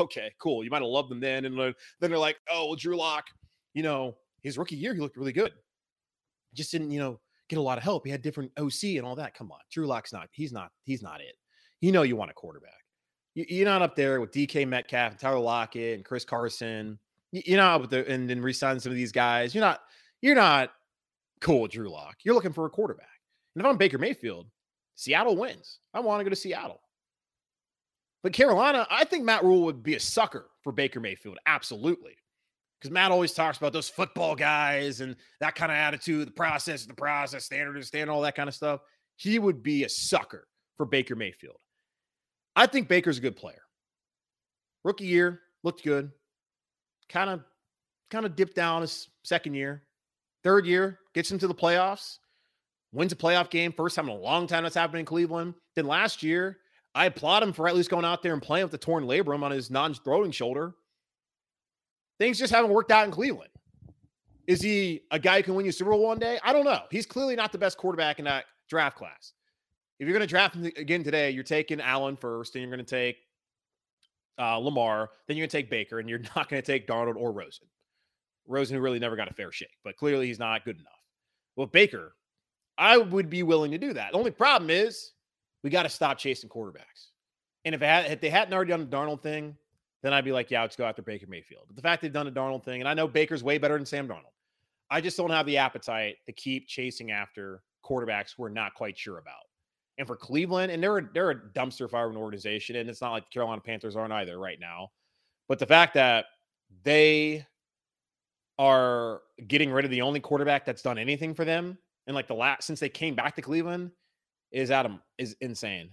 Okay, 0.00 0.32
cool. 0.40 0.64
You 0.64 0.70
might 0.70 0.82
have 0.82 0.88
loved 0.88 1.10
them 1.10 1.20
then, 1.20 1.44
and 1.44 1.56
then 1.58 1.74
they're 2.00 2.18
like, 2.18 2.36
oh, 2.50 2.66
well, 2.66 2.74
Drew 2.74 2.96
Lock, 2.96 3.26
you 3.74 3.82
know, 3.82 4.16
his 4.40 4.58
rookie 4.58 4.76
year 4.76 4.94
he 4.94 5.00
looked 5.00 5.16
really 5.16 5.32
good. 5.32 5.52
Just 6.54 6.72
didn't, 6.72 6.90
you 6.90 6.98
know, 6.98 7.20
get 7.48 7.58
a 7.58 7.62
lot 7.62 7.78
of 7.78 7.84
help. 7.84 8.04
He 8.04 8.10
had 8.10 8.22
different 8.22 8.50
OC 8.58 8.96
and 8.96 9.04
all 9.04 9.14
that. 9.16 9.34
Come 9.34 9.52
on, 9.52 9.58
Drew 9.70 9.86
Lock's 9.86 10.12
not. 10.12 10.28
He's 10.32 10.52
not. 10.52 10.70
He's 10.82 11.02
not 11.02 11.20
it. 11.20 11.36
You 11.80 11.92
know, 11.92 12.02
you 12.02 12.16
want 12.16 12.30
a 12.30 12.34
quarterback. 12.34 12.72
You're 13.34 13.66
not 13.66 13.82
up 13.82 13.96
there 13.96 14.20
with 14.20 14.32
DK 14.32 14.66
Metcalf 14.66 15.12
and 15.12 15.20
Tyler 15.20 15.38
Lockett 15.38 15.96
and 15.96 16.04
Chris 16.04 16.24
Carson. 16.24 16.98
You're 17.32 17.58
not 17.58 17.90
the 17.90 18.08
and 18.08 18.30
then 18.30 18.40
resign 18.40 18.78
some 18.78 18.92
of 18.92 18.96
these 18.96 19.12
guys. 19.12 19.54
You're 19.54 19.64
not. 19.64 19.80
You're 20.22 20.36
not 20.36 20.70
cool 21.44 21.68
Drew 21.68 21.90
Lock. 21.90 22.16
You're 22.24 22.34
looking 22.34 22.52
for 22.52 22.66
a 22.66 22.70
quarterback. 22.70 23.06
And 23.54 23.64
if 23.64 23.68
I'm 23.68 23.76
Baker 23.76 23.98
Mayfield, 23.98 24.46
Seattle 24.96 25.36
wins. 25.36 25.78
I 25.92 26.00
want 26.00 26.20
to 26.20 26.24
go 26.24 26.30
to 26.30 26.36
Seattle. 26.36 26.80
But 28.22 28.32
Carolina, 28.32 28.86
I 28.90 29.04
think 29.04 29.24
Matt 29.24 29.44
Rhule 29.44 29.62
would 29.62 29.82
be 29.82 29.94
a 29.94 30.00
sucker 30.00 30.48
for 30.62 30.72
Baker 30.72 30.98
Mayfield. 30.98 31.38
Absolutely. 31.46 32.16
Because 32.80 32.90
Matt 32.90 33.12
always 33.12 33.32
talks 33.32 33.58
about 33.58 33.74
those 33.74 33.88
football 33.88 34.34
guys 34.34 35.02
and 35.02 35.14
that 35.40 35.54
kind 35.54 35.70
of 35.70 35.76
attitude, 35.76 36.26
the 36.26 36.32
process, 36.32 36.86
the 36.86 36.94
process, 36.94 37.44
standard 37.44 37.76
is 37.76 37.88
standard, 37.88 38.12
all 38.12 38.22
that 38.22 38.34
kind 38.34 38.48
of 38.48 38.54
stuff. 38.54 38.80
He 39.16 39.38
would 39.38 39.62
be 39.62 39.84
a 39.84 39.88
sucker 39.88 40.48
for 40.76 40.86
Baker 40.86 41.14
Mayfield. 41.14 41.60
I 42.56 42.66
think 42.66 42.88
Baker's 42.88 43.18
a 43.18 43.20
good 43.20 43.36
player. 43.36 43.62
Rookie 44.82 45.06
year, 45.06 45.42
looked 45.62 45.84
good. 45.84 46.10
Kind 47.08 47.28
of, 47.28 47.40
kind 48.10 48.24
of 48.24 48.34
dipped 48.34 48.56
down 48.56 48.80
his 48.80 49.08
second 49.22 49.54
year. 49.54 49.82
Third 50.44 50.66
year, 50.66 51.00
gets 51.14 51.32
into 51.32 51.48
the 51.48 51.54
playoffs, 51.54 52.18
wins 52.92 53.12
a 53.12 53.16
playoff 53.16 53.50
game. 53.50 53.72
First 53.72 53.96
time 53.96 54.08
in 54.08 54.14
a 54.14 54.18
long 54.18 54.46
time 54.46 54.62
that's 54.62 54.74
happened 54.74 55.00
in 55.00 55.06
Cleveland. 55.06 55.54
Then 55.74 55.86
last 55.86 56.22
year, 56.22 56.58
I 56.94 57.06
applaud 57.06 57.42
him 57.42 57.52
for 57.52 57.66
at 57.66 57.74
least 57.74 57.90
going 57.90 58.04
out 58.04 58.22
there 58.22 58.34
and 58.34 58.42
playing 58.42 58.64
with 58.64 58.72
the 58.72 58.78
torn 58.78 59.04
labrum 59.04 59.42
on 59.42 59.50
his 59.50 59.70
non-throwing 59.70 60.30
shoulder. 60.30 60.74
Things 62.18 62.38
just 62.38 62.52
haven't 62.52 62.70
worked 62.70 62.92
out 62.92 63.06
in 63.06 63.10
Cleveland. 63.10 63.50
Is 64.46 64.60
he 64.60 65.00
a 65.10 65.18
guy 65.18 65.38
who 65.38 65.42
can 65.42 65.54
win 65.54 65.66
you 65.66 65.72
Super 65.72 65.90
Bowl 65.90 66.06
one 66.06 66.18
day? 66.18 66.38
I 66.44 66.52
don't 66.52 66.64
know. 66.64 66.82
He's 66.90 67.06
clearly 67.06 67.34
not 67.34 67.50
the 67.50 67.58
best 67.58 67.78
quarterback 67.78 68.18
in 68.18 68.26
that 68.26 68.44
draft 68.68 68.96
class. 68.96 69.32
If 69.98 70.06
you're 70.06 70.16
going 70.16 70.26
to 70.26 70.30
draft 70.30 70.54
him 70.54 70.64
again 70.76 71.02
today, 71.02 71.30
you're 71.30 71.42
taking 71.42 71.80
Allen 71.80 72.16
first, 72.16 72.54
and 72.54 72.62
you're 72.62 72.70
going 72.70 72.84
to 72.84 72.90
take 72.90 73.16
uh, 74.38 74.56
Lamar, 74.58 75.10
then 75.26 75.36
you're 75.36 75.42
going 75.42 75.50
to 75.50 75.56
take 75.56 75.70
Baker, 75.70 75.98
and 75.98 76.08
you're 76.08 76.18
not 76.36 76.48
going 76.48 76.62
to 76.62 76.66
take 76.66 76.86
Darnold 76.86 77.16
or 77.16 77.32
Rosen. 77.32 77.66
Rosen, 78.46 78.76
who 78.76 78.82
really 78.82 78.98
never 78.98 79.16
got 79.16 79.30
a 79.30 79.34
fair 79.34 79.52
shake, 79.52 79.78
but 79.84 79.96
clearly 79.96 80.26
he's 80.26 80.38
not 80.38 80.64
good 80.64 80.76
enough. 80.76 80.92
Well, 81.56 81.66
Baker, 81.66 82.14
I 82.76 82.98
would 82.98 83.30
be 83.30 83.42
willing 83.42 83.70
to 83.70 83.78
do 83.78 83.92
that. 83.92 84.12
The 84.12 84.18
only 84.18 84.30
problem 84.30 84.70
is 84.70 85.12
we 85.62 85.70
got 85.70 85.84
to 85.84 85.88
stop 85.88 86.18
chasing 86.18 86.50
quarterbacks. 86.50 87.10
And 87.64 87.74
if, 87.74 87.80
had, 87.80 88.10
if 88.10 88.20
they 88.20 88.30
hadn't 88.30 88.52
already 88.52 88.70
done 88.70 88.80
the 88.80 88.96
Darnold 88.96 89.22
thing, 89.22 89.56
then 90.02 90.12
I'd 90.12 90.24
be 90.24 90.32
like, 90.32 90.50
yeah, 90.50 90.62
let's 90.62 90.76
go 90.76 90.84
after 90.84 91.00
Baker 91.00 91.26
Mayfield. 91.26 91.64
But 91.66 91.76
the 91.76 91.82
fact 91.82 92.02
they've 92.02 92.12
done 92.12 92.26
a 92.26 92.32
Darnold 92.32 92.62
thing, 92.64 92.82
and 92.82 92.88
I 92.88 92.94
know 92.94 93.08
Baker's 93.08 93.42
way 93.42 93.56
better 93.56 93.76
than 93.76 93.86
Sam 93.86 94.06
Darnold, 94.06 94.34
I 94.90 95.00
just 95.00 95.16
don't 95.16 95.30
have 95.30 95.46
the 95.46 95.56
appetite 95.56 96.16
to 96.26 96.32
keep 96.32 96.68
chasing 96.68 97.10
after 97.10 97.62
quarterbacks 97.82 98.34
we're 98.36 98.50
not 98.50 98.74
quite 98.74 98.98
sure 98.98 99.18
about. 99.18 99.44
And 99.96 100.06
for 100.06 100.16
Cleveland, 100.16 100.72
and 100.72 100.82
they're 100.82 100.98
a, 100.98 101.08
they're 101.14 101.30
a 101.30 101.40
dumpster 101.40 101.88
fire 101.88 102.06
of 102.06 102.10
an 102.10 102.16
organization, 102.18 102.76
and 102.76 102.90
it's 102.90 103.00
not 103.00 103.12
like 103.12 103.24
the 103.24 103.30
Carolina 103.30 103.62
Panthers 103.62 103.96
aren't 103.96 104.12
either 104.12 104.38
right 104.38 104.60
now. 104.60 104.90
But 105.48 105.58
the 105.58 105.66
fact 105.66 105.94
that 105.94 106.26
they 106.82 107.46
are 108.58 109.22
getting 109.48 109.70
rid 109.70 109.84
of 109.84 109.90
the 109.90 110.02
only 110.02 110.20
quarterback 110.20 110.64
that's 110.64 110.82
done 110.82 110.98
anything 110.98 111.34
for 111.34 111.44
them 111.44 111.76
and 112.06 112.14
like 112.14 112.28
the 112.28 112.34
last 112.34 112.66
since 112.66 112.80
they 112.80 112.88
came 112.88 113.14
back 113.14 113.34
to 113.36 113.42
Cleveland 113.42 113.90
is 114.52 114.70
Adam 114.70 115.00
is 115.18 115.36
insane. 115.40 115.90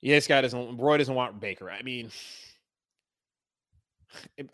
Yeah, 0.00 0.16
this 0.16 0.26
guy 0.26 0.40
doesn't. 0.40 0.78
Roy 0.78 0.98
doesn't 0.98 1.14
want 1.14 1.40
Baker. 1.40 1.70
I 1.70 1.82
mean, 1.82 2.10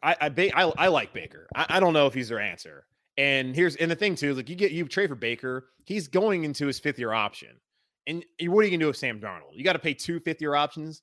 I 0.02 0.16
I 0.20 0.50
I, 0.54 0.72
I 0.76 0.88
like 0.88 1.12
Baker. 1.12 1.48
I, 1.54 1.66
I 1.70 1.80
don't 1.80 1.94
know 1.94 2.06
if 2.06 2.14
he's 2.14 2.28
their 2.28 2.40
answer. 2.40 2.84
And 3.16 3.54
here's 3.54 3.76
and 3.76 3.90
the 3.90 3.96
thing 3.96 4.14
too, 4.14 4.34
like 4.34 4.48
you 4.48 4.56
get 4.56 4.72
you 4.72 4.86
trade 4.86 5.08
for 5.08 5.16
Baker, 5.16 5.68
he's 5.84 6.08
going 6.08 6.44
into 6.44 6.66
his 6.66 6.78
fifth 6.78 6.98
year 6.98 7.12
option. 7.12 7.60
And 8.06 8.24
what 8.42 8.60
are 8.60 8.62
you 8.64 8.70
gonna 8.70 8.84
do 8.84 8.86
with 8.88 8.96
Sam 8.96 9.20
Darnold? 9.20 9.52
You 9.52 9.64
got 9.64 9.74
to 9.74 9.78
pay 9.78 9.94
two 9.94 10.20
fifth 10.20 10.40
year 10.40 10.54
options. 10.54 11.02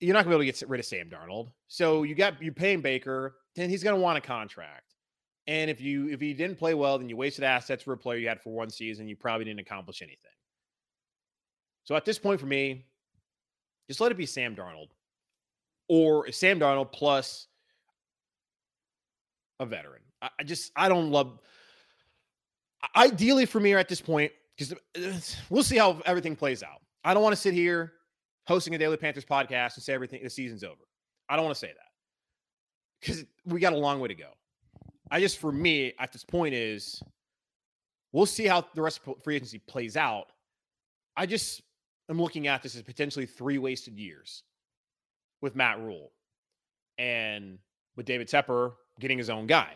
You're 0.00 0.14
not 0.14 0.24
gonna 0.24 0.36
be 0.36 0.44
able 0.44 0.52
to 0.52 0.58
get 0.60 0.68
rid 0.68 0.80
of 0.80 0.86
Sam 0.86 1.10
Darnold. 1.10 1.50
So 1.68 2.02
you 2.02 2.14
got 2.14 2.40
you're 2.42 2.52
paying 2.52 2.80
Baker, 2.80 3.36
then 3.58 3.70
he's 3.70 3.82
gonna 3.82 3.98
want 3.98 4.18
a 4.18 4.20
contract. 4.20 4.94
And 5.46 5.70
if 5.70 5.80
you 5.80 6.08
if 6.08 6.20
he 6.20 6.34
didn't 6.34 6.58
play 6.58 6.74
well, 6.74 6.98
then 6.98 7.08
you 7.08 7.16
wasted 7.16 7.44
assets 7.44 7.82
for 7.82 7.92
a 7.94 7.96
player 7.96 8.18
you 8.18 8.28
had 8.28 8.40
for 8.40 8.50
one 8.52 8.70
season. 8.70 9.08
You 9.08 9.16
probably 9.16 9.44
didn't 9.44 9.60
accomplish 9.60 10.02
anything. 10.02 10.30
So 11.84 11.96
at 11.96 12.04
this 12.04 12.18
point 12.18 12.38
for 12.38 12.46
me, 12.46 12.84
just 13.88 14.00
let 14.00 14.12
it 14.12 14.18
be 14.18 14.26
Sam 14.26 14.54
Darnold. 14.54 14.88
Or 15.88 16.30
Sam 16.32 16.60
Darnold 16.60 16.92
plus 16.92 17.46
a 19.58 19.64
veteran. 19.64 20.02
I, 20.20 20.28
I 20.38 20.42
just 20.42 20.70
I 20.76 20.90
don't 20.90 21.10
love 21.10 21.38
ideally 22.94 23.46
for 23.46 23.58
me 23.58 23.72
at 23.72 23.88
this 23.88 24.02
point, 24.02 24.32
because 24.56 24.72
uh, 24.72 25.18
we'll 25.48 25.62
see 25.62 25.78
how 25.78 26.00
everything 26.04 26.36
plays 26.36 26.62
out. 26.62 26.82
I 27.04 27.14
don't 27.14 27.22
want 27.22 27.34
to 27.34 27.40
sit 27.40 27.54
here 27.54 27.94
hosting 28.46 28.74
a 28.74 28.78
Daily 28.78 28.98
Panthers 28.98 29.24
podcast 29.24 29.76
and 29.76 29.82
say 29.82 29.94
everything 29.94 30.22
the 30.22 30.28
season's 30.28 30.62
over. 30.62 30.82
I 31.30 31.36
don't 31.36 31.46
want 31.46 31.56
to 31.56 31.60
say 31.60 31.68
that 31.68 31.87
because 33.00 33.24
we 33.44 33.60
got 33.60 33.72
a 33.72 33.76
long 33.76 34.00
way 34.00 34.08
to 34.08 34.14
go. 34.14 34.30
I 35.10 35.20
just, 35.20 35.38
for 35.38 35.50
me, 35.52 35.94
at 35.98 36.12
this 36.12 36.24
point, 36.24 36.54
is 36.54 37.02
we'll 38.12 38.26
see 38.26 38.46
how 38.46 38.64
the 38.74 38.82
rest 38.82 39.00
of 39.06 39.22
free 39.22 39.36
agency 39.36 39.58
plays 39.58 39.96
out. 39.96 40.26
I 41.16 41.26
just 41.26 41.62
am 42.08 42.20
looking 42.20 42.46
at 42.46 42.62
this 42.62 42.76
as 42.76 42.82
potentially 42.82 43.26
three 43.26 43.58
wasted 43.58 43.98
years 43.98 44.42
with 45.40 45.56
Matt 45.56 45.78
Rhule 45.80 46.12
and 46.98 47.58
with 47.96 48.06
David 48.06 48.28
Tepper 48.28 48.72
getting 49.00 49.18
his 49.18 49.30
own 49.30 49.46
guy 49.46 49.72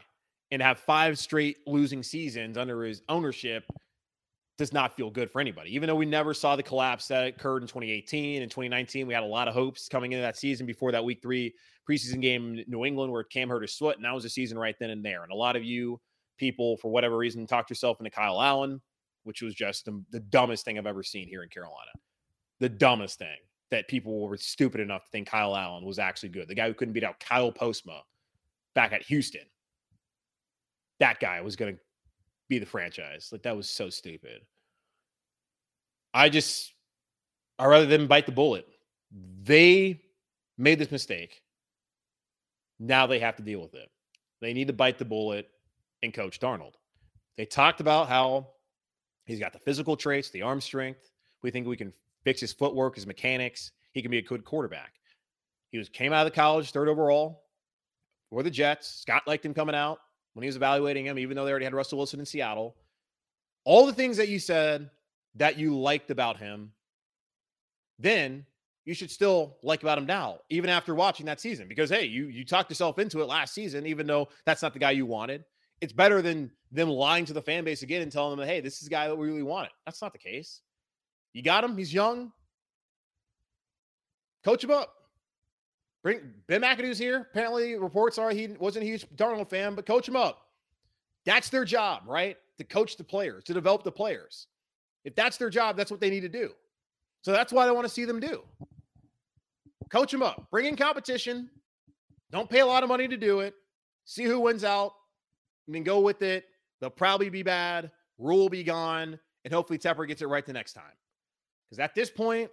and 0.51 0.61
have 0.61 0.79
five 0.79 1.19
straight 1.19 1.59
losing 1.67 2.03
seasons 2.03 2.59
under 2.59 2.85
his 2.85 3.03
ownership 3.09 3.65
does 4.59 4.73
not 4.73 4.95
feel 4.95 5.11
good 5.11 5.31
for 5.31 5.41
anybody. 5.41 5.75
Even 5.75 5.87
though 5.87 5.97
we 5.97 6.07
never 6.07 6.35
saw 6.35 6.57
the 6.57 6.63
collapse 6.63 7.09
that 7.09 7.27
occurred 7.27 7.63
in 7.63 7.69
2018 7.69 8.43
and 8.43 8.51
2019, 8.51 9.07
we 9.07 9.15
had 9.15 9.23
a 9.23 9.27
lot 9.27 9.49
of 9.49 9.55
hopes 9.55 9.89
coming 9.89 10.13
into 10.13 10.23
that 10.23 10.37
season 10.37 10.67
before 10.67 10.93
that 10.93 11.05
week 11.05 11.21
three 11.23 11.55
preseason 11.89 12.21
game 12.21 12.59
in 12.59 12.65
New 12.69 12.85
England 12.85 13.11
where 13.11 13.25
Cam 13.25 13.49
hurt 13.49 13.63
his 13.63 13.75
foot, 13.75 13.97
and 13.97 14.05
that 14.05 14.15
was 14.15 14.25
a 14.25 14.31
season 14.31 14.59
right 14.59 14.77
then 14.79 14.91
and 14.91 15.05
there. 15.05 15.23
And 15.23 15.33
a 15.33 15.37
lot 15.37 15.57
of 15.57 15.65
you 15.65 16.01
people, 16.39 16.77
for 16.77 16.91
whatever 16.91 17.17
reason, 17.17 17.47
talked 17.47 17.71
yourself 17.71 17.99
into 17.99 18.11
Kyle 18.11 18.41
Allen, 18.41 18.81
which 19.25 19.43
was 19.43 19.55
just 19.55 19.87
the, 19.87 20.03
the 20.11 20.21
dumbest 20.21 20.65
thing 20.65 20.79
I've 20.79 20.87
ever 20.87 21.03
seen 21.03 21.29
here 21.29 21.43
in 21.43 21.49
Carolina. 21.49 21.91
The 22.61 22.69
dumbest 22.69 23.19
thing 23.19 23.37
that 23.71 23.89
people 23.89 24.29
were 24.29 24.37
stupid 24.37 24.81
enough 24.81 25.05
to 25.05 25.11
think 25.11 25.29
Kyle 25.29 25.57
Allen 25.57 25.85
was 25.85 25.99
actually 25.99 26.29
good. 26.29 26.47
The 26.47 26.55
guy 26.55 26.69
who 26.69 26.75
couldn't 26.75 26.93
beat 26.93 27.05
out 27.05 27.19
Kyle 27.21 27.51
Postma 27.51 28.01
back 28.75 28.93
at 28.93 29.03
Houston. 29.05 29.43
That 31.01 31.21
guy 31.21 31.41
was 31.41 31.57
going 31.57 31.75
to 31.75 31.81
be 32.53 32.59
the 32.59 32.67
franchise. 32.67 33.31
Like 33.33 33.43
that 33.43 33.57
was 33.57 33.69
so 33.69 33.89
stupid. 33.89 34.43
I 36.13 36.29
just, 36.29 36.75
I 37.59 37.65
rather 37.65 37.87
than 37.87 38.07
bite 38.07 38.27
the 38.27 38.33
bullet. 38.33 38.67
They 39.43 40.03
made 40.59 40.79
this 40.79 40.91
mistake. 40.91 41.43
Now 42.79 43.07
they 43.07 43.21
have 43.21 43.37
to 43.37 43.43
deal 43.43 43.61
with 43.63 43.75
it. 43.75 43.89
They 44.43 44.53
need 44.53 44.67
to 44.67 44.75
bite 44.75 44.99
the 44.99 45.05
bullet 45.07 45.49
and 46.03 46.13
coach 46.13 46.41
Darnold. 46.41 46.75
They 47.39 47.47
talked 47.47 47.81
about 47.81 48.09
how 48.09 48.49
he's 49.25 49.39
got 49.39 49.55
the 49.55 49.59
physical 49.59 49.97
traits, 49.97 50.29
the 50.29 50.43
arm 50.43 50.61
strength. 50.61 51.11
We 51.43 51.51
think 51.51 51.67
we 51.67 51.77
can 51.77 51.93
fix 52.23 52.41
his 52.41 52.53
footwork, 52.53 52.97
his 52.97 53.07
mechanics. 53.07 53.73
He 53.93 54.03
can 54.03 54.11
be 54.11 54.19
a 54.19 54.23
good 54.23 54.45
quarterback. 54.45 54.93
He 55.71 55.79
was 55.79 55.89
came 55.89 56.13
out 56.13 56.27
of 56.27 56.33
the 56.33 56.37
college 56.37 56.71
third 56.71 56.89
overall 56.89 57.45
for 58.29 58.43
the 58.43 58.51
Jets. 58.51 59.01
Scott 59.01 59.23
liked 59.27 59.47
him 59.47 59.55
coming 59.55 59.75
out 59.75 60.01
when 60.35 60.43
he 60.43 60.49
was 60.49 60.57
evaluating 60.57 61.07
him, 61.07 61.19
even 61.19 61.37
though 61.37 61.45
they 61.45 61.51
already 61.51 61.65
had 61.65 61.75
Russell 61.75 61.99
Wilson 61.99 62.21
in 62.21 62.27
Seattle. 62.27 62.77
All 63.65 63.87
the 63.87 63.93
things 63.93 64.17
that 64.17 64.29
you 64.29 64.39
said 64.39 64.91
that 65.37 65.59
you 65.59 65.79
liked 65.79 66.11
about 66.11 66.37
him, 66.39 66.73
then 67.99 68.45
you 68.85 68.95
should 68.95 69.11
still 69.11 69.57
like 69.63 69.83
about 69.83 69.99
him 69.99 70.07
now, 70.07 70.39
even 70.51 70.69
after 70.69 70.95
watching 70.95 71.27
that 71.27 71.41
season. 71.41 71.69
Because 71.69 71.91
hey, 71.91 72.05
you 72.05 72.27
you 72.27 72.45
talked 72.45 72.71
yourself 72.71 72.99
into 72.99 73.21
it 73.21 73.27
last 73.27 73.55
season, 73.55 73.87
even 73.87 74.07
though 74.07 74.29
that's 74.45 74.63
not 74.63 74.73
the 74.73 74.79
guy 74.79 74.91
you 74.91 75.07
wanted. 75.07 75.45
It's 75.81 75.93
better 75.93 76.23
than 76.23 76.51
them 76.71 76.89
lying 76.89 77.25
to 77.27 77.33
the 77.33 77.43
fan 77.43 77.65
base 77.65 77.83
again 77.83 78.03
and 78.03 78.11
telling 78.11 78.37
them, 78.37 78.47
hey, 78.47 78.61
this 78.61 78.75
is 78.75 78.85
the 78.85 78.91
guy 78.91 79.09
that 79.09 79.17
we 79.17 79.27
really 79.27 79.43
wanted. 79.43 79.73
That's 79.85 80.01
not 80.01 80.13
the 80.13 80.19
case. 80.19 80.61
You 81.33 81.43
got 81.43 81.65
him. 81.65 81.77
He's 81.77 81.93
young. 81.93 82.33
Coach 84.45 84.65
him 84.65 84.71
up. 84.71 84.95
Bring 86.03 86.21
Ben 86.49 86.63
McAdoo's 86.63 86.99
here. 86.99 87.29
Apparently, 87.31 87.77
reports 87.77 88.19
are 88.19 88.31
he 88.31 88.49
wasn't 88.59 88.85
a 88.85 88.87
huge 88.87 89.07
Darnold 89.17 89.49
fan, 89.49 89.75
but 89.75 89.87
coach 89.87 90.09
him 90.09 90.17
up. 90.17 90.47
That's 91.25 91.49
their 91.49 91.65
job, 91.65 92.03
right? 92.07 92.37
To 92.59 92.65
coach 92.65 92.97
the 92.97 93.05
players, 93.05 93.45
to 93.45 93.55
develop 93.55 93.85
the 93.85 93.93
players. 93.93 94.49
If 95.05 95.15
that's 95.15 95.37
their 95.37 95.51
job, 95.51 95.77
that's 95.77 95.91
what 95.91 96.01
they 96.01 96.11
need 96.11 96.21
to 96.21 96.29
do. 96.29 96.51
So 97.23 97.31
that's 97.31 97.53
what 97.53 97.69
I 97.69 97.73
want 97.73 97.87
to 97.87 97.93
see 97.93 98.05
them 98.05 98.19
do. 98.19 98.43
Coach 99.91 100.11
them 100.11 100.23
up, 100.23 100.49
bring 100.51 100.67
in 100.67 100.77
competition. 100.77 101.51
Don't 102.31 102.49
pay 102.49 102.61
a 102.61 102.67
lot 102.67 102.83
of 102.83 102.89
money 102.89 103.07
to 103.07 103.17
do 103.17 103.41
it. 103.41 103.55
See 104.05 104.25
who 104.25 104.41
wins 104.41 104.65
out, 104.65 104.95
and 105.67 105.77
then 105.77 105.85
go 105.85 106.01
with 106.01 106.23
it. 106.23 106.47
They'll 106.81 106.91
probably 106.91 107.29
be 107.29 107.43
bad. 107.43 107.93
Rhule 108.19 108.39
will 108.39 108.49
be 108.49 108.65
gone, 108.65 109.19
and 109.45 109.55
hopefully 109.55 109.79
Tepper 109.79 110.09
gets 110.09 110.23
it 110.23 110.27
right 110.27 110.45
the 110.45 110.53
next 110.53 110.73
time. 110.73 110.85
Because 111.69 111.79
at 111.79 111.95
this 111.95 112.11
point, 112.11 112.51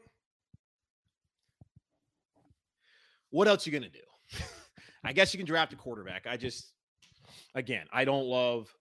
what 3.31 3.47
else 3.47 3.65
you 3.65 3.73
gonna 3.73 3.89
do? 3.89 4.39
I 5.03 5.13
guess 5.13 5.33
you 5.33 5.37
can 5.37 5.47
draft 5.47 5.73
a 5.73 5.75
quarterback. 5.75 6.27
I 6.27 6.37
just, 6.37 6.73
again, 7.55 7.85
I 7.91 8.05
don't 8.05 8.25
love. 8.25 8.73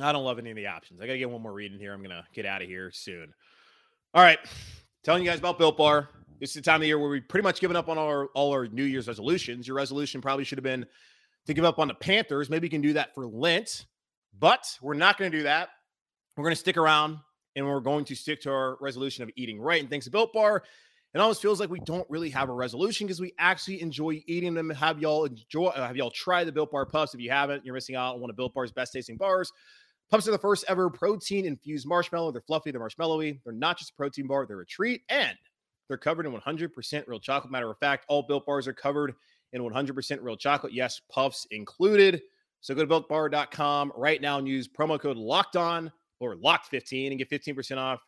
I 0.00 0.12
don't 0.12 0.24
love 0.24 0.38
any 0.38 0.50
of 0.50 0.56
the 0.56 0.66
options. 0.66 1.00
I 1.00 1.06
gotta 1.06 1.18
get 1.18 1.30
one 1.30 1.42
more 1.42 1.52
reading 1.52 1.78
here. 1.78 1.92
I'm 1.92 2.02
gonna 2.02 2.24
get 2.34 2.46
out 2.46 2.62
of 2.62 2.68
here 2.68 2.90
soon. 2.92 3.32
All 4.14 4.22
right, 4.22 4.38
telling 5.04 5.22
you 5.22 5.28
guys 5.28 5.38
about 5.38 5.58
Built 5.58 5.76
Bar. 5.76 6.08
This 6.38 6.50
is 6.50 6.56
the 6.56 6.62
time 6.62 6.82
of 6.82 6.86
year 6.86 6.98
where 6.98 7.08
we 7.08 7.20
pretty 7.20 7.44
much 7.44 7.60
given 7.60 7.76
up 7.76 7.88
on 7.88 7.96
all 7.96 8.08
our 8.08 8.26
all 8.34 8.52
our 8.52 8.66
New 8.66 8.84
Year's 8.84 9.08
resolutions. 9.08 9.66
Your 9.66 9.76
resolution 9.76 10.20
probably 10.20 10.44
should 10.44 10.58
have 10.58 10.64
been 10.64 10.86
to 11.46 11.54
give 11.54 11.64
up 11.64 11.78
on 11.78 11.88
the 11.88 11.94
Panthers. 11.94 12.50
Maybe 12.50 12.66
you 12.66 12.70
can 12.70 12.80
do 12.80 12.92
that 12.94 13.14
for 13.14 13.26
Lent, 13.26 13.86
but 14.38 14.76
we're 14.82 14.94
not 14.94 15.18
going 15.18 15.30
to 15.30 15.36
do 15.36 15.44
that. 15.44 15.70
We're 16.36 16.44
going 16.44 16.54
to 16.54 16.60
stick 16.60 16.76
around 16.76 17.18
and 17.54 17.66
we're 17.66 17.80
going 17.80 18.04
to 18.06 18.14
stick 18.14 18.42
to 18.42 18.50
our 18.50 18.76
resolution 18.80 19.22
of 19.22 19.30
eating 19.36 19.60
right. 19.60 19.80
And 19.80 19.88
thanks 19.88 20.04
to 20.04 20.10
Built 20.10 20.32
Bar, 20.32 20.62
it 21.16 21.20
almost 21.20 21.40
feels 21.40 21.60
like 21.60 21.70
we 21.70 21.80
don't 21.80 22.08
really 22.10 22.28
have 22.28 22.50
a 22.50 22.52
resolution 22.52 23.06
because 23.06 23.22
we 23.22 23.32
actually 23.38 23.80
enjoy 23.80 24.22
eating 24.26 24.52
them. 24.52 24.68
Have 24.68 25.00
y'all 25.00 25.24
enjoy? 25.24 25.68
Uh, 25.68 25.86
have 25.86 25.96
y'all 25.96 26.10
tried 26.10 26.44
the 26.44 26.52
Built 26.52 26.70
Bar 26.70 26.84
Puffs? 26.84 27.14
If 27.14 27.20
you 27.20 27.30
haven't, 27.30 27.64
you're 27.64 27.74
missing 27.74 27.96
out 27.96 28.16
on 28.16 28.20
one 28.20 28.28
of 28.28 28.36
Built 28.36 28.52
Bar's 28.52 28.70
best 28.70 28.92
tasting 28.92 29.16
bars. 29.16 29.50
Puffs 30.10 30.28
are 30.28 30.32
the 30.32 30.38
first 30.38 30.66
ever 30.68 30.90
protein 30.90 31.46
infused 31.46 31.86
marshmallow. 31.86 32.32
They're 32.32 32.42
fluffy, 32.42 32.70
they're 32.70 32.82
marshmallowy. 32.82 33.40
They're 33.44 33.54
not 33.54 33.78
just 33.78 33.92
a 33.92 33.94
protein 33.94 34.26
bar, 34.26 34.44
they're 34.46 34.60
a 34.60 34.66
treat, 34.66 35.02
and 35.08 35.36
they're 35.88 35.96
covered 35.96 36.26
in 36.26 36.32
100% 36.32 37.04
real 37.06 37.18
chocolate. 37.18 37.50
Matter 37.50 37.70
of 37.70 37.78
fact, 37.78 38.04
all 38.08 38.22
Built 38.22 38.44
Bars 38.44 38.68
are 38.68 38.74
covered 38.74 39.14
in 39.54 39.62
100% 39.62 40.18
real 40.20 40.36
chocolate. 40.36 40.74
Yes, 40.74 41.00
puffs 41.10 41.46
included. 41.50 42.20
So 42.60 42.74
go 42.74 42.84
to 42.84 43.00
builtbar.com 43.00 43.92
right 43.96 44.20
now 44.20 44.36
and 44.36 44.46
use 44.46 44.68
promo 44.68 45.00
code 45.00 45.16
locked 45.16 45.56
on 45.56 45.90
or 46.20 46.36
locked15 46.36 47.08
and 47.08 47.18
get 47.18 47.30
15% 47.30 47.78
off 47.78 48.00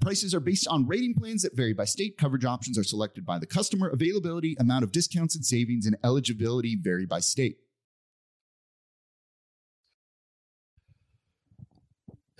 Prices 0.00 0.34
are 0.34 0.40
based 0.40 0.66
on 0.68 0.86
rating 0.86 1.14
plans 1.14 1.42
that 1.42 1.56
vary 1.56 1.72
by 1.72 1.84
state. 1.84 2.18
Coverage 2.18 2.44
options 2.44 2.78
are 2.78 2.84
selected 2.84 3.24
by 3.24 3.38
the 3.38 3.46
customer. 3.46 3.88
Availability, 3.88 4.56
amount 4.58 4.84
of 4.84 4.92
discounts 4.92 5.36
and 5.36 5.44
savings, 5.44 5.86
and 5.86 5.96
eligibility 6.04 6.76
vary 6.76 7.06
by 7.06 7.20
state. 7.20 7.58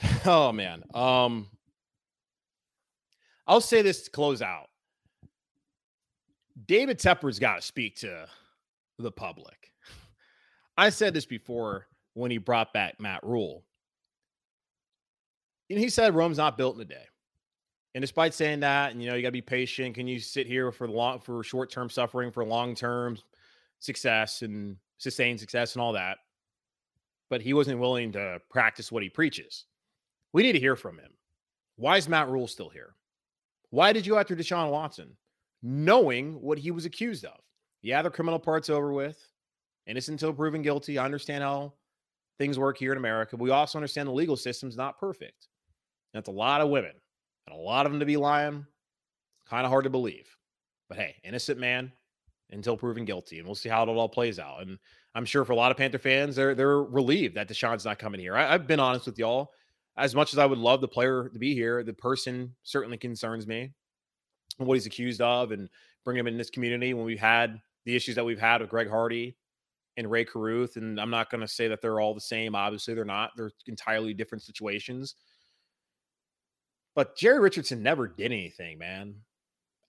Oh 0.26 0.52
man. 0.52 0.82
Um 0.94 1.48
I'll 3.46 3.60
say 3.60 3.82
this 3.82 4.02
to 4.02 4.10
close 4.10 4.40
out. 4.40 4.70
David 6.66 6.98
Tepper's 6.98 7.38
got 7.38 7.56
to 7.56 7.62
speak 7.62 7.96
to 7.96 8.26
the 8.98 9.10
public. 9.10 9.72
I 10.78 10.88
said 10.90 11.12
this 11.12 11.26
before 11.26 11.86
when 12.14 12.30
he 12.30 12.38
brought 12.38 12.72
back 12.72 12.98
Matt 13.00 13.22
Rhule. 13.22 13.64
And 15.68 15.78
he 15.78 15.88
said 15.90 16.14
Rome's 16.14 16.38
not 16.38 16.56
built 16.56 16.76
in 16.76 16.82
a 16.82 16.86
day. 16.86 17.04
And 17.94 18.02
despite 18.02 18.34
saying 18.34 18.60
that, 18.60 18.92
and 18.92 19.00
you 19.00 19.08
know, 19.08 19.14
you 19.14 19.22
got 19.22 19.28
to 19.28 19.32
be 19.32 19.40
patient. 19.40 19.94
Can 19.94 20.08
you 20.08 20.18
sit 20.18 20.46
here 20.46 20.72
for 20.72 20.86
the 20.86 20.92
long 20.92 21.20
for 21.20 21.42
short 21.44 21.70
term 21.70 21.88
suffering 21.88 22.32
for 22.32 22.44
long 22.44 22.74
term 22.74 23.16
success 23.78 24.42
and 24.42 24.76
sustained 24.98 25.38
success 25.38 25.74
and 25.74 25.82
all 25.82 25.92
that? 25.92 26.18
But 27.30 27.40
he 27.40 27.54
wasn't 27.54 27.78
willing 27.80 28.12
to 28.12 28.40
practice 28.50 28.90
what 28.90 29.04
he 29.04 29.08
preaches. 29.08 29.66
We 30.32 30.42
need 30.42 30.52
to 30.52 30.60
hear 30.60 30.74
from 30.74 30.98
him. 30.98 31.12
Why 31.76 31.96
is 31.96 32.08
Matt 32.08 32.28
Rhule 32.28 32.48
still 32.48 32.68
here? 32.68 32.94
Why 33.70 33.92
did 33.92 34.06
you 34.06 34.14
go 34.14 34.18
after 34.18 34.36
Deshaun 34.36 34.70
Watson, 34.70 35.16
knowing 35.62 36.40
what 36.40 36.58
he 36.58 36.72
was 36.72 36.84
accused 36.84 37.24
of? 37.24 37.38
Yeah, 37.82 38.02
the 38.02 38.10
criminal 38.10 38.38
part's 38.38 38.70
over 38.70 38.92
with. 38.92 39.18
Innocent 39.86 40.14
until 40.20 40.32
proven 40.32 40.62
guilty. 40.62 40.98
I 40.98 41.04
understand 41.04 41.44
how 41.44 41.74
things 42.38 42.58
work 42.58 42.78
here 42.78 42.92
in 42.92 42.98
America. 42.98 43.36
We 43.36 43.50
also 43.50 43.78
understand 43.78 44.08
the 44.08 44.12
legal 44.12 44.36
system's 44.36 44.76
not 44.76 44.98
perfect. 44.98 45.48
That's 46.12 46.28
a 46.28 46.32
lot 46.32 46.60
of 46.60 46.70
women 46.70 46.92
and 47.46 47.56
a 47.56 47.60
lot 47.60 47.86
of 47.86 47.92
them 47.92 48.00
to 48.00 48.06
be 48.06 48.16
lying. 48.16 48.66
Kind 49.48 49.64
of 49.64 49.70
hard 49.70 49.84
to 49.84 49.90
believe. 49.90 50.34
But 50.88 50.98
hey, 50.98 51.16
innocent 51.24 51.60
man 51.60 51.92
until 52.50 52.76
proven 52.76 53.04
guilty. 53.04 53.38
And 53.38 53.46
we'll 53.46 53.54
see 53.54 53.68
how 53.68 53.82
it 53.82 53.88
all 53.88 54.08
plays 54.08 54.38
out. 54.38 54.62
And 54.62 54.78
I'm 55.14 55.24
sure 55.24 55.44
for 55.44 55.52
a 55.52 55.56
lot 55.56 55.70
of 55.70 55.76
Panther 55.76 55.98
fans, 55.98 56.36
they're 56.36 56.54
they're 56.54 56.82
relieved 56.82 57.36
that 57.36 57.48
Deshaun's 57.48 57.84
not 57.84 57.98
coming 57.98 58.20
here. 58.20 58.36
I, 58.36 58.52
have 58.52 58.66
been 58.66 58.80
honest 58.80 59.06
with 59.06 59.18
y'all. 59.18 59.50
As 59.96 60.14
much 60.14 60.32
as 60.32 60.38
I 60.38 60.46
would 60.46 60.58
love 60.58 60.80
the 60.80 60.88
player 60.88 61.28
to 61.28 61.38
be 61.38 61.54
here, 61.54 61.84
the 61.84 61.92
person 61.92 62.54
certainly 62.64 62.96
concerns 62.96 63.46
me 63.46 63.72
and 64.58 64.66
what 64.66 64.74
he's 64.74 64.86
accused 64.86 65.20
of 65.20 65.52
and 65.52 65.68
bring 66.04 66.16
him 66.16 66.26
in 66.26 66.36
this 66.36 66.50
community 66.50 66.94
when 66.94 67.04
we've 67.04 67.20
had 67.20 67.60
the 67.84 67.94
issues 67.94 68.16
that 68.16 68.24
we've 68.24 68.40
had 68.40 68.60
with 68.60 68.70
Greg 68.70 68.90
Hardy 68.90 69.36
and 69.96 70.10
Rae 70.10 70.24
Carruth. 70.24 70.76
And 70.76 71.00
I'm 71.00 71.10
not 71.10 71.30
going 71.30 71.42
to 71.42 71.48
say 71.48 71.68
that 71.68 71.80
they're 71.80 72.00
all 72.00 72.12
the 72.12 72.20
same. 72.20 72.56
Obviously, 72.56 72.94
they're 72.94 73.04
not. 73.04 73.30
They're 73.36 73.52
entirely 73.66 74.14
different 74.14 74.42
situations. 74.42 75.14
But 76.94 77.16
Jerry 77.16 77.40
Richardson 77.40 77.82
never 77.82 78.06
did 78.06 78.26
anything, 78.26 78.78
man, 78.78 79.16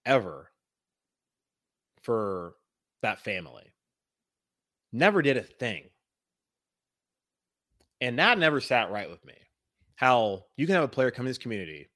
ever 0.05 0.51
for 2.01 2.55
that 3.01 3.19
family. 3.19 3.73
Never 4.91 5.21
did 5.21 5.37
a 5.37 5.43
thing. 5.43 5.89
And 8.01 8.19
that 8.19 8.39
never 8.39 8.59
sat 8.59 8.91
right 8.91 9.09
with 9.09 9.23
me. 9.25 9.35
How 9.95 10.45
you 10.57 10.65
can 10.65 10.75
have 10.75 10.83
a 10.83 10.89
player 10.89 11.11
come 11.11 11.25
in 11.25 11.29
this 11.29 11.37
community, 11.37 11.87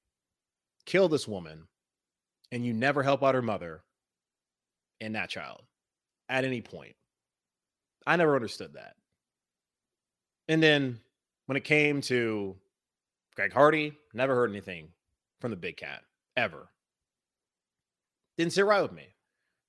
kill 0.85 1.09
this 1.09 1.27
woman, 1.27 1.67
and 2.51 2.65
you 2.65 2.73
never 2.73 3.03
help 3.03 3.23
out 3.23 3.35
her 3.35 3.41
mother 3.41 3.81
and 5.01 5.15
that 5.15 5.29
child 5.29 5.61
at 6.29 6.45
any 6.45 6.61
point. 6.61 6.95
I 8.07 8.15
never 8.15 8.35
understood 8.35 8.73
that. 8.73 8.95
And 10.47 10.63
then 10.63 10.99
when 11.47 11.57
it 11.57 11.63
came 11.63 12.01
to 12.01 12.55
Greg 13.35 13.53
Hardy, 13.53 13.97
never 14.13 14.35
heard 14.35 14.49
anything 14.49 14.89
from 15.39 15.51
the 15.51 15.57
big 15.57 15.77
cat 15.77 16.01
ever. 16.35 16.69
Didn't 18.37 18.53
sit 18.53 18.65
right 18.65 18.81
with 18.81 18.93
me. 18.93 19.07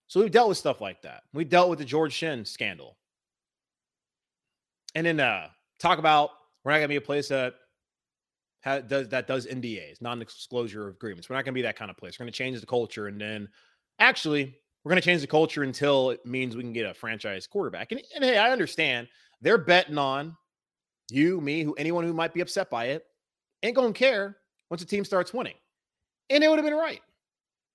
So 0.06 0.20
we've 0.20 0.30
dealt 0.30 0.48
with 0.48 0.58
stuff 0.58 0.80
like 0.80 1.02
that. 1.02 1.22
We 1.32 1.44
dealt 1.44 1.70
with 1.70 1.78
the 1.78 1.84
George 1.84 2.12
Shinn 2.12 2.44
scandal. 2.44 2.96
And 4.94 5.06
then 5.06 5.20
uh 5.20 5.48
talk 5.78 5.98
about 5.98 6.30
we're 6.64 6.72
not 6.72 6.78
gonna 6.78 6.88
be 6.88 6.96
a 6.96 7.00
place 7.00 7.28
that 7.28 7.54
ha- 8.64 8.80
does 8.80 9.08
that 9.08 9.26
does 9.26 9.46
NDAs, 9.46 10.02
non-disclosure 10.02 10.88
agreements. 10.88 11.28
We're 11.28 11.36
not 11.36 11.44
gonna 11.44 11.54
be 11.54 11.62
that 11.62 11.76
kind 11.76 11.90
of 11.90 11.96
place. 11.96 12.18
We're 12.18 12.24
gonna 12.24 12.32
change 12.32 12.60
the 12.60 12.66
culture, 12.66 13.06
and 13.06 13.20
then 13.20 13.48
actually 13.98 14.56
we're 14.82 14.90
gonna 14.90 15.00
change 15.00 15.20
the 15.20 15.26
culture 15.26 15.62
until 15.62 16.10
it 16.10 16.24
means 16.26 16.56
we 16.56 16.62
can 16.62 16.72
get 16.72 16.86
a 16.86 16.94
franchise 16.94 17.46
quarterback. 17.46 17.92
And, 17.92 18.02
and 18.14 18.24
hey, 18.24 18.38
I 18.38 18.50
understand 18.50 19.08
they're 19.40 19.58
betting 19.58 19.98
on 19.98 20.36
you, 21.10 21.40
me, 21.40 21.62
who 21.62 21.74
anyone 21.74 22.04
who 22.04 22.12
might 22.12 22.34
be 22.34 22.40
upset 22.40 22.70
by 22.70 22.86
it 22.86 23.04
ain't 23.62 23.76
gonna 23.76 23.92
care 23.92 24.36
once 24.70 24.82
a 24.82 24.86
team 24.86 25.04
starts 25.04 25.34
winning. 25.34 25.56
And 26.30 26.42
they 26.42 26.48
would 26.48 26.58
have 26.58 26.64
been 26.64 26.74
right. 26.74 27.00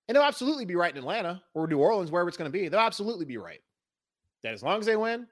And 0.07 0.15
they'll 0.15 0.23
absolutely 0.23 0.65
be 0.65 0.75
right 0.75 0.91
in 0.91 0.97
Atlanta 0.97 1.41
or 1.53 1.67
New 1.67 1.79
Orleans, 1.79 2.11
wherever 2.11 2.29
it's 2.29 2.37
going 2.37 2.51
to 2.51 2.57
be. 2.57 2.67
They'll 2.67 2.79
absolutely 2.79 3.25
be 3.25 3.37
right. 3.37 3.61
That 4.43 4.53
as 4.53 4.63
long 4.63 4.79
as 4.79 4.85
they 4.85 4.95
win, 4.95 5.27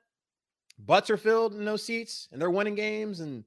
butts 0.79 1.09
are 1.09 1.17
filled 1.17 1.53
in 1.53 1.63
those 1.63 1.83
seats 1.83 2.27
and 2.31 2.41
they're 2.41 2.51
winning 2.51 2.75
games 2.75 3.19
and 3.19 3.43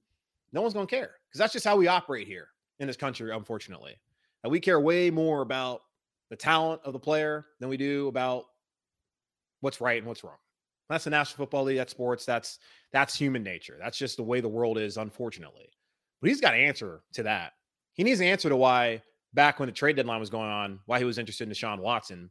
no 0.53 0.63
one's 0.63 0.75
going 0.75 0.87
to 0.87 0.95
care 0.95 1.11
because 1.29 1.39
that's 1.39 1.53
just 1.53 1.67
how 1.67 1.77
we 1.77 1.89
operate 1.89 2.27
here 2.27 2.49
in 2.79 2.87
this 2.87 2.97
country, 2.97 3.35
unfortunately. 3.35 3.97
And 4.45 4.51
we 4.51 4.61
care 4.61 4.81
way 4.81 5.11
more 5.11 5.43
about 5.43 5.83
the 6.31 6.37
talent 6.37 6.81
of 6.85 6.93
the 6.93 6.99
player 6.99 7.47
than 7.61 7.69
we 7.69 7.77
do 7.77 8.09
about 8.09 8.45
what's 9.61 9.81
right 9.81 9.99
and 9.99 10.07
what's 10.07 10.23
wrong. 10.23 10.37
That's 10.89 11.05
the 11.05 11.11
National 11.11 11.39
Football 11.39 11.65
League. 11.65 11.79
That's 11.79 11.91
sports. 11.91 12.25
That's 12.25 12.61
that's 12.93 13.17
human 13.19 13.43
nature. 13.43 13.77
That's 13.81 13.99
just 13.99 14.17
the 14.17 14.23
way 14.23 14.41
the 14.41 14.49
world 14.49 14.79
is, 14.79 14.97
unfortunately. 14.97 15.69
But 16.21 16.29
he's 16.29 16.41
got 16.41 16.53
to 16.53 16.57
answer 16.57 17.03
to 17.15 17.25
that 17.25 17.55
he 17.97 18.05
needs 18.05 18.21
an 18.21 18.27
answer 18.27 18.49
to 18.49 18.57
why 18.57 19.03
back 19.35 19.59
when 19.59 19.67
the 19.67 19.73
trade 19.73 19.97
deadline 19.97 20.21
was 20.21 20.31
going 20.31 20.49
on, 20.49 20.79
why 20.87 20.99
he 20.99 21.05
was 21.05 21.19
interested 21.19 21.49
in 21.49 21.55
Deshaun 21.55 21.81
Watson 21.81 22.31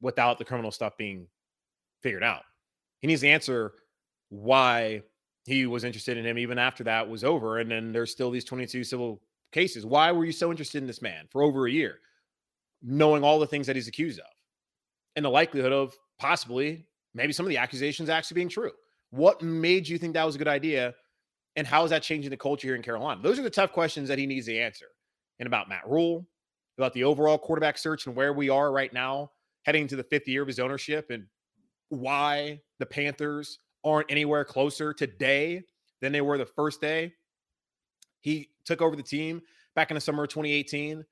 without 0.00 0.38
the 0.38 0.44
criminal 0.44 0.70
stuff 0.70 0.96
being 0.96 1.26
figured 2.02 2.22
out. 2.22 2.42
He 3.00 3.08
needs 3.08 3.20
to 3.20 3.28
answer 3.28 3.72
why 4.30 5.02
he 5.44 5.66
was 5.66 5.84
interested 5.84 6.16
in 6.16 6.24
him 6.24 6.38
even 6.38 6.58
after 6.58 6.84
that 6.84 7.08
was 7.08 7.24
over. 7.24 7.58
And 7.58 7.70
then 7.70 7.92
there's 7.92 8.10
still 8.10 8.30
these 8.30 8.44
22 8.44 8.84
civil 8.84 9.20
cases. 9.52 9.84
Why 9.84 10.10
were 10.12 10.24
you 10.24 10.32
so 10.32 10.50
interested 10.50 10.78
in 10.78 10.86
this 10.86 11.02
man 11.02 11.26
for 11.30 11.42
over 11.42 11.66
a 11.66 11.70
year, 11.70 11.98
knowing 12.82 13.22
all 13.22 13.38
the 13.38 13.46
things 13.46 13.66
that 13.66 13.76
he's 13.76 13.88
accused 13.88 14.20
of? 14.20 14.26
And 15.16 15.24
the 15.24 15.30
likelihood 15.30 15.72
of 15.72 15.94
possibly 16.18 16.86
maybe 17.14 17.32
some 17.32 17.46
of 17.46 17.50
the 17.50 17.58
accusations 17.58 18.08
actually 18.08 18.36
being 18.36 18.48
true. 18.48 18.72
What 19.10 19.42
made 19.42 19.88
you 19.88 19.98
think 19.98 20.14
that 20.14 20.24
was 20.24 20.34
a 20.34 20.38
good 20.38 20.48
idea 20.48 20.94
and 21.56 21.66
how 21.66 21.84
is 21.84 21.90
that 21.90 22.02
changing 22.02 22.30
the 22.30 22.36
culture 22.36 22.68
here 22.68 22.76
in 22.76 22.82
Carolina? 22.82 23.20
Those 23.22 23.38
are 23.38 23.42
the 23.42 23.50
tough 23.50 23.72
questions 23.72 24.08
that 24.08 24.18
he 24.18 24.26
needs 24.26 24.46
to 24.46 24.58
answer. 24.58 24.86
And 25.38 25.46
about 25.46 25.68
Matt 25.68 25.88
Rhule, 25.88 26.26
about 26.78 26.92
the 26.92 27.04
overall 27.04 27.38
quarterback 27.38 27.78
search 27.78 28.06
and 28.06 28.16
where 28.16 28.32
we 28.32 28.48
are 28.48 28.72
right 28.72 28.92
now, 28.92 29.30
heading 29.62 29.82
into 29.82 29.96
the 29.96 30.04
fifth 30.04 30.28
year 30.28 30.42
of 30.42 30.48
his 30.48 30.58
ownership, 30.58 31.10
and 31.10 31.26
why 31.88 32.60
the 32.78 32.86
Panthers 32.86 33.58
aren't 33.84 34.10
anywhere 34.10 34.44
closer 34.44 34.92
today 34.92 35.62
than 36.00 36.12
they 36.12 36.20
were 36.20 36.38
the 36.38 36.46
first 36.46 36.80
day 36.80 37.12
he 38.24 38.48
took 38.64 38.80
over 38.80 38.96
the 38.96 39.02
team 39.02 39.42
back 39.76 39.90
in 39.90 39.94
the 39.94 40.00
summer 40.00 40.24
of 40.24 40.30
2018 40.30 41.04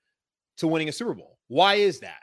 to 0.56 0.66
winning 0.66 0.88
a 0.88 0.92
Super 0.92 1.12
Bowl. 1.12 1.38
Why 1.48 1.74
is 1.74 2.00
that? 2.00 2.22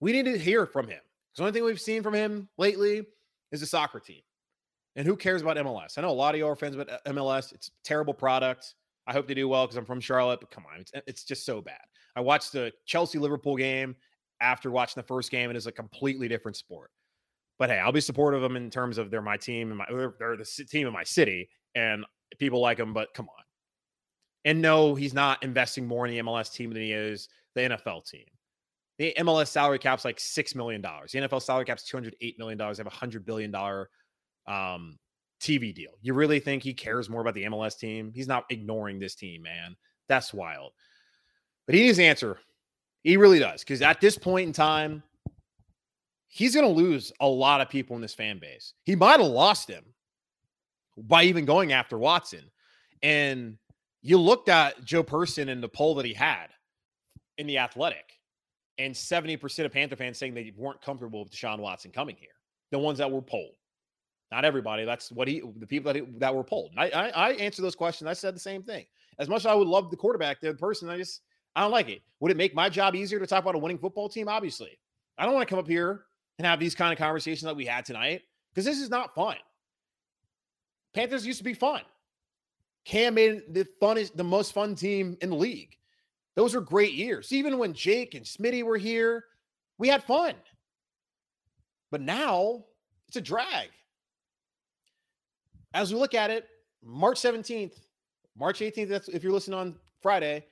We 0.00 0.12
need 0.12 0.26
to 0.26 0.38
hear 0.38 0.66
from 0.66 0.86
him. 0.86 1.00
Because 1.00 1.38
the 1.38 1.42
only 1.42 1.52
thing 1.52 1.64
we've 1.64 1.80
seen 1.80 2.02
from 2.02 2.14
him 2.14 2.48
lately 2.58 3.06
is 3.52 3.60
the 3.60 3.66
soccer 3.66 4.00
team. 4.00 4.20
And 4.96 5.06
who 5.06 5.16
cares 5.16 5.42
about 5.42 5.56
MLS? 5.56 5.98
I 5.98 6.02
know 6.02 6.10
a 6.10 6.12
lot 6.12 6.34
of 6.34 6.38
you 6.38 6.46
are 6.46 6.54
fans 6.54 6.76
about 6.76 6.90
uh, 6.90 6.98
MLS. 7.08 7.52
It's 7.52 7.68
a 7.68 7.70
terrible 7.82 8.14
product. 8.14 8.74
I 9.06 9.12
hope 9.12 9.26
they 9.26 9.34
do 9.34 9.48
well 9.48 9.66
because 9.66 9.76
I'm 9.76 9.84
from 9.84 10.00
Charlotte, 10.00 10.40
but 10.40 10.50
come 10.50 10.64
on, 10.72 10.80
it's, 10.80 10.92
uh, 10.94 11.00
it's 11.06 11.24
just 11.24 11.44
so 11.44 11.60
bad. 11.60 11.80
I 12.16 12.20
watched 12.20 12.52
the 12.52 12.72
Chelsea 12.86 13.18
Liverpool 13.18 13.56
game 13.56 13.96
after 14.40 14.70
watching 14.70 15.00
the 15.00 15.06
first 15.06 15.30
game, 15.30 15.50
and 15.50 15.56
it's 15.56 15.66
a 15.66 15.72
completely 15.72 16.28
different 16.28 16.56
sport. 16.56 16.90
But 17.58 17.70
hey, 17.70 17.78
I'll 17.78 17.92
be 17.92 18.00
supportive 18.00 18.42
of 18.42 18.50
them 18.50 18.56
in 18.56 18.70
terms 18.70 18.98
of 18.98 19.10
they're 19.10 19.22
my 19.22 19.36
team 19.36 19.68
and 19.68 19.78
my 19.78 19.86
they're 19.88 20.36
the 20.36 20.64
team 20.68 20.86
in 20.86 20.92
my 20.92 21.04
city, 21.04 21.48
and 21.74 22.04
people 22.38 22.60
like 22.60 22.78
them. 22.78 22.92
But 22.92 23.14
come 23.14 23.28
on, 23.28 23.44
and 24.44 24.60
no, 24.60 24.94
he's 24.94 25.14
not 25.14 25.42
investing 25.42 25.86
more 25.86 26.06
in 26.06 26.12
the 26.12 26.22
MLS 26.22 26.52
team 26.52 26.70
than 26.70 26.82
he 26.82 26.92
is 26.92 27.28
the 27.54 27.62
NFL 27.62 28.08
team. 28.08 28.26
The 28.98 29.14
MLS 29.18 29.48
salary 29.48 29.78
cap's 29.78 30.04
like 30.04 30.20
six 30.20 30.54
million 30.54 30.80
dollars. 30.80 31.12
The 31.12 31.20
NFL 31.20 31.42
salary 31.42 31.64
cap's 31.64 31.84
two 31.84 31.96
hundred 31.96 32.16
eight 32.20 32.38
million 32.38 32.58
dollars. 32.58 32.78
They 32.78 32.82
have 32.82 32.92
a 32.92 32.96
hundred 32.96 33.24
billion 33.24 33.50
dollar 33.50 33.90
um, 34.46 34.98
TV 35.40 35.74
deal. 35.74 35.92
You 36.00 36.14
really 36.14 36.40
think 36.40 36.62
he 36.62 36.74
cares 36.74 37.08
more 37.08 37.20
about 37.20 37.34
the 37.34 37.44
MLS 37.44 37.78
team? 37.78 38.12
He's 38.14 38.28
not 38.28 38.44
ignoring 38.50 38.98
this 38.98 39.14
team, 39.14 39.42
man. 39.42 39.76
That's 40.08 40.34
wild. 40.34 40.72
But 41.66 41.74
he 41.74 41.82
needs 41.82 41.98
an 41.98 42.04
answer. 42.04 42.38
He 43.02 43.16
really 43.16 43.38
does. 43.38 43.60
Because 43.60 43.82
at 43.82 44.00
this 44.00 44.18
point 44.18 44.46
in 44.46 44.52
time, 44.52 45.02
he's 46.26 46.54
going 46.54 46.66
to 46.66 46.82
lose 46.82 47.12
a 47.20 47.28
lot 47.28 47.60
of 47.60 47.68
people 47.68 47.96
in 47.96 48.02
this 48.02 48.14
fan 48.14 48.38
base. 48.38 48.74
He 48.84 48.96
might 48.96 49.20
have 49.20 49.30
lost 49.30 49.68
him 49.68 49.84
by 50.96 51.24
even 51.24 51.44
going 51.44 51.72
after 51.72 51.98
Watson. 51.98 52.50
And 53.02 53.58
you 54.02 54.18
looked 54.18 54.48
at 54.48 54.84
Joe 54.84 55.02
Person 55.02 55.48
in 55.48 55.60
the 55.60 55.68
poll 55.68 55.94
that 55.96 56.06
he 56.06 56.14
had 56.14 56.48
in 57.38 57.46
the 57.46 57.58
athletic, 57.58 58.20
and 58.78 58.94
70% 58.94 59.64
of 59.64 59.72
Panther 59.72 59.96
fans 59.96 60.18
saying 60.18 60.34
they 60.34 60.52
weren't 60.56 60.82
comfortable 60.82 61.24
with 61.24 61.32
Deshaun 61.32 61.58
Watson 61.58 61.90
coming 61.90 62.16
here. 62.18 62.28
The 62.70 62.78
ones 62.78 62.98
that 62.98 63.10
were 63.10 63.22
polled. 63.22 63.56
Not 64.34 64.44
everybody. 64.44 64.84
That's 64.84 65.12
what 65.12 65.28
he, 65.28 65.42
the 65.58 65.66
people 65.66 65.92
that 65.92 66.00
he, 66.00 66.06
that 66.18 66.34
were 66.34 66.42
polled. 66.42 66.72
I, 66.76 66.90
I, 66.90 67.08
I 67.10 67.32
answered 67.34 67.62
those 67.62 67.76
questions. 67.76 68.08
I 68.08 68.14
said 68.14 68.34
the 68.34 68.40
same 68.40 68.64
thing. 68.64 68.84
As 69.20 69.28
much 69.28 69.42
as 69.42 69.46
I 69.46 69.54
would 69.54 69.68
love 69.68 69.92
the 69.92 69.96
quarterback, 69.96 70.40
the 70.40 70.54
person, 70.54 70.88
I 70.88 70.96
just, 70.96 71.20
I 71.54 71.60
don't 71.60 71.70
like 71.70 71.88
it. 71.88 72.02
Would 72.18 72.32
it 72.32 72.36
make 72.36 72.52
my 72.52 72.68
job 72.68 72.96
easier 72.96 73.20
to 73.20 73.28
talk 73.28 73.44
about 73.44 73.54
a 73.54 73.58
winning 73.58 73.78
football 73.78 74.08
team? 74.08 74.28
Obviously. 74.28 74.76
I 75.16 75.24
don't 75.24 75.34
want 75.34 75.46
to 75.46 75.52
come 75.52 75.60
up 75.60 75.68
here 75.68 76.06
and 76.38 76.46
have 76.46 76.58
these 76.58 76.74
kind 76.74 76.92
of 76.92 76.98
conversations 76.98 77.42
that 77.42 77.54
we 77.54 77.64
had 77.64 77.84
tonight 77.84 78.22
because 78.52 78.64
this 78.64 78.80
is 78.80 78.90
not 78.90 79.14
fun. 79.14 79.36
Panthers 80.94 81.24
used 81.24 81.38
to 81.38 81.44
be 81.44 81.54
fun. 81.54 81.82
Cam 82.84 83.14
made 83.14 83.42
the 83.54 83.68
funnest, 83.80 84.16
the 84.16 84.24
most 84.24 84.52
fun 84.52 84.74
team 84.74 85.16
in 85.20 85.30
the 85.30 85.36
league. 85.36 85.76
Those 86.34 86.56
were 86.56 86.60
great 86.60 86.94
years. 86.94 87.32
Even 87.32 87.56
when 87.56 87.72
Jake 87.72 88.16
and 88.16 88.24
Smitty 88.24 88.64
were 88.64 88.78
here, 88.78 89.26
we 89.78 89.86
had 89.86 90.02
fun. 90.02 90.34
But 91.92 92.00
now 92.00 92.64
it's 93.06 93.16
a 93.16 93.20
drag. 93.20 93.68
As 95.74 95.92
we 95.92 95.98
look 95.98 96.14
at 96.14 96.30
it, 96.30 96.46
March 96.82 97.20
17th, 97.20 97.74
March 98.38 98.60
18th, 98.60 98.88
that's 98.88 99.08
if 99.08 99.22
you're 99.22 99.32
listening 99.32 99.58
on 99.58 99.74
Friday, 100.00 100.46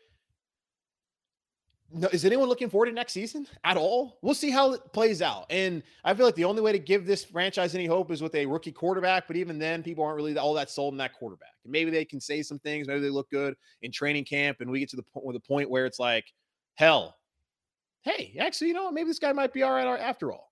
no, 1.95 2.09
is 2.09 2.25
anyone 2.25 2.49
looking 2.49 2.71
forward 2.71 2.87
to 2.87 2.93
next 2.93 3.13
season 3.13 3.47
at 3.65 3.77
all? 3.77 4.19
We'll 4.23 4.35
see 4.35 4.51
how 4.51 4.73
it 4.73 4.93
plays 4.93 5.21
out. 5.21 5.45
And 5.51 5.83
I 6.05 6.15
feel 6.15 6.25
like 6.25 6.35
the 6.35 6.45
only 6.45 6.63
way 6.63 6.73
to 6.73 6.79
give 6.79 7.07
this 7.07 7.23
franchise 7.23 7.75
any 7.75 7.85
hope 7.85 8.11
is 8.11 8.23
with 8.23 8.35
a 8.35 8.47
rookie 8.47 8.73
quarterback. 8.73 9.27
But 9.27 9.37
even 9.37 9.59
then, 9.59 9.83
people 9.83 10.03
aren't 10.03 10.17
really 10.17 10.37
all 10.39 10.55
that 10.55 10.71
sold 10.71 10.95
in 10.95 10.99
that 10.99 11.13
quarterback. 11.13 11.53
And 11.65 11.73
maybe 11.73 11.91
they 11.91 12.07
can 12.07 12.19
say 12.19 12.43
some 12.43 12.59
things. 12.61 12.89
Maybe 12.89 13.01
they 13.01 13.11
look 13.11 13.29
good 13.31 13.55
in 13.83 13.93
training 13.93 14.25
camp, 14.25 14.63
and 14.63 14.71
we 14.71 14.81
get 14.81 14.89
to 14.91 14.97
the 14.97 15.03
point, 15.03 15.27
where 15.27 15.35
the 15.35 15.41
point 15.41 15.69
where 15.69 15.85
it's 15.85 15.99
like, 15.99 16.33
hell, 16.77 17.19
hey, 18.01 18.35
actually, 18.41 18.69
you 18.69 18.75
know 18.75 18.85
what? 18.85 18.95
Maybe 18.95 19.09
this 19.09 19.19
guy 19.19 19.33
might 19.33 19.53
be 19.53 19.63
all 19.63 19.73
right 19.73 19.87
after 20.01 20.33
all. 20.33 20.51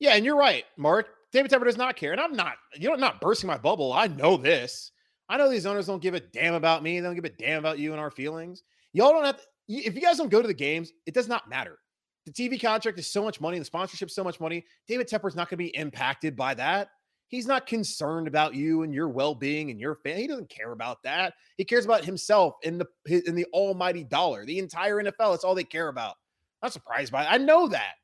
Yeah, 0.00 0.14
and 0.14 0.24
you're 0.24 0.36
right, 0.36 0.64
Mark. 0.76 1.06
David 1.32 1.50
Tepper 1.50 1.64
does 1.64 1.78
not 1.78 1.96
care, 1.96 2.12
and 2.12 2.20
I'm 2.20 2.36
not. 2.36 2.54
You 2.74 2.88
know, 2.88 2.94
I'm 2.94 3.00
not 3.00 3.20
bursting 3.20 3.46
my 3.48 3.58
bubble. 3.58 3.92
I 3.92 4.06
know 4.06 4.36
this. 4.36 4.92
I 5.28 5.38
know 5.38 5.48
these 5.48 5.66
owners 5.66 5.86
don't 5.86 6.02
give 6.02 6.14
a 6.14 6.20
damn 6.20 6.54
about 6.54 6.82
me. 6.82 7.00
They 7.00 7.06
don't 7.06 7.14
give 7.14 7.24
a 7.24 7.30
damn 7.30 7.58
about 7.58 7.78
you 7.78 7.92
and 7.92 8.00
our 8.00 8.10
feelings. 8.10 8.62
Y'all 8.92 9.12
don't 9.12 9.24
have 9.24 9.38
to 9.38 9.42
if 9.68 9.94
you 9.94 10.00
guys 10.00 10.18
don't 10.18 10.30
go 10.30 10.42
to 10.42 10.48
the 10.48 10.54
games, 10.54 10.92
it 11.06 11.14
does 11.14 11.28
not 11.28 11.48
matter. 11.48 11.78
The 12.26 12.32
TV 12.32 12.60
contract 12.60 12.98
is 12.98 13.10
so 13.10 13.22
much 13.22 13.40
money, 13.40 13.58
the 13.58 13.64
sponsorship 13.64 14.08
is 14.08 14.14
so 14.14 14.24
much 14.24 14.40
money. 14.40 14.64
David 14.86 15.08
Tepper 15.08 15.28
is 15.28 15.34
not 15.34 15.48
going 15.48 15.58
to 15.58 15.64
be 15.64 15.76
impacted 15.76 16.36
by 16.36 16.54
that. 16.54 16.88
He's 17.28 17.46
not 17.46 17.66
concerned 17.66 18.28
about 18.28 18.54
you 18.54 18.82
and 18.82 18.92
your 18.92 19.08
well-being 19.08 19.70
and 19.70 19.80
your 19.80 19.96
fan. 19.96 20.18
He 20.18 20.26
doesn't 20.26 20.50
care 20.50 20.72
about 20.72 21.02
that. 21.02 21.32
He 21.56 21.64
cares 21.64 21.86
about 21.86 22.04
himself 22.04 22.56
and 22.62 22.78
the 22.78 22.86
in 23.26 23.34
the 23.34 23.46
almighty 23.54 24.04
dollar. 24.04 24.44
The 24.44 24.58
entire 24.58 25.02
NFL, 25.02 25.32
that's 25.32 25.44
all 25.44 25.54
they 25.54 25.64
care 25.64 25.88
about. 25.88 26.16
I'm 26.62 26.66
not 26.66 26.74
surprised 26.74 27.10
by 27.10 27.22
it. 27.22 27.28
I 27.30 27.38
know 27.38 27.68
that. 27.68 27.94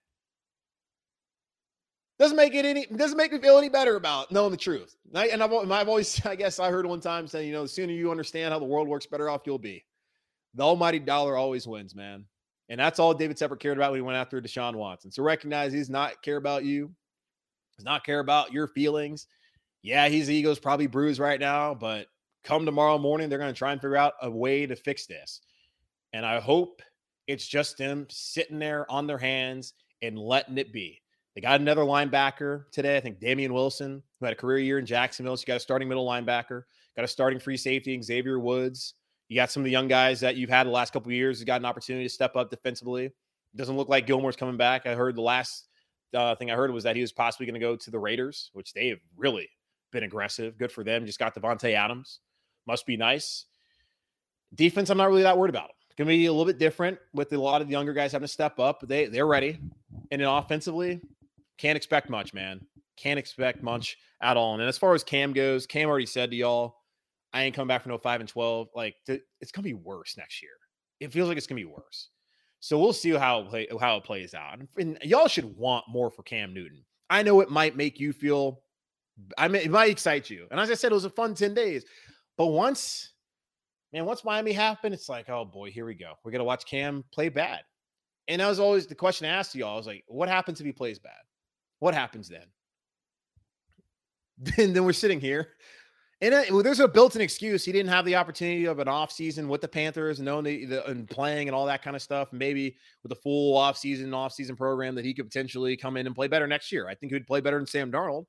Doesn't 2.19 2.37
make 2.37 2.55
it 2.55 2.65
any 2.65 2.87
doesn't 2.87 3.17
make 3.17 3.33
me 3.33 3.39
feel 3.39 3.59
any 3.59 3.69
better 3.69 3.95
about 3.95 4.33
knowing 4.33 4.51
the 4.51 4.57
truth. 4.57 4.97
And 5.15 5.43
I've, 5.43 5.53
I've 5.53 5.89
always, 5.89 6.21
I 6.27 6.35
guess 6.35 6.59
I 6.59 6.71
heard 6.71 6.87
one 6.87 7.01
time 7.01 7.29
saying, 7.29 7.47
you 7.47 7.53
know, 7.53 7.63
the 7.63 7.69
sooner 7.69 7.93
you 7.93 8.11
understand 8.11 8.53
how 8.53 8.59
the 8.59 8.65
world 8.65 8.89
works, 8.89 9.07
better 9.07 9.31
off 9.31 9.43
you'll 9.47 9.59
be. 9.59 9.85
The 10.55 10.65
almighty 10.65 10.99
dollar 10.99 11.37
always 11.37 11.67
wins, 11.67 11.95
man. 11.95 12.25
And 12.69 12.79
that's 12.79 12.99
all 12.99 13.15
David 13.15 13.37
Tepper 13.37 13.59
cared 13.59 13.79
about 13.79 13.93
when 13.93 14.01
he 14.01 14.03
went 14.03 14.19
after 14.19 14.41
Deshaun 14.41 14.75
Watson. 14.75 15.11
So 15.11 15.23
recognize 15.23 15.73
he's 15.73 15.89
not 15.89 16.21
care 16.23 16.37
about 16.37 16.65
you. 16.65 16.91
Does 17.77 17.85
not 17.85 18.05
care 18.05 18.19
about 18.19 18.53
your 18.53 18.67
feelings. 18.67 19.27
Yeah, 19.83 20.09
his 20.09 20.29
ego's 20.31 20.59
probably 20.59 20.89
bruised 20.89 21.21
right 21.21 21.39
now, 21.39 21.73
but 21.73 22.09
come 22.43 22.67
tomorrow 22.67 22.99
morning, 22.99 23.29
they're 23.29 23.39
going 23.39 23.55
to 23.55 23.59
try 23.59 23.73
and 23.73 23.81
figure 23.81 23.97
out 23.97 24.15
a 24.21 24.31
way 24.31 24.67
to 24.67 24.75
fix 24.75 25.07
this. 25.07 25.41
And 26.13 26.27
I 26.27 26.41
hope 26.41 26.83
it's 27.27 27.47
just 27.47 27.79
them 27.79 28.07
sitting 28.11 28.59
there 28.59 28.91
on 28.91 29.07
their 29.07 29.19
hands 29.19 29.75
and 30.03 30.19
letting 30.19 30.59
it 30.59 30.73
be. 30.73 31.01
They 31.39 31.43
got 31.43 31.61
another 31.61 31.83
linebacker 31.83 32.69
today. 32.73 32.97
I 32.97 33.01
think 33.01 33.21
Damien 33.21 33.55
Wilson, 33.55 34.03
who 34.19 34.27
had 34.27 34.33
a 34.33 34.37
career 34.37 34.59
year 34.59 34.81
in 34.81 34.85
Jacksonville. 34.85 35.37
So 35.37 35.43
you 35.43 35.47
got 35.47 35.59
a 35.59 35.61
starting 35.61 35.87
middle 35.87 36.05
linebacker, 36.05 36.65
got 36.97 37.05
a 37.05 37.07
starting 37.07 37.39
free 37.39 37.57
safety, 37.57 38.03
Xavier 38.03 38.41
Woods. 38.41 38.95
You 39.29 39.37
got 39.37 39.49
some 39.49 39.61
of 39.61 39.65
the 39.65 39.71
young 39.71 39.87
guys 39.87 40.19
that 40.19 40.35
you've 40.35 40.51
had 40.51 40.67
the 40.67 40.73
last 40.73 40.93
couple 40.93 41.13
years 41.13 41.39
who 41.39 41.45
got 41.45 41.61
an 41.61 41.65
opportunity 41.65 42.05
to 42.05 42.13
step 42.13 42.35
up 42.35 42.51
defensively. 42.51 43.05
It 43.05 43.13
doesn't 43.55 43.77
look 43.77 43.89
like 43.89 44.05
Gilmore's 44.05 44.35
coming 44.35 44.57
back. 44.57 44.85
I 44.85 44.97
heard 44.97 45.15
the 45.15 45.23
last 45.23 45.69
uh, 46.13 46.35
thing 46.35 46.51
I 46.51 46.57
heard 46.57 46.73
was 46.73 46.83
that 46.83 46.97
he 46.97 47.03
was 47.03 47.13
possibly 47.13 47.47
going 47.47 47.55
to 47.55 47.61
go 47.61 47.77
to 47.77 47.91
the 47.93 48.01
Raiders, 48.01 48.51
which 48.53 48.73
they 48.73 48.89
have 48.89 48.99
really 49.17 49.49
been 49.93 50.03
aggressive. 50.03 50.59
Good 50.59 50.73
for 50.73 50.83
them. 50.83 51.07
Just 51.07 51.21
got 51.21 51.37
Davante 51.37 51.73
Adams. 51.73 52.19
Must 52.67 52.85
be 52.85 52.97
nice. 52.97 53.45
Defense, 54.57 54.91
I'm 54.91 54.99
not 54.99 55.09
really 55.09 55.23
that 55.23 55.39
worried 55.39 55.51
about. 55.51 55.71
It's 55.87 55.95
going 55.95 56.09
to 56.09 56.17
be 56.17 56.27
a 56.27 56.33
little 56.33 56.47
bit 56.47 56.59
different 56.59 56.99
with 57.15 57.33
a 57.33 57.39
lot 57.39 57.61
of 57.61 57.69
the 57.69 57.73
younger 57.75 57.93
guys 57.93 58.11
having 58.11 58.27
to 58.27 58.33
step 58.33 58.59
up. 58.59 58.83
They 58.89 59.07
they're 59.07 59.29
ready. 59.29 59.61
And 60.11 60.21
then 60.21 60.29
offensively, 60.29 61.01
can't 61.59 61.77
expect 61.77 62.09
much, 62.09 62.33
man. 62.33 62.61
Can't 62.97 63.19
expect 63.19 63.59
mm-hmm. 63.59 63.67
much 63.67 63.97
at 64.23 64.37
all. 64.37 64.55
And 64.55 64.63
as 64.63 64.79
far 64.79 64.95
as 64.95 65.05
Cam 65.05 65.33
goes, 65.33 65.67
Cam 65.67 65.89
already 65.89 66.07
said 66.07 66.31
to 66.31 66.37
y'all 66.37 66.79
I 67.33 67.43
ain't 67.43 67.55
coming 67.55 67.69
back 67.69 67.83
for 67.83 67.89
no 67.89 67.99
five 67.99 68.21
and 68.21 68.29
twelve. 68.29 68.69
Like 68.75 68.97
it's 69.07 69.53
gonna 69.53 69.65
be 69.65 69.75
worse 69.75 70.17
next 70.17 70.43
year. 70.43 70.53
It 71.01 71.13
feels 71.13 71.29
like 71.29 71.37
it's 71.37 71.47
gonna 71.47 71.61
be 71.61 71.65
worse. 71.67 72.09
So 72.61 72.79
we'll 72.79 72.93
see 72.93 73.11
how 73.11 73.41
it 73.41 73.49
play, 73.49 73.69
how 73.81 73.97
it 73.99 74.05
plays 74.05 74.35
out. 74.35 74.59
And 74.79 74.99
y'all 75.03 75.29
should 75.29 75.57
want 75.57 75.85
more 75.89 76.11
for 76.11 76.23
Cam 76.23 76.53
Newton. 76.53 76.85
I 77.11 77.23
know 77.23 77.41
it 77.41 77.51
might 77.51 77.77
make 77.77 78.01
you 78.01 78.13
feel. 78.13 78.63
I 79.37 79.49
mean, 79.49 79.63
it 79.63 79.71
might 79.71 79.91
excite 79.91 80.31
you. 80.31 80.47
And 80.51 80.61
as 80.61 80.71
I 80.71 80.75
said, 80.75 80.93
it 80.93 80.95
was 80.95 81.05
a 81.05 81.11
fun 81.11 81.35
ten 81.35 81.55
days. 81.55 81.85
But 82.37 82.47
once, 82.47 83.13
man, 83.93 84.05
once 84.05 84.25
Miami 84.25 84.53
happened, 84.53 84.95
it's 84.95 85.09
like, 85.09 85.29
oh 85.29 85.45
boy, 85.45 85.71
here 85.71 85.87
we 85.87 85.95
go. 85.95 86.15
We're 86.25 86.33
gonna 86.33 86.45
watch 86.45 86.67
Cam 86.67 87.05
play 87.13 87.29
bad. 87.29 87.61
And 88.27 88.41
that 88.41 88.49
was 88.49 88.61
always 88.61 88.87
the 88.87 88.95
question 88.95 89.27
I 89.27 89.31
asked 89.31 89.55
y'all. 89.55 89.75
I 89.75 89.77
was 89.77 89.87
like, 89.87 90.05
what 90.07 90.29
happens 90.29 90.61
if 90.61 90.67
he 90.67 90.73
plays 90.73 90.99
bad? 90.99 91.13
What 91.81 91.95
happens 91.95 92.29
then? 92.29 92.47
Then, 94.57 94.73
then 94.73 94.85
we're 94.85 94.93
sitting 94.93 95.19
here 95.19 95.49
and 96.21 96.35
uh, 96.35 96.63
there's 96.63 96.81
a 96.81 96.89
built-in 96.89 97.23
excuse. 97.23 97.65
He 97.65 97.71
didn't 97.71 97.91
have 97.91 98.05
the 98.05 98.17
opportunity 98.17 98.65
of 98.65 98.81
an 98.81 98.89
off-season 98.89 99.49
with 99.49 99.61
the 99.61 99.69
Panthers, 99.69 100.19
knowing 100.19 100.45
the, 100.45 100.65
the, 100.65 100.87
and 100.87 101.09
playing 101.09 101.47
and 101.47 101.55
all 101.55 101.67
that 101.67 101.83
kind 101.83 101.95
of 101.95 102.03
stuff. 102.03 102.33
Maybe 102.33 102.77
with 103.05 103.13
a 103.13 103.17
full 103.17 103.57
off-season, 103.57 104.13
off-season 104.13 104.57
program 104.57 104.97
that 104.97 105.05
he 105.05 105.15
could 105.15 105.27
potentially 105.27 105.77
come 105.77 105.97
in 105.97 106.07
and 106.07 106.17
play 106.17 106.27
better 106.27 106.49
next 106.49 106.73
year. 106.73 106.89
I 106.89 106.95
think 106.95 107.13
he'd 107.13 107.27
play 107.27 107.41
better 107.41 107.59
than 107.59 107.67
Sam 107.67 107.93
Darnold. 107.93 108.25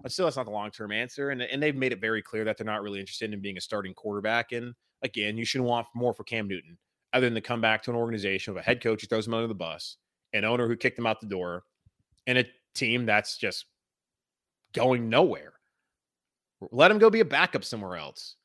But 0.00 0.12
still, 0.12 0.26
that's 0.26 0.36
not 0.36 0.46
the 0.46 0.52
long-term 0.52 0.92
answer. 0.92 1.30
And, 1.30 1.42
and 1.42 1.60
they've 1.60 1.74
made 1.74 1.92
it 1.92 2.00
very 2.00 2.22
clear 2.22 2.44
that 2.44 2.56
they're 2.56 2.64
not 2.64 2.80
really 2.82 3.00
interested 3.00 3.32
in 3.34 3.40
being 3.40 3.58
a 3.58 3.60
starting 3.60 3.92
quarterback. 3.92 4.52
And 4.52 4.72
again, 5.02 5.36
you 5.36 5.44
shouldn't 5.44 5.68
want 5.68 5.88
more 5.96 6.14
for 6.14 6.22
Cam 6.22 6.46
Newton, 6.46 6.78
other 7.12 7.26
than 7.26 7.34
to 7.34 7.40
come 7.40 7.60
back 7.60 7.82
to 7.82 7.90
an 7.90 7.96
organization 7.96 8.52
of 8.52 8.56
a 8.56 8.62
head 8.62 8.80
coach 8.80 9.00
who 9.00 9.08
throws 9.08 9.26
him 9.26 9.34
under 9.34 9.48
the 9.48 9.54
bus, 9.54 9.96
an 10.32 10.44
owner 10.44 10.68
who 10.68 10.76
kicked 10.76 10.98
him 10.98 11.06
out 11.06 11.20
the 11.20 11.26
door, 11.26 11.64
and 12.28 12.38
a 12.38 12.44
team 12.74 13.06
that's 13.06 13.36
just 13.36 13.66
going 14.72 15.08
nowhere. 15.08 15.52
Let 16.70 16.90
him 16.90 16.98
go 16.98 17.10
be 17.10 17.20
a 17.20 17.24
backup 17.24 17.64
somewhere 17.64 17.96
else 17.96 18.36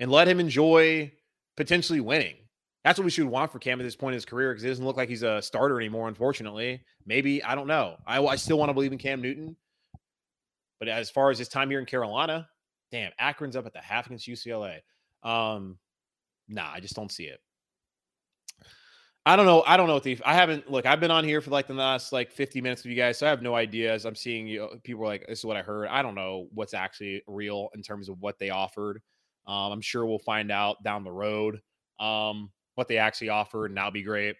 and 0.00 0.10
let 0.10 0.28
him 0.28 0.40
enjoy 0.40 1.12
potentially 1.56 2.00
winning. 2.00 2.36
That's 2.84 2.98
what 2.98 3.04
we 3.04 3.10
should 3.10 3.26
want 3.26 3.50
for 3.50 3.58
Cam 3.58 3.80
at 3.80 3.84
this 3.84 3.96
point 3.96 4.12
in 4.12 4.18
his 4.18 4.24
career 4.24 4.52
because 4.52 4.64
it 4.64 4.68
doesn't 4.68 4.84
look 4.84 4.96
like 4.96 5.08
he's 5.08 5.24
a 5.24 5.42
starter 5.42 5.80
anymore, 5.80 6.06
unfortunately. 6.06 6.84
Maybe, 7.04 7.42
I 7.42 7.56
don't 7.56 7.66
know. 7.66 7.96
I, 8.06 8.24
I 8.24 8.36
still 8.36 8.58
want 8.58 8.68
to 8.68 8.74
believe 8.74 8.92
in 8.92 8.98
Cam 8.98 9.20
Newton. 9.20 9.56
But 10.78 10.88
as 10.88 11.10
far 11.10 11.30
as 11.30 11.38
his 11.38 11.48
time 11.48 11.70
here 11.70 11.80
in 11.80 11.86
Carolina, 11.86 12.48
damn, 12.92 13.10
Akron's 13.18 13.56
up 13.56 13.66
at 13.66 13.72
the 13.72 13.80
half 13.80 14.06
against 14.06 14.28
UCLA. 14.28 14.80
Um, 15.22 15.78
nah, 16.48 16.70
I 16.70 16.80
just 16.80 16.94
don't 16.94 17.10
see 17.10 17.24
it. 17.24 17.40
I 19.26 19.34
don't 19.34 19.44
know. 19.44 19.64
I 19.66 19.76
don't 19.76 19.88
know 19.88 19.94
what 19.94 20.04
the 20.04 20.16
I 20.24 20.34
haven't 20.34 20.70
look. 20.70 20.86
I've 20.86 21.00
been 21.00 21.10
on 21.10 21.24
here 21.24 21.40
for 21.40 21.50
like 21.50 21.66
the 21.66 21.74
last 21.74 22.12
like 22.12 22.30
50 22.30 22.60
minutes 22.60 22.84
with 22.84 22.92
you 22.92 22.96
guys, 22.96 23.18
so 23.18 23.26
I 23.26 23.30
have 23.30 23.42
no 23.42 23.56
idea. 23.56 23.92
As 23.92 24.04
I'm 24.04 24.14
seeing 24.14 24.46
you, 24.46 24.68
people 24.84 25.02
are 25.02 25.08
like, 25.08 25.26
"This 25.26 25.40
is 25.40 25.44
what 25.44 25.56
I 25.56 25.62
heard." 25.62 25.88
I 25.88 26.00
don't 26.00 26.14
know 26.14 26.46
what's 26.54 26.74
actually 26.74 27.22
real 27.26 27.68
in 27.74 27.82
terms 27.82 28.08
of 28.08 28.20
what 28.20 28.38
they 28.38 28.50
offered. 28.50 29.02
Um, 29.48 29.72
I'm 29.72 29.80
sure 29.80 30.06
we'll 30.06 30.20
find 30.20 30.52
out 30.52 30.80
down 30.84 31.02
the 31.02 31.10
road 31.10 31.60
um, 31.98 32.52
what 32.76 32.86
they 32.86 32.98
actually 32.98 33.30
offered, 33.30 33.72
and 33.72 33.76
that'll 33.76 33.90
be 33.90 34.04
great. 34.04 34.36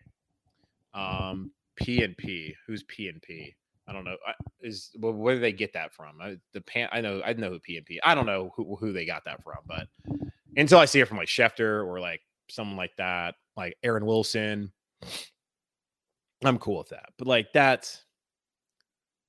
Um, 0.95 1.51
P 1.75 2.05
and 2.05 2.17
P, 2.17 2.55
who's 2.69 2.85
P 2.85 3.09
and 3.09 3.21
P? 3.21 3.57
I 3.89 3.93
don't 3.93 4.05
know. 4.05 4.17
Is 4.61 4.91
well, 5.01 5.13
where 5.13 5.35
do 5.35 5.41
they 5.41 5.53
get 5.53 5.73
that 5.73 5.95
from? 5.95 6.21
I, 6.21 6.37
the 6.53 6.61
pan, 6.61 6.89
I 6.93 7.01
know, 7.01 7.23
I 7.27 7.33
know 7.33 7.51
who 7.51 7.59
P 7.59 7.77
and 7.77 7.87
P. 7.87 8.01
I 8.05 8.15
don't 8.15 8.27
know 8.27 8.53
who 8.55 8.77
who 8.77 8.93
they 8.93 9.05
got 9.05 9.25
that 9.25 9.43
from, 9.43 9.59
but 9.67 9.89
until 10.57 10.79
I 10.79 10.85
see 10.85 11.01
it 11.01 11.09
from 11.09 11.19
like 11.19 11.27
Schefter 11.27 11.85
or 11.85 11.99
like 11.99 12.21
someone 12.49 12.77
like 12.77 12.95
that, 12.99 13.35
like 13.57 13.77
Aaron 13.83 14.07
Wilson, 14.07 14.73
I'm 16.45 16.59
cool 16.59 16.79
with 16.79 16.91
that. 16.91 17.11
But 17.19 17.27
like 17.27 17.53
that's 17.53 18.05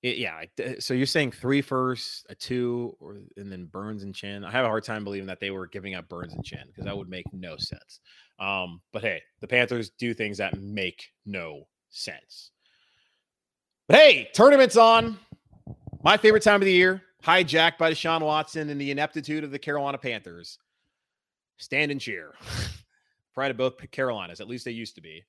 it, 0.03 0.17
yeah. 0.17 0.43
So 0.79 0.93
you're 0.93 1.05
saying 1.05 1.31
three 1.31 1.61
first, 1.61 2.25
a 2.29 2.35
two, 2.35 2.95
or 2.99 3.17
and 3.35 3.51
then 3.51 3.65
Burns 3.65 4.03
and 4.03 4.13
Chinn. 4.13 4.43
I 4.43 4.51
have 4.51 4.65
a 4.65 4.69
hard 4.69 4.83
time 4.83 5.03
believing 5.03 5.27
that 5.27 5.39
they 5.39 5.51
were 5.51 5.67
giving 5.67 5.95
up 5.95 6.07
Burns 6.07 6.33
and 6.33 6.43
Chinn 6.43 6.65
because 6.67 6.85
that 6.85 6.97
would 6.97 7.09
make 7.09 7.25
no 7.33 7.57
sense. 7.57 7.99
Um, 8.39 8.81
but 8.93 9.01
hey, 9.01 9.21
the 9.39 9.47
Panthers 9.47 9.89
do 9.97 10.13
things 10.13 10.37
that 10.37 10.59
make 10.59 11.07
no 11.25 11.63
sense. 11.89 12.51
But 13.87 13.97
hey, 13.97 14.29
tournament's 14.33 14.77
on. 14.77 15.17
My 16.03 16.17
favorite 16.17 16.43
time 16.43 16.61
of 16.61 16.65
the 16.65 16.71
year, 16.71 17.01
hijacked 17.23 17.77
by 17.77 17.91
Deshaun 17.91 18.21
Watson 18.21 18.69
and 18.69 18.79
the 18.79 18.91
ineptitude 18.91 19.43
of 19.43 19.51
the 19.51 19.59
Carolina 19.59 19.97
Panthers. 19.97 20.59
Stand 21.57 21.91
and 21.91 21.99
cheer. 21.99 22.33
Pride 23.33 23.51
of 23.51 23.57
both 23.57 23.75
Carolinas, 23.91 24.41
at 24.41 24.47
least 24.47 24.65
they 24.65 24.71
used 24.71 24.95
to 24.95 25.01
be. 25.01 25.23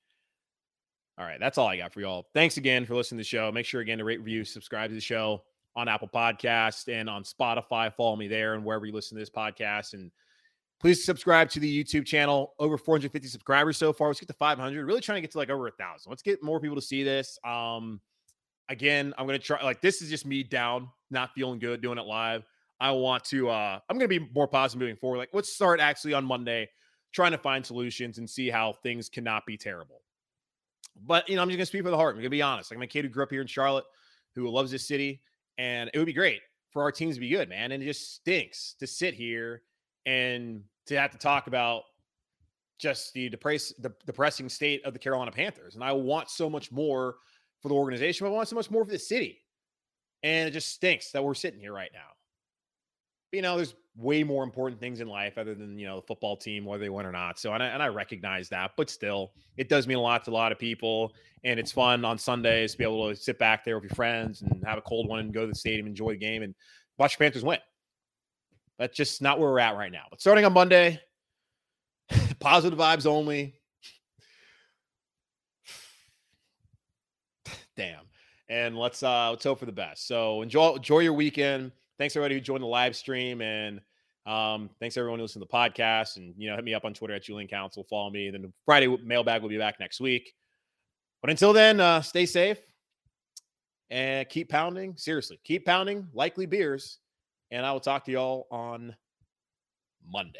All 1.19 1.25
right, 1.25 1.39
that's 1.39 1.57
all 1.57 1.67
I 1.67 1.77
got 1.77 1.93
for 1.93 1.99
y'all. 1.99 2.27
Thanks 2.33 2.57
again 2.57 2.85
for 2.85 2.95
listening 2.95 3.17
to 3.17 3.23
the 3.23 3.27
show. 3.27 3.51
Make 3.51 3.65
sure 3.65 3.81
again 3.81 3.97
to 3.97 4.05
rate, 4.05 4.19
review, 4.19 4.45
subscribe 4.45 4.89
to 4.89 4.95
the 4.95 5.01
show 5.01 5.43
on 5.75 5.89
Apple 5.89 6.07
Podcast 6.07 6.87
and 6.87 7.09
on 7.09 7.23
Spotify. 7.23 7.93
Follow 7.93 8.15
me 8.15 8.27
there 8.29 8.53
and 8.53 8.63
wherever 8.63 8.85
you 8.85 8.93
listen 8.93 9.17
to 9.17 9.21
this 9.21 9.29
podcast. 9.29 9.93
And 9.93 10.11
Please 10.79 11.03
subscribe 11.03 11.49
to 11.49 11.59
the 11.59 11.83
YouTube 11.83 12.05
channel. 12.05 12.53
Over 12.57 12.77
450 12.77 13.27
subscribers 13.27 13.75
so 13.77 13.91
far. 13.91 14.07
Let's 14.07 14.19
get 14.19 14.27
to 14.27 14.33
500. 14.33 14.85
Really 14.85 15.01
trying 15.01 15.17
to 15.17 15.21
get 15.21 15.31
to 15.31 15.37
like 15.37 15.49
over 15.49 15.67
a 15.67 15.71
thousand. 15.71 16.09
Let's 16.09 16.21
get 16.21 16.41
more 16.41 16.59
people 16.61 16.77
to 16.77 16.81
see 16.81 17.03
this. 17.03 17.37
Um, 17.43 17.99
again, 18.69 19.13
I'm 19.17 19.25
gonna 19.25 19.39
try. 19.39 19.61
Like 19.61 19.81
this 19.81 20.01
is 20.01 20.09
just 20.09 20.25
me 20.25 20.41
down, 20.41 20.89
not 21.11 21.33
feeling 21.33 21.59
good 21.59 21.81
doing 21.81 21.97
it 21.97 22.05
live. 22.05 22.45
I 22.79 22.91
want 22.91 23.25
to. 23.25 23.49
uh 23.49 23.79
I'm 23.89 23.97
gonna 23.97 24.07
be 24.07 24.19
more 24.33 24.47
positive 24.47 24.79
moving 24.79 24.95
forward. 24.95 25.17
Like 25.17 25.31
let's 25.33 25.53
start 25.53 25.81
actually 25.81 26.13
on 26.13 26.23
Monday, 26.23 26.69
trying 27.11 27.31
to 27.31 27.37
find 27.37 27.65
solutions 27.65 28.17
and 28.17 28.29
see 28.29 28.49
how 28.49 28.71
things 28.71 29.09
cannot 29.09 29.45
be 29.45 29.57
terrible. 29.57 30.01
But 31.05 31.29
you 31.29 31.35
know, 31.35 31.41
I'm 31.41 31.49
just 31.49 31.57
gonna 31.57 31.65
speak 31.65 31.83
for 31.83 31.91
the 31.91 31.97
heart. 31.97 32.15
I'm 32.15 32.21
gonna 32.21 32.29
be 32.29 32.41
honest. 32.41 32.71
Like 32.71 32.77
I'm 32.77 32.83
a 32.83 32.87
kid 32.87 33.05
who 33.05 33.09
grew 33.09 33.23
up 33.23 33.31
here 33.31 33.41
in 33.41 33.47
Charlotte, 33.47 33.85
who 34.35 34.49
loves 34.49 34.71
this 34.71 34.87
city, 34.87 35.21
and 35.57 35.89
it 35.93 35.97
would 35.97 36.05
be 36.05 36.13
great 36.13 36.41
for 36.71 36.81
our 36.81 36.91
teams 36.91 37.15
to 37.15 37.21
be 37.21 37.29
good, 37.29 37.49
man. 37.49 37.71
And 37.71 37.81
it 37.81 37.85
just 37.85 38.15
stinks 38.15 38.75
to 38.79 38.87
sit 38.87 39.13
here 39.13 39.63
and 40.05 40.63
to 40.85 40.99
have 40.99 41.11
to 41.11 41.17
talk 41.17 41.47
about 41.47 41.83
just 42.77 43.13
the, 43.13 43.29
depress- 43.29 43.73
the 43.79 43.93
depressing 44.05 44.49
state 44.49 44.83
of 44.85 44.93
the 44.93 44.99
Carolina 44.99 45.31
Panthers. 45.31 45.75
And 45.75 45.83
I 45.83 45.91
want 45.91 46.29
so 46.29 46.49
much 46.49 46.71
more 46.71 47.17
for 47.61 47.67
the 47.67 47.75
organization, 47.75 48.25
but 48.25 48.31
I 48.31 48.35
want 48.35 48.47
so 48.47 48.55
much 48.55 48.71
more 48.71 48.85
for 48.85 48.91
the 48.91 48.99
city. 48.99 49.41
And 50.23 50.47
it 50.47 50.51
just 50.51 50.69
stinks 50.69 51.11
that 51.11 51.23
we're 51.23 51.33
sitting 51.33 51.59
here 51.59 51.73
right 51.73 51.91
now. 51.93 52.07
But, 53.31 53.37
you 53.37 53.41
know, 53.41 53.57
there's 53.57 53.75
way 53.99 54.23
more 54.23 54.43
important 54.43 54.79
things 54.79 55.01
in 55.01 55.07
life 55.09 55.37
other 55.37 55.53
than, 55.53 55.77
you 55.77 55.85
know, 55.85 55.97
the 55.97 56.07
football 56.07 56.37
team, 56.37 56.63
whether 56.63 56.81
they 56.81 56.89
win 56.89 57.05
or 57.05 57.11
not. 57.11 57.37
So, 57.37 57.53
and 57.53 57.61
I, 57.61 57.67
and 57.67 57.83
I 57.83 57.87
recognize 57.87 58.47
that, 58.49 58.71
but 58.77 58.89
still, 58.89 59.33
it 59.57 59.67
does 59.67 59.87
mean 59.87 59.97
a 59.97 60.01
lot 60.01 60.23
to 60.25 60.31
a 60.31 60.33
lot 60.33 60.53
of 60.53 60.59
people. 60.59 61.13
And 61.43 61.59
it's 61.59 61.71
fun 61.71 62.05
on 62.05 62.17
Sundays 62.17 62.71
to 62.71 62.77
be 62.77 62.85
able 62.85 63.09
to 63.09 63.15
sit 63.15 63.37
back 63.37 63.65
there 63.65 63.75
with 63.75 63.83
your 63.83 63.95
friends 63.95 64.41
and 64.41 64.63
have 64.65 64.77
a 64.77 64.81
cold 64.81 65.07
one 65.09 65.19
and 65.19 65.33
go 65.33 65.41
to 65.41 65.47
the 65.47 65.55
stadium, 65.55 65.85
enjoy 65.85 66.13
the 66.13 66.17
game, 66.17 66.43
and 66.43 66.55
watch 66.97 67.17
the 67.17 67.23
Panthers 67.23 67.43
win. 67.43 67.59
That's 68.77 68.95
just 68.95 69.21
not 69.21 69.37
where 69.39 69.49
we're 69.49 69.59
at 69.59 69.75
right 69.75 69.91
now. 69.91 70.05
But 70.09 70.21
starting 70.21 70.45
on 70.45 70.53
Monday, 70.53 71.01
positive 72.39 72.79
vibes 72.79 73.05
only. 73.05 73.55
Damn. 77.75 78.05
And 78.47 78.77
let's 78.77 79.03
uh 79.03 79.29
let's 79.29 79.43
hope 79.43 79.59
for 79.59 79.65
the 79.65 79.71
best. 79.71 80.07
So 80.07 80.41
enjoy 80.41 80.75
enjoy 80.75 80.99
your 80.99 81.13
weekend. 81.13 81.73
Thanks 81.97 82.15
everybody 82.15 82.35
who 82.35 82.41
joined 82.41 82.63
the 82.63 82.67
live 82.67 82.95
stream 82.95 83.41
and 83.41 83.81
um, 84.29 84.69
thanks 84.79 84.95
everyone 84.95 85.17
who 85.17 85.23
listened 85.23 85.41
to 85.41 85.47
the 85.51 85.57
podcast 85.57 86.17
and 86.17 86.35
you 86.37 86.49
know 86.49 86.55
hit 86.55 86.63
me 86.63 86.75
up 86.75 86.85
on 86.85 86.93
Twitter 86.93 87.15
at 87.15 87.23
Julian 87.23 87.47
Council. 87.47 87.83
Follow 87.89 88.11
me. 88.11 88.29
Then 88.29 88.43
the 88.43 88.53
Friday 88.63 88.87
mailbag 89.03 89.41
will 89.41 89.49
be 89.49 89.57
back 89.57 89.79
next 89.79 89.99
week. 89.99 90.33
But 91.21 91.31
until 91.31 91.51
then, 91.51 91.79
uh, 91.79 92.01
stay 92.01 92.27
safe 92.27 92.59
and 93.89 94.29
keep 94.29 94.49
pounding. 94.49 94.95
Seriously, 94.97 95.39
keep 95.43 95.65
pounding 95.65 96.07
likely 96.13 96.45
beers. 96.45 96.99
And 97.49 97.65
I 97.65 97.71
will 97.71 97.79
talk 97.79 98.05
to 98.05 98.11
y'all 98.11 98.45
on 98.51 98.95
Monday. 100.07 100.39